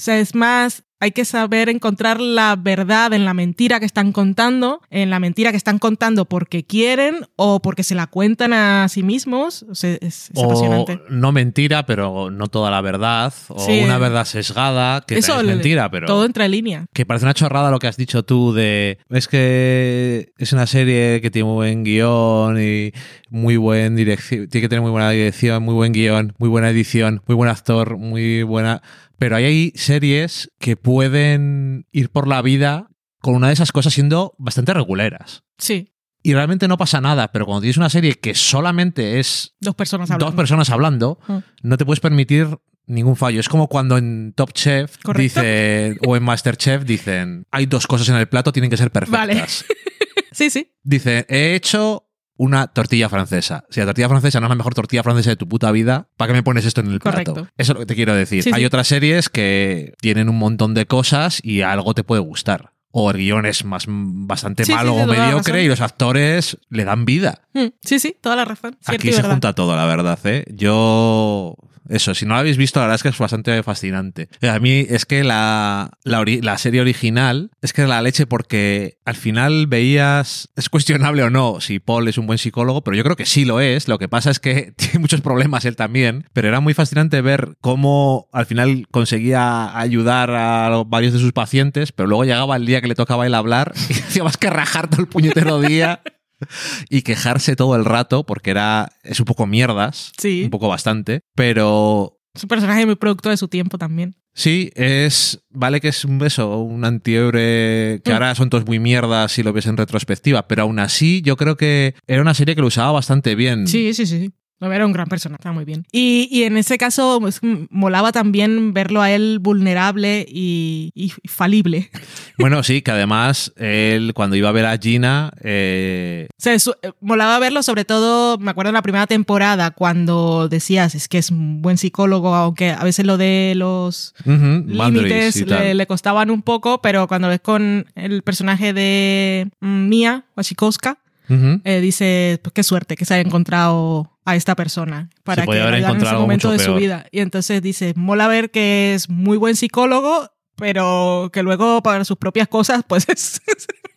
O 0.00 0.02
sea, 0.02 0.18
es 0.18 0.34
más, 0.34 0.82
hay 0.98 1.10
que 1.10 1.26
saber 1.26 1.68
encontrar 1.68 2.20
la 2.22 2.56
verdad 2.56 3.12
en 3.12 3.26
la 3.26 3.34
mentira 3.34 3.80
que 3.80 3.84
están 3.84 4.12
contando, 4.12 4.80
en 4.88 5.10
la 5.10 5.20
mentira 5.20 5.50
que 5.50 5.58
están 5.58 5.78
contando 5.78 6.24
porque 6.24 6.64
quieren 6.64 7.26
o 7.36 7.60
porque 7.60 7.82
se 7.82 7.94
la 7.94 8.06
cuentan 8.06 8.54
a 8.54 8.88
sí 8.88 9.02
mismos. 9.02 9.62
O 9.64 9.74
sea, 9.74 9.92
es, 10.00 10.30
es 10.30 10.30
o 10.36 10.46
apasionante. 10.46 10.98
no 11.10 11.32
mentira, 11.32 11.84
pero 11.84 12.30
no 12.30 12.46
toda 12.48 12.70
la 12.70 12.80
verdad. 12.80 13.34
O 13.48 13.58
Sí. 13.58 13.82
una 13.84 13.98
verdad 13.98 14.24
sesgada, 14.24 15.02
que 15.02 15.18
Eso, 15.18 15.38
es 15.38 15.46
mentira, 15.46 15.90
pero. 15.90 16.06
Todo 16.06 16.24
entre 16.24 16.48
línea. 16.48 16.86
Que 16.94 17.04
parece 17.04 17.26
una 17.26 17.34
chorrada 17.34 17.70
lo 17.70 17.78
que 17.78 17.86
has 17.86 17.98
dicho 17.98 18.22
tú 18.22 18.54
de. 18.54 18.96
Es 19.10 19.28
que 19.28 20.32
es 20.38 20.54
una 20.54 20.66
serie 20.66 21.20
que 21.20 21.30
tiene 21.30 21.44
muy 21.46 21.56
buen 21.56 21.84
guion 21.84 22.58
y 22.58 22.92
muy 23.28 23.58
buen 23.58 23.96
dirección. 23.96 24.48
Tiene 24.48 24.62
que 24.62 24.68
tener 24.70 24.80
muy 24.80 24.92
buena 24.92 25.10
dirección, 25.10 25.62
muy 25.62 25.74
buen 25.74 25.92
guion, 25.92 26.32
muy 26.38 26.48
buena 26.48 26.70
edición, 26.70 27.20
muy 27.26 27.36
buen 27.36 27.50
actor, 27.50 27.98
muy 27.98 28.42
buena. 28.44 28.80
Pero 29.20 29.36
hay 29.36 29.72
series 29.76 30.50
que 30.58 30.76
pueden 30.76 31.86
ir 31.92 32.10
por 32.10 32.26
la 32.26 32.40
vida 32.42 32.88
con 33.20 33.34
una 33.34 33.48
de 33.48 33.52
esas 33.52 33.70
cosas 33.70 33.92
siendo 33.92 34.34
bastante 34.38 34.72
reguleras. 34.74 35.44
Sí, 35.58 35.92
Y 36.22 36.34
realmente 36.34 36.68
no 36.68 36.76
pasa 36.76 37.00
nada, 37.00 37.32
pero 37.32 37.46
cuando 37.46 37.62
tienes 37.62 37.78
una 37.78 37.88
serie 37.88 38.14
que 38.14 38.34
solamente 38.34 39.20
es 39.20 39.54
dos 39.60 39.74
personas 39.74 40.10
hablando. 40.10 40.26
dos 40.26 40.34
personas 40.34 40.68
hablando, 40.70 41.18
Mm. 41.28 41.38
no 41.62 41.76
te 41.78 41.86
puedes 41.86 42.00
permitir 42.00 42.58
ningún 42.86 43.16
fallo. 43.16 43.40
Es 43.40 43.48
como 43.48 43.68
cuando 43.68 43.96
en 43.96 44.34
Top 44.36 44.52
Chef 44.52 44.96
Correcto. 45.02 45.40
dice 45.40 45.96
o 46.06 46.16
en 46.16 46.22
Masterchef 46.22 46.84
dicen 46.84 47.46
hay 47.50 47.64
dos 47.66 47.86
cosas 47.86 48.08
en 48.10 48.16
el 48.16 48.26
plato, 48.28 48.52
tienen 48.52 48.70
que 48.70 48.76
ser 48.76 48.90
perfectas. 48.90 49.18
Vale. 49.28 49.44
Sí, 50.32 50.48
sí. 50.50 50.72
Dice, 50.82 51.26
he 51.28 51.54
hecho 51.54 52.09
una 52.42 52.68
tortilla 52.68 53.10
francesa. 53.10 53.64
Si 53.68 53.80
la 53.80 53.86
tortilla 53.86 54.08
francesa 54.08 54.40
no 54.40 54.46
es 54.46 54.48
la 54.48 54.54
mejor 54.54 54.72
tortilla 54.74 55.02
francesa 55.02 55.28
de 55.28 55.36
tu 55.36 55.46
puta 55.46 55.70
vida, 55.72 56.08
¿para 56.16 56.28
qué 56.28 56.32
me 56.32 56.42
pones 56.42 56.64
esto 56.64 56.80
en 56.80 56.86
el 56.90 56.98
plato? 56.98 57.34
Correcto. 57.34 57.52
Eso 57.58 57.72
es 57.72 57.74
lo 57.74 57.80
que 57.80 57.86
te 57.86 57.94
quiero 57.94 58.14
decir. 58.14 58.42
Sí, 58.42 58.50
Hay 58.54 58.62
sí. 58.62 58.64
otras 58.66 58.86
series 58.88 59.28
que 59.28 59.92
tienen 60.00 60.30
un 60.30 60.38
montón 60.38 60.72
de 60.72 60.86
cosas 60.86 61.40
y 61.44 61.60
algo 61.60 61.92
te 61.92 62.02
puede 62.02 62.22
gustar. 62.22 62.72
O 62.92 63.10
el 63.10 63.18
guion 63.18 63.44
es 63.44 63.64
más, 63.66 63.84
bastante 63.88 64.64
Sí, 64.64 64.72
malo 64.72 64.94
sí, 64.94 65.00
o 65.02 65.06
mediocre 65.06 65.62
y 65.62 65.68
los 65.68 65.82
actores 65.82 66.56
le 66.70 66.84
dan 66.84 67.04
vida. 67.04 67.42
Mm, 67.52 67.66
Sí, 67.82 67.98
sí, 68.00 68.16
toda 68.20 68.36
la 68.36 68.46
razón. 68.46 68.76
Cierto 68.80 68.92
Aquí 69.02 69.10
se 69.10 69.16
verdad. 69.18 69.30
junta 69.32 69.52
todo, 69.52 69.76
la 69.76 69.84
verdad, 69.84 70.18
¿eh? 70.24 70.44
Yo. 70.48 71.56
Eso, 71.90 72.14
si 72.14 72.24
no 72.24 72.34
lo 72.34 72.40
habéis 72.40 72.56
visto, 72.56 72.78
la 72.78 72.86
verdad 72.86 72.94
es 72.94 73.02
que 73.02 73.08
es 73.08 73.18
bastante 73.18 73.62
fascinante. 73.64 74.28
A 74.42 74.58
mí 74.60 74.86
es 74.88 75.06
que 75.06 75.24
la, 75.24 75.90
la, 76.04 76.24
la 76.24 76.56
serie 76.56 76.80
original 76.80 77.50
es 77.62 77.72
que 77.72 77.82
era 77.82 77.88
la 77.88 78.02
leche 78.02 78.26
porque 78.26 78.98
al 79.04 79.16
final 79.16 79.66
veías. 79.66 80.48
Es 80.54 80.68
cuestionable 80.68 81.24
o 81.24 81.30
no 81.30 81.60
si 81.60 81.80
Paul 81.80 82.06
es 82.06 82.16
un 82.16 82.28
buen 82.28 82.38
psicólogo, 82.38 82.82
pero 82.84 82.96
yo 82.96 83.02
creo 83.02 83.16
que 83.16 83.26
sí 83.26 83.44
lo 83.44 83.60
es. 83.60 83.88
Lo 83.88 83.98
que 83.98 84.08
pasa 84.08 84.30
es 84.30 84.38
que 84.38 84.72
tiene 84.76 85.00
muchos 85.00 85.20
problemas 85.20 85.64
él 85.64 85.74
también. 85.74 86.26
Pero 86.32 86.46
era 86.46 86.60
muy 86.60 86.74
fascinante 86.74 87.20
ver 87.22 87.56
cómo 87.60 88.28
al 88.32 88.46
final 88.46 88.86
conseguía 88.90 89.76
ayudar 89.76 90.30
a 90.30 90.84
varios 90.86 91.12
de 91.12 91.18
sus 91.18 91.32
pacientes, 91.32 91.90
pero 91.90 92.08
luego 92.08 92.24
llegaba 92.24 92.54
el 92.54 92.66
día 92.66 92.80
que 92.80 92.88
le 92.88 92.94
tocaba 92.94 93.26
él 93.26 93.34
hablar 93.34 93.72
y 93.88 93.94
hacía 93.94 94.22
más 94.22 94.36
que 94.36 94.48
rajar 94.48 94.88
todo 94.88 95.00
el 95.00 95.08
puñetero 95.08 95.60
día 95.60 96.02
y 96.90 97.02
quejarse 97.02 97.56
todo 97.56 97.76
el 97.76 97.84
rato 97.84 98.24
porque 98.24 98.50
era 98.50 98.92
es 99.02 99.18
un 99.20 99.26
poco 99.26 99.46
mierdas, 99.46 100.12
Sí. 100.18 100.42
un 100.44 100.50
poco 100.50 100.68
bastante, 100.68 101.20
pero 101.34 102.16
Es 102.34 102.42
un 102.44 102.48
personaje 102.48 102.86
muy 102.86 102.94
producto 102.96 103.28
de 103.30 103.36
su 103.36 103.48
tiempo 103.48 103.76
también. 103.78 104.14
sí 104.34 104.70
es 104.76 105.40
vale 105.50 105.80
que 105.80 105.88
es 105.88 106.04
un 106.04 106.18
beso, 106.18 106.58
un 106.60 106.84
antihéroe 106.84 108.00
que 108.04 108.10
Mm. 108.10 108.14
ahora 108.14 108.34
son 108.34 108.50
todos 108.50 108.64
muy 108.66 108.78
mierdas 108.78 109.32
si 109.32 109.42
lo 109.42 109.52
ves 109.52 109.66
en 109.66 109.76
retrospectiva, 109.76 110.46
pero 110.48 110.62
aún 110.62 110.78
así 110.78 111.22
yo 111.22 111.36
creo 111.36 111.56
que 111.56 111.94
era 112.06 112.22
una 112.22 112.34
serie 112.34 112.54
que 112.54 112.60
lo 112.60 112.68
usaba 112.68 112.92
bastante 112.92 113.34
bien. 113.34 113.66
Sí, 113.66 113.92
sí, 113.94 114.06
sí. 114.06 114.30
No, 114.60 114.70
Era 114.72 114.84
un 114.84 114.92
gran 114.92 115.06
personaje, 115.08 115.40
estaba 115.40 115.54
muy 115.54 115.64
bien. 115.64 115.86
Y, 115.90 116.28
y 116.30 116.42
en 116.44 116.56
ese 116.58 116.76
caso, 116.76 117.18
pues, 117.20 117.40
molaba 117.70 118.12
también 118.12 118.74
verlo 118.74 119.00
a 119.00 119.10
él 119.10 119.38
vulnerable 119.40 120.26
y, 120.28 120.92
y 120.94 121.12
falible. 121.28 121.90
Bueno, 122.38 122.62
sí, 122.62 122.80
que 122.80 122.90
además 122.90 123.52
él 123.56 124.12
cuando 124.14 124.34
iba 124.34 124.48
a 124.48 124.52
ver 124.52 124.64
a 124.64 124.78
Gina 124.78 125.30
eh, 125.42 126.26
su- 126.58 126.74
eh, 126.82 126.92
molaba 127.02 127.38
verlo, 127.38 127.62
sobre 127.62 127.84
todo, 127.84 128.38
me 128.38 128.50
acuerdo 128.52 128.70
en 128.70 128.74
la 128.76 128.80
primera 128.80 129.06
temporada, 129.06 129.72
cuando 129.72 130.48
decías, 130.48 130.94
es 130.94 131.06
que 131.06 131.18
es 131.18 131.30
un 131.30 131.60
buen 131.60 131.76
psicólogo, 131.76 132.34
aunque 132.34 132.70
a 132.70 132.82
veces 132.82 133.04
lo 133.04 133.18
de 133.18 133.52
los 133.56 134.14
límites 134.24 135.36
le, 135.46 135.74
le 135.74 135.86
costaban 135.86 136.30
un 136.30 136.40
poco, 136.40 136.80
pero 136.80 137.06
cuando 137.08 137.28
ves 137.28 137.40
con 137.40 137.86
el 137.94 138.22
personaje 138.22 138.72
de 138.72 139.50
mm, 139.60 139.88
Mia 139.88 140.24
Wasikowska, 140.34 140.96
Ujú. 141.28 141.60
eh, 141.64 141.80
dice, 141.80 142.40
pues 142.42 142.52
qué 142.54 142.62
suerte 142.62 142.96
que 142.96 143.04
se 143.04 143.14
haya 143.14 143.22
encontrado 143.26 144.09
a 144.24 144.36
esta 144.36 144.54
persona 144.54 145.10
para 145.24 145.44
que 145.44 145.52
le 145.52 145.78
en 145.78 145.96
ese 145.96 146.14
momento 146.14 146.50
de 146.50 146.58
su 146.58 146.74
vida. 146.74 147.06
Y 147.10 147.20
entonces 147.20 147.62
dice, 147.62 147.94
mola 147.96 148.28
ver 148.28 148.50
que 148.50 148.94
es 148.94 149.08
muy 149.08 149.38
buen 149.38 149.56
psicólogo, 149.56 150.30
pero 150.56 151.30
que 151.32 151.42
luego 151.42 151.82
para 151.82 152.04
sus 152.04 152.16
propias 152.16 152.48
cosas, 152.48 152.82
pues 152.86 153.08
es, 153.08 153.40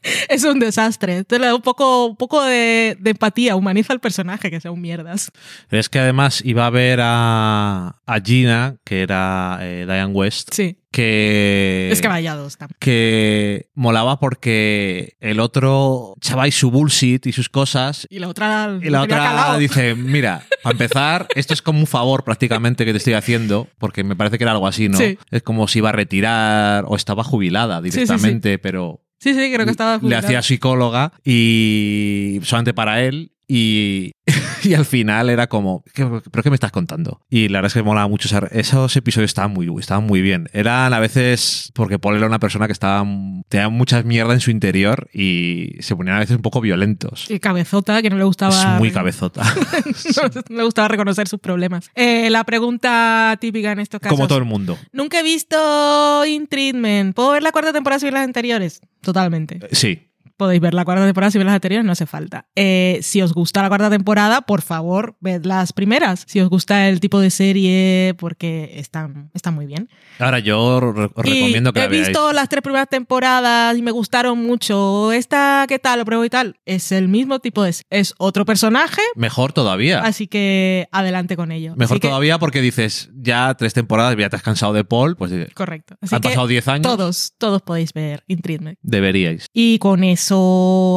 es 0.29 0.43
un 0.43 0.59
desastre. 0.59 1.17
Entonces 1.17 1.39
le 1.41 1.47
da 1.47 1.55
un 1.55 1.61
poco, 1.61 2.05
un 2.07 2.15
poco 2.15 2.43
de, 2.43 2.97
de 2.99 3.09
empatía, 3.11 3.55
humaniza 3.55 3.93
al 3.93 3.99
personaje, 3.99 4.49
que 4.51 4.59
sea 4.59 4.71
un 4.71 4.81
mierdas. 4.81 5.31
Es 5.71 5.89
que 5.89 5.99
además 5.99 6.41
iba 6.45 6.65
a 6.65 6.69
ver 6.69 6.99
a, 7.01 7.95
a 8.05 8.19
Gina, 8.23 8.77
que 8.83 9.01
era 9.01 9.59
eh, 9.61 9.85
Diane 9.87 10.13
West, 10.13 10.49
Sí. 10.53 10.77
que... 10.91 11.89
Es 11.91 12.01
que 12.01 12.07
vaya 12.07 12.35
dos 12.35 12.57
también. 12.57 12.75
que 12.79 13.69
molaba 13.73 14.19
porque 14.19 15.15
el 15.19 15.39
otro 15.39 16.15
ahí 16.37 16.51
su 16.51 16.69
bullshit 16.71 17.25
y 17.27 17.31
sus 17.31 17.49
cosas 17.49 18.07
Y 18.09 18.19
la 18.19 18.27
otra. 18.27 18.77
y 18.81 18.89
la 18.89 19.01
otra 19.03 19.17
calado. 19.17 19.57
dice, 19.59 19.95
mira, 19.95 20.43
para 20.63 20.73
empezar, 20.73 21.27
esto 21.35 21.53
es 21.53 21.61
como 21.61 21.79
un 21.79 21.87
favor 21.87 22.23
prácticamente 22.23 22.85
que 22.85 22.91
te 22.91 22.97
estoy 22.97 23.13
haciendo, 23.13 23.67
porque 23.77 24.03
me 24.03 24.15
parece 24.15 24.37
que 24.37 24.43
era 24.43 24.51
algo 24.51 24.67
así, 24.67 24.89
¿no? 24.89 24.97
Sí. 24.97 25.17
Es 25.31 25.43
como 25.43 25.67
si 25.67 25.79
iba 25.79 25.89
a 25.89 25.93
retirar 25.93 26.85
o 26.87 26.95
estaba 26.95 27.23
jubilada 27.23 27.81
sí, 27.81 27.91
sí. 27.91 27.99
directamente, 27.99 28.59
pero 28.59 29.01
Sí, 29.23 29.33
sí, 29.33 29.53
creo 29.53 29.63
que 29.65 29.71
estaba. 29.71 29.93
le 29.93 29.99
jubilada. 29.99 30.27
hacía 30.27 30.41
psicóloga 30.41 31.13
y 31.23 32.39
solamente 32.43 32.73
para 32.73 33.01
él 33.01 33.31
y, 33.47 34.11
y 34.63 34.73
al 34.73 34.85
final 34.85 35.29
era 35.29 35.47
como, 35.47 35.83
¿qué, 35.93 36.05
¿pero 36.31 36.43
qué 36.43 36.49
me 36.49 36.55
estás 36.55 36.71
contando? 36.71 37.21
Y 37.29 37.47
la 37.49 37.59
verdad 37.59 37.67
es 37.67 37.73
que 37.73 37.79
me 37.79 37.85
molaba 37.85 38.07
mucho. 38.07 38.27
esa- 38.27 38.47
esos 38.51 38.95
episodios 38.95 39.29
estaban 39.31 39.51
muy, 39.51 39.69
estaban 39.79 40.05
muy 40.05 40.21
bien. 40.21 40.49
Eran 40.53 40.93
a 40.93 40.99
veces, 40.99 41.71
porque 41.73 41.99
Paul 41.99 42.17
era 42.17 42.27
una 42.27 42.39
persona 42.39 42.67
que 42.67 42.73
estaba, 42.73 43.05
tenía 43.49 43.69
mucha 43.69 44.01
mierda 44.03 44.33
en 44.33 44.39
su 44.39 44.51
interior 44.51 45.09
y 45.13 45.75
se 45.79 45.95
ponían 45.95 46.17
a 46.17 46.19
veces 46.19 46.35
un 46.35 46.41
poco 46.41 46.61
violentos. 46.61 47.29
Y 47.29 47.39
cabezota, 47.39 48.01
que 48.01 48.09
no 48.09 48.17
le 48.17 48.23
gustaba. 48.23 48.73
Es 48.73 48.79
muy 48.79 48.91
cabezota. 48.91 49.43
no 50.49 50.57
le 50.57 50.63
gustaba 50.63 50.87
reconocer 50.87 51.27
sus 51.27 51.39
problemas. 51.39 51.89
Eh, 51.95 52.29
la 52.29 52.43
pregunta 52.43 53.37
típica 53.39 53.71
en 53.71 53.79
estos 53.79 53.99
casos. 53.99 54.15
Como 54.17 54.27
todo 54.27 54.37
el 54.39 54.45
mundo. 54.45 54.77
Nunca 54.91 55.19
he 55.19 55.23
visto 55.23 56.25
In 56.25 56.47
Treatment. 56.47 57.15
¿Puedo 57.15 57.31
ver 57.31 57.43
la 57.43 57.51
cuarta 57.51 57.71
temporada 57.73 57.99
ver 58.03 58.13
las 58.13 58.23
anteriores? 58.23 58.81
Totalmente. 59.01 59.59
Sí. 59.71 60.07
Podéis 60.43 60.61
ver 60.61 60.73
la 60.73 60.83
cuarta 60.83 61.05
temporada 61.05 61.31
si 61.31 61.37
ver 61.37 61.45
las 61.45 61.55
anteriores, 61.55 61.85
no 61.85 61.93
hace 61.93 62.05
falta. 62.05 62.47
Eh, 62.55 62.99
si 63.01 63.21
os 63.21 63.33
gusta 63.33 63.61
la 63.61 63.69
cuarta 63.69 63.89
temporada, 63.89 64.41
por 64.41 64.61
favor, 64.61 65.15
ved 65.21 65.45
las 65.45 65.71
primeras. 65.73 66.23
Si 66.27 66.39
os 66.41 66.49
gusta 66.49 66.89
el 66.89 66.99
tipo 66.99 67.19
de 67.21 67.29
serie, 67.29 68.13
porque 68.19 68.71
están, 68.75 69.29
están 69.33 69.53
muy 69.55 69.65
bien. 69.65 69.89
Ahora 70.19 70.39
yo 70.39 70.79
re- 70.81 71.05
os 71.05 71.11
recomiendo 71.15 71.71
que 71.71 71.79
he 71.79 71.83
la 71.83 71.87
veáis. 71.89 72.07
visto 72.09 72.33
las 72.33 72.49
tres 72.49 72.61
primeras 72.61 72.89
temporadas 72.89 73.77
y 73.77 73.81
me 73.81 73.91
gustaron 73.91 74.37
mucho. 74.45 75.11
Esta, 75.13 75.65
¿qué 75.67 75.79
tal? 75.79 75.99
Lo 75.99 76.05
pruebo 76.05 76.25
y 76.25 76.29
tal. 76.29 76.57
Es 76.65 76.91
el 76.91 77.07
mismo 77.07 77.39
tipo 77.39 77.63
de... 77.63 77.73
Es 77.89 78.13
otro 78.17 78.45
personaje, 78.45 79.01
Mejor 79.15 79.53
todavía. 79.53 79.99
así 80.01 80.27
que 80.27 80.87
adelante 80.91 81.35
con 81.37 81.51
ello. 81.51 81.73
Mejor 81.77 81.99
que- 81.99 82.07
todavía 82.09 82.37
porque 82.39 82.59
dices, 82.61 83.09
ya 83.15 83.53
tres 83.55 83.73
temporadas, 83.73 84.15
ya 84.17 84.29
te 84.29 84.35
has 84.35 84.43
cansado 84.43 84.73
de 84.73 84.83
Paul, 84.83 85.15
pues 85.15 85.31
eh, 85.31 85.47
Correcto. 85.53 85.95
Así 86.01 86.15
han 86.15 86.21
que 86.21 86.29
pasado 86.29 86.47
10 86.47 86.67
años. 86.67 86.81
todos, 86.83 87.33
todos 87.37 87.61
podéis 87.61 87.93
ver 87.93 88.23
In 88.27 88.41
Treatment. 88.41 88.77
Deberíais. 88.81 89.45
Y 89.53 89.79
con 89.79 90.03
eso 90.03 90.32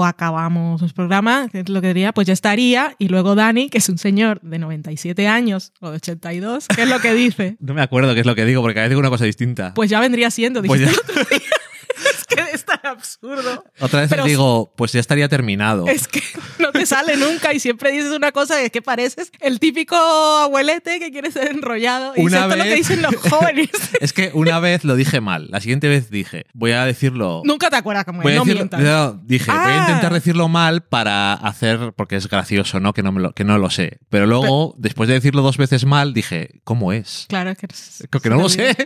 acabamos 0.04 0.82
el 0.82 0.92
programa, 0.92 1.48
que 1.50 1.60
es 1.60 1.68
lo 1.68 1.80
que 1.80 1.88
diría, 1.88 2.12
pues 2.12 2.26
ya 2.26 2.32
estaría. 2.32 2.94
Y 2.98 3.08
luego 3.08 3.34
Dani, 3.34 3.68
que 3.70 3.78
es 3.78 3.88
un 3.88 3.98
señor 3.98 4.40
de 4.42 4.58
97 4.58 5.28
años 5.28 5.72
o 5.80 5.90
de 5.90 5.96
82, 5.96 6.66
¿qué 6.74 6.82
es 6.82 6.88
lo 6.88 6.98
que 7.00 7.14
dice? 7.14 7.56
No 7.66 7.74
me 7.74 7.82
acuerdo 7.82 8.14
qué 8.14 8.20
es 8.20 8.26
lo 8.26 8.34
que 8.34 8.44
digo, 8.44 8.62
porque 8.62 8.74
cada 8.74 8.84
vez 8.84 8.90
digo 8.90 9.00
una 9.00 9.10
cosa 9.10 9.24
distinta. 9.24 9.72
Pues 9.74 9.90
ya 9.90 10.00
vendría 10.00 10.30
siendo, 10.30 10.62
Pues 10.62 10.80
ya- 10.80 10.88
el 10.90 10.94
otro 10.94 11.14
día. 11.30 11.40
Es 12.10 12.24
que 12.26 12.40
es 12.54 12.64
tan 12.64 12.78
absurdo. 12.96 13.64
Otra 13.80 14.00
vez 14.00 14.10
Pero- 14.10 14.24
digo, 14.24 14.72
pues 14.76 14.92
ya 14.92 15.00
estaría 15.00 15.28
terminado. 15.28 15.86
Es 15.86 16.08
que 16.08 16.22
no 16.58 16.72
te 16.72 16.84
sale 16.86 17.16
nunca 17.16 17.52
y 17.52 17.60
siempre 17.60 17.90
dices 17.92 18.12
una 18.12 18.32
cosa 18.32 18.56
que 18.58 18.66
es 18.66 18.70
que 18.72 18.82
pareces 18.82 19.30
el 19.40 19.60
típico 19.60 19.96
abuelete 19.96 20.98
que 20.98 21.10
quiere 21.10 21.30
ser 21.30 21.48
enrollado. 21.48 22.12
Y 22.16 22.22
Una 22.22 22.44
es 22.44 22.48
lo 22.48 22.54
que 22.64 22.68
vez- 22.70 22.74
dicen 22.76 23.02
los 23.02 23.16
jóvenes. 23.30 23.70
Es 24.00 24.12
que 24.12 24.30
una 24.34 24.58
vez 24.60 24.84
lo 24.84 24.96
dije 24.96 25.20
mal. 25.20 25.48
La 25.50 25.60
siguiente 25.60 25.88
vez 25.88 26.10
dije, 26.10 26.46
voy 26.54 26.72
a 26.72 26.84
decirlo. 26.84 27.42
nunca 27.44 27.70
te 27.70 27.76
acuerdas 27.76 28.04
cómo 28.04 28.20
es, 28.20 28.24
no 28.34 28.44
decirlo- 28.44 28.54
mientas. 28.54 28.80
no, 28.80 29.12
dije, 29.24 29.50
voy 29.50 29.60
a 29.60 29.76
Ah. 29.76 29.86
intentar 29.88 30.12
decirlo 30.12 30.48
mal 30.48 30.82
para 30.82 31.34
hacer, 31.34 31.92
porque 31.96 32.16
es 32.16 32.28
gracioso, 32.28 32.80
¿no? 32.80 32.92
Que 32.92 33.02
no, 33.02 33.12
me 33.12 33.20
lo, 33.20 33.32
que 33.32 33.44
no 33.44 33.58
lo 33.58 33.70
sé. 33.70 33.98
Pero 34.08 34.26
luego, 34.26 34.74
después 34.78 35.08
de 35.08 35.14
decirlo 35.14 35.42
dos 35.42 35.56
veces 35.56 35.84
mal, 35.84 36.14
dije, 36.14 36.60
¿cómo 36.64 36.92
es? 36.92 37.26
Claro, 37.28 37.50
es 37.50 37.58
que, 37.58 37.66
Que 38.20 38.30
no 38.30 38.36
lo 38.36 38.48
sé. 38.48 38.76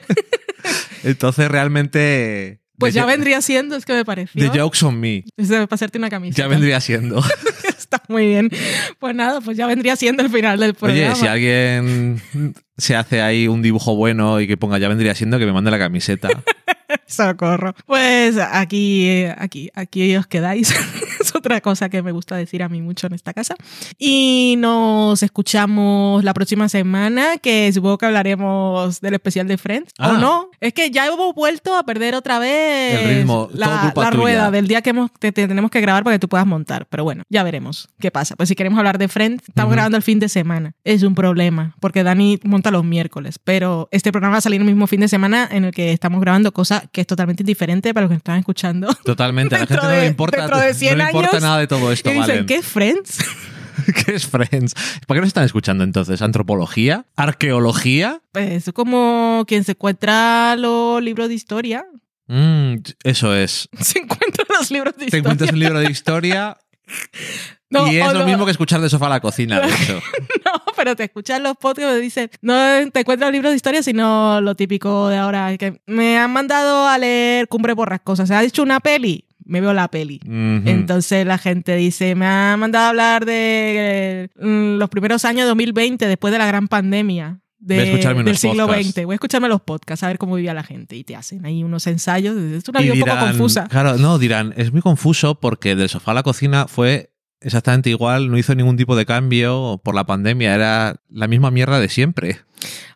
Entonces 1.05 1.49
realmente... 1.51 2.61
Pues 2.81 2.95
ya 2.95 3.05
vendría 3.07 3.41
siendo, 3.43 3.77
es 3.77 3.85
que 3.85 3.93
me 3.93 4.05
pareció. 4.05 4.51
The 4.51 4.59
joke's 4.59 4.83
on 4.83 4.99
me. 4.99 5.25
Es 5.37 5.49
de- 5.49 5.67
para 5.67 5.75
hacerte 5.77 5.99
una 5.99 6.11
camiseta. 6.11 6.43
Ya 6.43 6.49
vendría 6.49 6.81
siendo. 6.81 7.23
Está 7.79 8.03
muy 8.09 8.27
bien. 8.27 8.51
Pues 8.99 9.15
nada, 9.15 9.41
pues 9.41 9.57
ya 9.57 9.67
vendría 9.67 9.97
siendo 9.97 10.23
el 10.23 10.31
final 10.31 10.59
del 10.59 10.75
programa. 10.75 11.13
Oye, 11.13 11.17
si 11.21 11.27
alguien 11.27 12.55
se 12.79 12.97
hace 12.97 13.21
ahí 13.21 13.47
un 13.49 13.63
dibujo 13.63 13.95
bueno 13.97 14.41
y 14.41 14.47
que 14.49 14.57
ponga 14.57 14.79
ya 14.79 14.89
vendría 14.89 15.15
siendo 15.15 15.39
que 15.39 15.47
me 15.47 15.53
mande 15.53 15.71
la 15.71 15.79
camiseta. 15.79 16.29
Socorro. 17.07 17.75
Pues 17.87 18.37
aquí, 18.39 19.25
aquí, 19.37 19.71
aquí 19.75 20.17
os 20.17 20.27
quedáis. 20.27 20.75
es 21.31 21.37
otra 21.37 21.61
cosa 21.61 21.89
que 21.89 22.03
me 22.03 22.13
gusta 22.13 22.37
decir 22.37 22.63
a 22.63 22.69
mí 22.69 22.83
mucho 22.83 23.07
en 23.07 23.15
esta 23.15 23.33
casa. 23.33 23.55
Y 23.99 24.55
nos 24.59 25.23
escuchamos 25.23 26.25
la 26.25 26.35
próxima 26.35 26.69
semana, 26.69 27.39
que 27.39 27.73
supongo 27.73 27.99
que 27.99 28.07
hablaremos 28.07 29.01
del 29.01 29.15
especial 29.15 29.47
de 29.49 29.59
Friends. 29.59 29.93
Ah. 29.99 30.11
¿O 30.11 30.19
no? 30.19 30.51
Es 30.61 30.75
que 30.75 30.91
ya 30.91 31.07
hemos 31.07 31.35
vuelto 31.35 31.77
a 31.77 31.85
perder 31.85 32.15
otra 32.15 32.39
vez 32.39 33.01
El 33.01 33.17
ritmo, 33.19 33.49
la, 33.53 33.93
la 33.95 34.11
rueda 34.11 34.51
del 34.51 34.69
día 34.69 34.83
que 34.83 34.91
hemos, 34.91 35.11
te, 35.19 35.33
te 35.33 35.47
tenemos 35.49 35.71
que 35.71 35.81
grabar 35.81 36.05
para 36.05 36.17
que 36.17 36.21
tú 36.21 36.29
puedas 36.29 36.47
montar. 36.47 36.87
Pero 36.91 37.05
bueno, 37.05 37.23
ya 37.29 37.43
veremos 37.43 37.89
qué 37.99 38.11
pasa. 38.11 38.37
Pues 38.37 38.49
si 38.49 38.55
queremos 38.55 38.79
hablar 38.79 38.99
de 38.99 39.09
Friends, 39.09 39.45
estamos 39.49 39.69
Ujú. 39.71 39.75
grabando 39.77 39.97
el 39.97 40.03
fin 40.03 40.19
de 40.19 40.29
semana. 40.29 40.73
Es 40.85 41.03
un 41.03 41.15
problema, 41.15 41.75
porque 41.81 42.03
Dani 42.03 42.39
monta 42.45 42.71
los 42.71 42.85
miércoles. 42.85 43.39
Pero 43.43 43.89
este 43.91 44.13
programa 44.13 44.33
va 44.35 44.39
a 44.39 44.43
salir 44.43 44.61
el 44.61 44.67
mismo 44.67 44.87
fin 44.87 45.01
de 45.01 45.09
semana 45.09 45.49
en 45.51 45.65
el 45.65 45.73
que 45.73 45.93
estamos 45.93 46.21
grabando, 46.21 46.53
cosa 46.53 46.85
que 46.93 47.01
es 47.03 47.07
totalmente 47.07 47.45
diferente 47.45 47.95
para 47.95 48.03
los 48.05 48.11
que 48.11 48.17
están 48.17 48.39
escuchando. 48.39 48.89
Totalmente. 49.05 49.55
A 49.57 49.61
la 49.61 49.67
gente 49.67 49.83
no 49.83 49.89
de- 49.89 50.01
le 50.01 50.07
importa, 50.07 50.39
dentro 50.39 50.59
de 50.59 50.75
100 50.75 50.99
no 50.99 51.05
le 51.05 51.11
importa 51.21 51.37
años, 51.37 51.43
nada 51.43 51.59
de 51.59 51.67
todo 51.67 51.93
esto, 51.93 52.11
y 52.11 52.15
dicen, 52.15 52.29
Valen. 52.29 52.47
¿qué 52.47 52.55
es 52.57 52.67
Friends? 52.67 53.19
¿Qué 54.07 54.15
es 54.15 54.27
Friends? 54.27 54.75
¿Por 55.07 55.17
qué 55.17 55.21
nos 55.21 55.29
están 55.29 55.45
escuchando 55.45 55.85
entonces? 55.85 56.21
¿Antropología? 56.23 57.07
¿Arqueología? 57.17 58.21
Pues 58.33 58.69
es 58.69 58.75
como 58.75 59.45
quien 59.49 59.65
se 59.65 59.73
encuentra 59.73 60.55
los 60.57 61.03
libros 61.03 61.29
de 61.29 61.35
historia. 61.35 61.85
Mm, 62.27 62.77
eso 63.05 63.35
es. 63.35 63.69
Se 63.81 63.99
encuentra 63.99 64.45
los 64.49 64.71
libros 64.71 64.95
de 64.95 64.99
Te 65.01 65.05
historia. 65.07 65.19
encuentras 65.21 65.53
un 65.53 65.59
libro 65.59 65.79
de 65.81 65.91
historia 65.91 66.57
No, 67.71 67.91
y 67.91 67.99
es 67.99 68.13
lo 68.13 68.21
no- 68.21 68.27
mismo 68.27 68.45
que 68.45 68.51
escuchar 68.51 68.81
de 68.81 68.89
sofá 68.91 69.07
a 69.07 69.11
la 69.11 69.21
cocina, 69.21 69.61
de 69.61 69.69
hecho. 69.69 70.01
No, 70.45 70.63
pero 70.77 70.97
te 70.97 71.05
escuchas 71.05 71.41
los 71.41 71.57
podcasts 71.57 71.99
y 71.99 72.03
dicen, 72.03 72.29
no 72.43 72.55
te 72.93 73.01
encuentras 73.01 73.31
libros 73.31 73.53
de 73.53 73.57
historia, 73.57 73.81
sino 73.83 74.41
lo 74.41 74.57
típico 74.57 75.09
de 75.09 75.17
ahora, 75.19 75.57
que 75.57 75.81
me 75.87 76.19
han 76.19 76.33
mandado 76.33 76.89
a 76.89 76.99
leer 76.99 77.47
Cumbre 77.47 77.75
Borrascosa. 77.75 78.27
¿Se 78.27 78.35
ha 78.35 78.41
dicho 78.41 78.63
una 78.65 78.81
peli? 78.81 79.25
Me 79.51 79.61
veo 79.61 79.73
la 79.75 79.89
peli. 79.89 80.21
Entonces 80.65 81.27
la 81.27 81.37
gente 81.37 81.75
dice, 81.77 82.15
me 82.15 82.25
ha 82.27 82.57
mandado 82.57 82.87
a 82.87 82.89
hablar 82.91 83.25
de 83.27 84.31
mm, 84.41 84.77
los 84.79 84.89
primeros 84.89 85.25
años 85.25 85.47
2020, 85.49 86.07
después 86.07 86.33
de 86.33 86.39
la 86.39 86.47
gran 86.47 86.69
pandemia. 86.69 87.41
de- 87.59 87.77
del 88.25 88.37
siglo 88.39 88.67
podcasts. 88.69 88.93
XX. 88.95 89.05
Voy 89.05 89.13
a 89.13 89.17
escucharme 89.17 89.49
los 89.49 89.61
podcasts, 89.61 90.03
a 90.03 90.07
ver 90.09 90.17
cómo 90.19 90.37
vivía 90.37 90.55
la 90.55 90.63
gente. 90.63 90.97
Y 90.97 91.05
te 91.05 91.15
hacen 91.17 91.45
ahí 91.45 91.63
unos 91.63 91.87
ensayos. 91.87 92.35
Es 92.37 92.67
una 92.69 92.81
vida 92.81 92.95
un 92.95 93.01
poco 93.01 93.11
confusa. 93.33 93.69
Claro, 93.69 93.99
no, 93.99 94.19
dirán, 94.19 94.55
es 94.57 94.73
muy 94.73 94.81
confuso 94.81 95.39
porque 95.41 95.75
del 95.77 95.89
sofá 95.91 96.13
a 96.13 96.15
la 96.15 96.23
cocina 96.23 96.67
fue 96.69 97.10
exactamente 97.41 97.91
igual, 97.91 98.31
no 98.31 98.39
hizo 98.39 98.55
ningún 98.55 98.77
tipo 98.77 98.97
de 98.97 99.07
cambio 99.07 99.81
por 99.85 99.95
la 99.95 100.05
pandemia, 100.05 100.55
era 100.55 100.97
la 101.09 101.29
misma 101.29 101.51
mierda 101.51 101.81
de 101.81 101.89
siempre. 101.89 102.41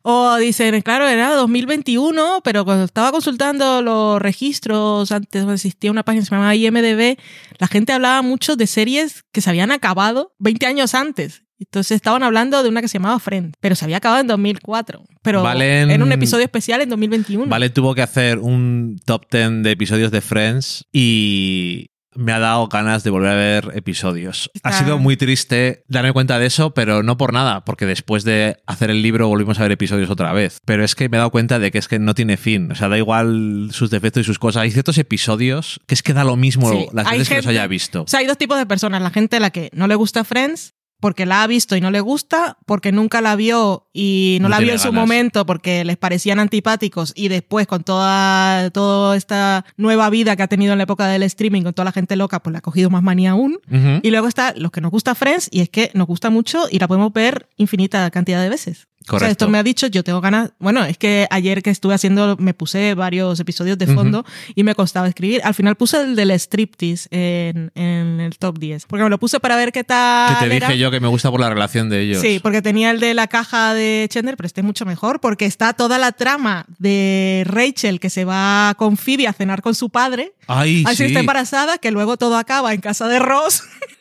O 0.03 0.37
dicen, 0.37 0.81
claro, 0.83 1.09
era 1.09 1.33
2021, 1.35 2.41
pero 2.45 2.65
cuando 2.67 2.85
estaba 2.85 3.11
consultando 3.13 3.81
los 3.81 4.21
registros, 4.21 5.11
antes 5.13 5.45
existía 5.49 5.91
una 5.91 6.03
página 6.03 6.21
que 6.23 6.27
se 6.27 6.35
llamaba 6.35 6.55
IMDB, 6.55 7.17
la 7.59 7.67
gente 7.69 7.93
hablaba 7.95 8.21
mucho 8.23 8.57
de 8.57 8.67
series 8.67 9.25
que 9.33 9.41
se 9.41 9.49
habían 9.51 9.71
acabado 9.71 10.35
20 10.39 10.67
años 10.67 10.95
antes. 10.95 11.43
Entonces 11.59 11.95
estaban 11.95 12.23
hablando 12.25 12.63
de 12.63 12.69
una 12.69 12.83
que 12.83 12.89
se 12.89 12.99
llamaba 12.99 13.19
Friend, 13.21 13.55
pero 13.61 13.75
se 13.77 13.85
había 13.87 13.97
acabado 13.99 14.21
en 14.21 14.27
2004. 14.27 15.05
Pero 15.23 15.43
Valen- 15.43 15.91
en 15.91 16.03
un 16.03 16.13
episodio 16.13 16.45
especial 16.45 16.83
en 16.83 16.91
2021. 16.91 17.47
Vale, 17.47 17.71
tuvo 17.71 17.95
que 17.95 18.03
hacer 18.03 18.39
un 18.41 19.01
top 19.07 19.25
10 19.31 19.63
de 19.63 19.71
episodios 19.71 20.11
de 20.11 20.21
Friends 20.21 20.85
y 20.93 21.87
me 22.17 22.33
ha 22.33 22.39
dado 22.39 22.69
ganas 22.69 23.05
de 23.05 23.11
volver 23.11 23.31
a 23.31 23.35
ver 23.35 23.71
episodios. 23.75 24.51
Ha 24.63 24.73
sido 24.73 24.99
muy 24.99 25.17
triste 25.17 25.85
darme 25.89 26.13
cuenta 26.13 26.39
de 26.39 26.47
eso, 26.47 26.75
pero 26.75 27.03
no 27.03 27.17
por 27.17 27.33
nada, 27.33 27.65
porque 27.65 27.87
después 27.87 28.25
de 28.25 28.57
hacer 28.67 28.91
el 28.91 29.03
libro 29.03 29.29
volvimos 29.29 29.59
a 29.59 29.63
ver 29.63 29.73
episodios 29.73 30.11
otra 30.11 30.33
vez. 30.33 30.59
Pero 30.65 30.85
es 30.85 30.95
que 30.95 31.09
me 31.09 31.17
he 31.17 31.19
dado 31.19 31.31
cuenta 31.31 31.59
de 31.59 31.71
que 31.71 31.79
es 31.79 31.89
que 31.89 31.99
no 31.99 32.15
tiene 32.15 32.37
fin. 32.37 32.73
O 32.73 32.75
sea, 32.75 32.89
da 32.89 32.99
igual 32.99 33.69
sus 33.73 33.91
defectos 33.91 34.23
y 34.23 34.25
sus 34.25 34.39
cosas. 34.39 34.63
Hay 34.63 34.71
ciertos 34.71 34.99
episodios 34.99 35.81
que 35.87 35.95
es 35.95 36.03
que 36.03 36.13
da 36.15 36.25
lo 36.25 36.37
mismo 36.37 36.71
Sí, 36.71 36.87
las 36.93 37.11
veces 37.11 37.29
que 37.29 37.35
los 37.37 37.45
gente- 37.45 37.49
haya 37.59 37.67
visto. 37.67 38.03
O 38.03 38.07
sea, 38.09 38.21
hay 38.21 38.27
dos 38.27 38.39
tipos 38.39 38.59
de 38.59 38.67
personas. 38.67 39.03
La 39.03 39.11
gente 39.11 39.37
a 39.37 39.41
la 39.41 39.51
que 39.51 39.71
no 39.73 39.87
le 39.87 39.95
gusta 39.95 40.25
Friends 40.25 40.75
porque 41.05 41.27
la 41.27 41.43
ha 41.43 41.47
visto 41.47 41.77
y 41.77 41.83
no 41.83 41.91
le 41.91 42.01
gusta, 42.01 42.57
porque 42.65 42.91
nunca 42.91 43.21
la 43.21 43.37
vio 43.37 43.91
y 43.93 44.39
no, 44.41 44.49
No 44.49 44.55
la 44.55 44.61
vio 44.61 44.73
en 44.73 44.79
su 44.79 44.91
momento 44.91 45.45
porque 45.45 45.85
les 45.85 45.99
parecían 45.99 46.41
antipáticos 46.41 47.13
y 47.15 47.29
después 47.29 47.67
con 47.67 47.85
toda, 47.85 48.71
toda 48.71 49.15
esta 49.15 49.67
nueva 49.77 50.09
vida 50.09 50.35
que 50.35 50.43
ha 50.43 50.49
tenido 50.49 50.73
en 50.73 50.79
la 50.79 50.85
época 50.85 51.07
del 51.09 51.23
streaming, 51.25 51.61
con 51.61 51.75
toda 51.75 51.85
la 51.85 51.93
gente 51.93 52.17
loca, 52.17 52.43
pues 52.43 52.53
le 52.53 52.59
ha 52.59 52.63
cogido 52.63 52.89
más 52.89 53.03
manía 53.03 53.33
aún. 53.33 53.59
Y 54.03 54.11
luego 54.11 54.29
está 54.29 54.55
los 54.57 54.71
que 54.71 54.81
nos 54.81 54.91
gusta 54.91 55.15
Friends 55.15 55.51
y 55.53 55.61
es 55.61 55.69
que 55.69 55.91
nos 55.93 56.07
gusta 56.07 56.31
mucho 56.31 56.69
y 56.71 56.79
la 56.79 56.89
podemos 56.89 57.13
ver 57.13 57.51
infinita 57.59 58.11
cantidad 58.11 58.41
de 58.41 58.49
veces. 58.49 58.89
O 59.09 59.19
sea, 59.19 59.29
esto 59.29 59.49
me 59.49 59.59
ha 59.59 59.63
dicho, 59.63 59.87
yo 59.87 60.03
tengo 60.03 60.21
ganas. 60.21 60.53
Bueno, 60.59 60.85
es 60.85 60.97
que 60.97 61.27
ayer 61.31 61.63
que 61.63 61.71
estuve 61.71 61.95
haciendo, 61.95 62.37
me 62.39 62.55
puse 62.55 62.95
varios 62.95 63.39
episodios 63.39 63.77
de 63.77 63.87
fondo 63.87 64.25
y 64.55 64.65
me 64.65 64.75
costaba 64.75 65.09
escribir. 65.09 65.43
Al 65.45 65.55
final 65.55 65.77
puse 65.77 66.01
el 66.01 66.17
del 66.17 66.31
striptease 66.33 67.09
en, 67.11 67.71
en, 67.75 68.21
el 68.21 68.39
top 68.39 68.59
10. 68.59 68.87
Porque 68.87 69.05
me 69.05 69.11
lo 69.11 69.19
puse 69.19 69.41
para 69.41 69.57
ver 69.57 69.73
qué 69.73 69.85
tal. 69.85 70.39
Que 70.39 70.49
te 70.49 70.55
dije 70.55 70.79
yo 70.79 70.91
que 70.91 71.01
me 71.01 71.09
gusta 71.09 71.31
por 71.31 71.41
la 71.41 71.51
relación 71.51 71.91
de 71.91 72.01
ellos. 72.01 72.21
Sí, 72.21 72.41
porque 72.43 72.63
tenía 72.63 72.91
el 72.91 73.01
de 73.01 73.15
la 73.15 73.27
caja 73.27 73.75
de 73.75 74.07
Chandler, 74.11 74.37
pero 74.37 74.47
este 74.47 74.63
es 74.63 74.65
mucho 74.65 74.87
mejor 74.87 75.21
porque 75.21 75.45
está 75.45 75.75
toda 75.75 75.99
la 75.99 76.13
trama 76.13 76.67
de 76.79 77.45
Rachel 77.47 78.01
que 78.01 78.11
se 78.11 78.25
va 78.25 78.75
con 78.79 78.97
Phoebe 78.97 79.29
a 79.29 79.33
cenar 79.33 79.61
con 79.61 79.75
su 79.75 79.91
padre. 79.91 80.35
Ay, 80.47 80.85
Así 80.87 81.05
está 81.05 81.21
embarazada, 81.21 81.79
que 81.79 81.91
luego 81.91 82.17
todo 82.17 82.37
acaba 82.37 82.73
en 82.73 82.81
casa 82.81 83.09
de 83.09 83.19
Ross. 83.19 83.63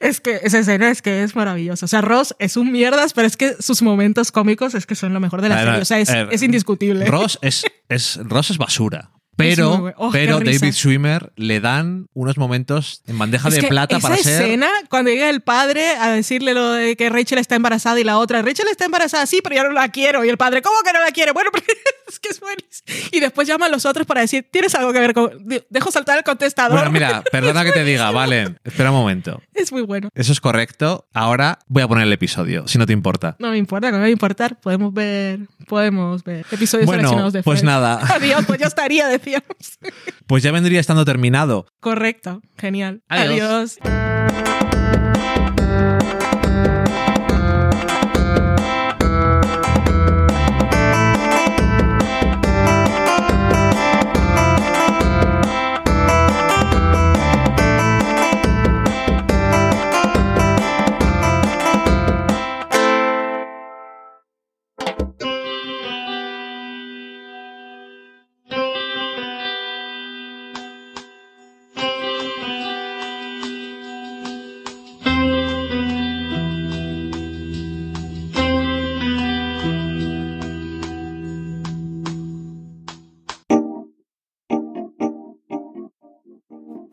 es 0.00 0.20
que 0.20 0.40
esa 0.42 0.58
escena 0.58 0.90
es 0.90 1.02
que 1.02 1.22
es 1.22 1.34
maravillosa. 1.34 1.86
O 1.86 1.88
sea, 1.88 2.00
Ross 2.00 2.34
es 2.38 2.56
un 2.56 2.72
mierdas, 2.72 3.12
pero 3.12 3.26
es 3.26 3.36
que 3.36 3.54
sus 3.60 3.82
momentos 3.82 4.32
cómicos 4.32 4.74
es 4.74 4.86
que 4.86 4.94
son 4.94 5.12
lo 5.12 5.20
mejor 5.20 5.42
de 5.42 5.48
la 5.48 5.58
serie. 5.58 5.80
O 5.80 5.84
sea, 5.84 6.00
es, 6.00 6.10
es 6.30 6.42
indiscutible. 6.42 7.06
Ross 7.06 7.38
es, 7.42 7.64
es, 7.88 8.18
Ross 8.22 8.50
es 8.50 8.58
basura. 8.58 9.10
Pero, 9.36 9.92
oh, 9.96 10.10
pero 10.10 10.40
David 10.40 10.72
Schwimmer 10.72 11.32
le 11.36 11.60
dan 11.60 12.08
unos 12.14 12.36
momentos 12.36 13.02
en 13.06 13.18
bandeja 13.18 13.50
de 13.50 13.62
plata 13.64 13.98
para 13.98 14.16
ser. 14.16 14.32
Esa 14.34 14.44
escena, 14.44 14.68
cuando 14.88 15.10
llega 15.10 15.30
el 15.30 15.40
padre 15.40 15.96
a 16.00 16.10
decirle 16.10 16.54
lo 16.54 16.72
de 16.72 16.96
que 16.96 17.08
Rachel 17.08 17.38
está 17.38 17.56
embarazada 17.56 17.98
y 18.00 18.04
la 18.04 18.18
otra, 18.18 18.42
Rachel 18.42 18.66
está 18.70 18.84
embarazada, 18.84 19.26
sí, 19.26 19.40
pero 19.42 19.56
yo 19.56 19.64
no 19.64 19.72
la 19.72 19.88
quiero. 19.88 20.24
Y 20.24 20.28
el 20.28 20.36
padre, 20.36 20.62
¿cómo 20.62 20.76
que 20.84 20.92
no 20.92 21.00
la 21.00 21.10
quiere? 21.10 21.32
Bueno, 21.32 21.50
es 22.08 22.18
que 22.18 22.28
es 22.28 22.40
buenísimo. 22.40 23.10
Y 23.12 23.20
después 23.20 23.48
llaman 23.48 23.70
los 23.70 23.84
otros 23.86 24.06
para 24.06 24.20
decir, 24.20 24.46
¿tienes 24.50 24.74
algo 24.74 24.92
que 24.92 25.00
ver 25.00 25.14
con.? 25.14 25.32
Dejo 25.68 25.90
saltar 25.90 26.18
el 26.18 26.24
contestador. 26.24 26.78
Bueno, 26.78 26.90
mira, 26.90 27.22
perdona 27.32 27.64
que 27.64 27.72
te 27.72 27.84
diga, 27.84 28.10
vale, 28.10 28.56
espera 28.64 28.90
un 28.90 28.96
momento. 28.96 29.42
Es 29.52 29.72
muy 29.72 29.82
bueno. 29.82 30.08
Eso 30.14 30.32
es 30.32 30.40
correcto. 30.40 31.06
Ahora 31.12 31.58
voy 31.66 31.82
a 31.82 31.88
poner 31.88 32.06
el 32.06 32.12
episodio, 32.12 32.68
si 32.68 32.78
no 32.78 32.86
te 32.86 32.92
importa. 32.92 33.36
No 33.38 33.50
me 33.50 33.58
importa, 33.58 33.90
no 33.90 33.96
me 33.96 34.02
va 34.02 34.06
a 34.06 34.10
importar. 34.10 34.60
Podemos 34.60 34.92
ver, 34.92 35.40
podemos 35.66 36.22
ver 36.24 36.46
episodios 36.50 36.86
bueno, 36.86 37.00
seleccionados 37.00 37.32
de 37.32 37.42
Pues 37.42 37.62
nada. 37.62 38.00
Adiós, 38.14 38.44
pues 38.46 38.60
yo 38.60 38.66
estaría, 38.66 39.08
decíamos. 39.24 39.78
Pues 40.26 40.42
ya 40.42 40.52
vendría 40.52 40.80
estando 40.80 41.04
terminado. 41.04 41.66
Correcto, 41.80 42.40
genial. 42.56 43.02
Adiós. 43.08 43.78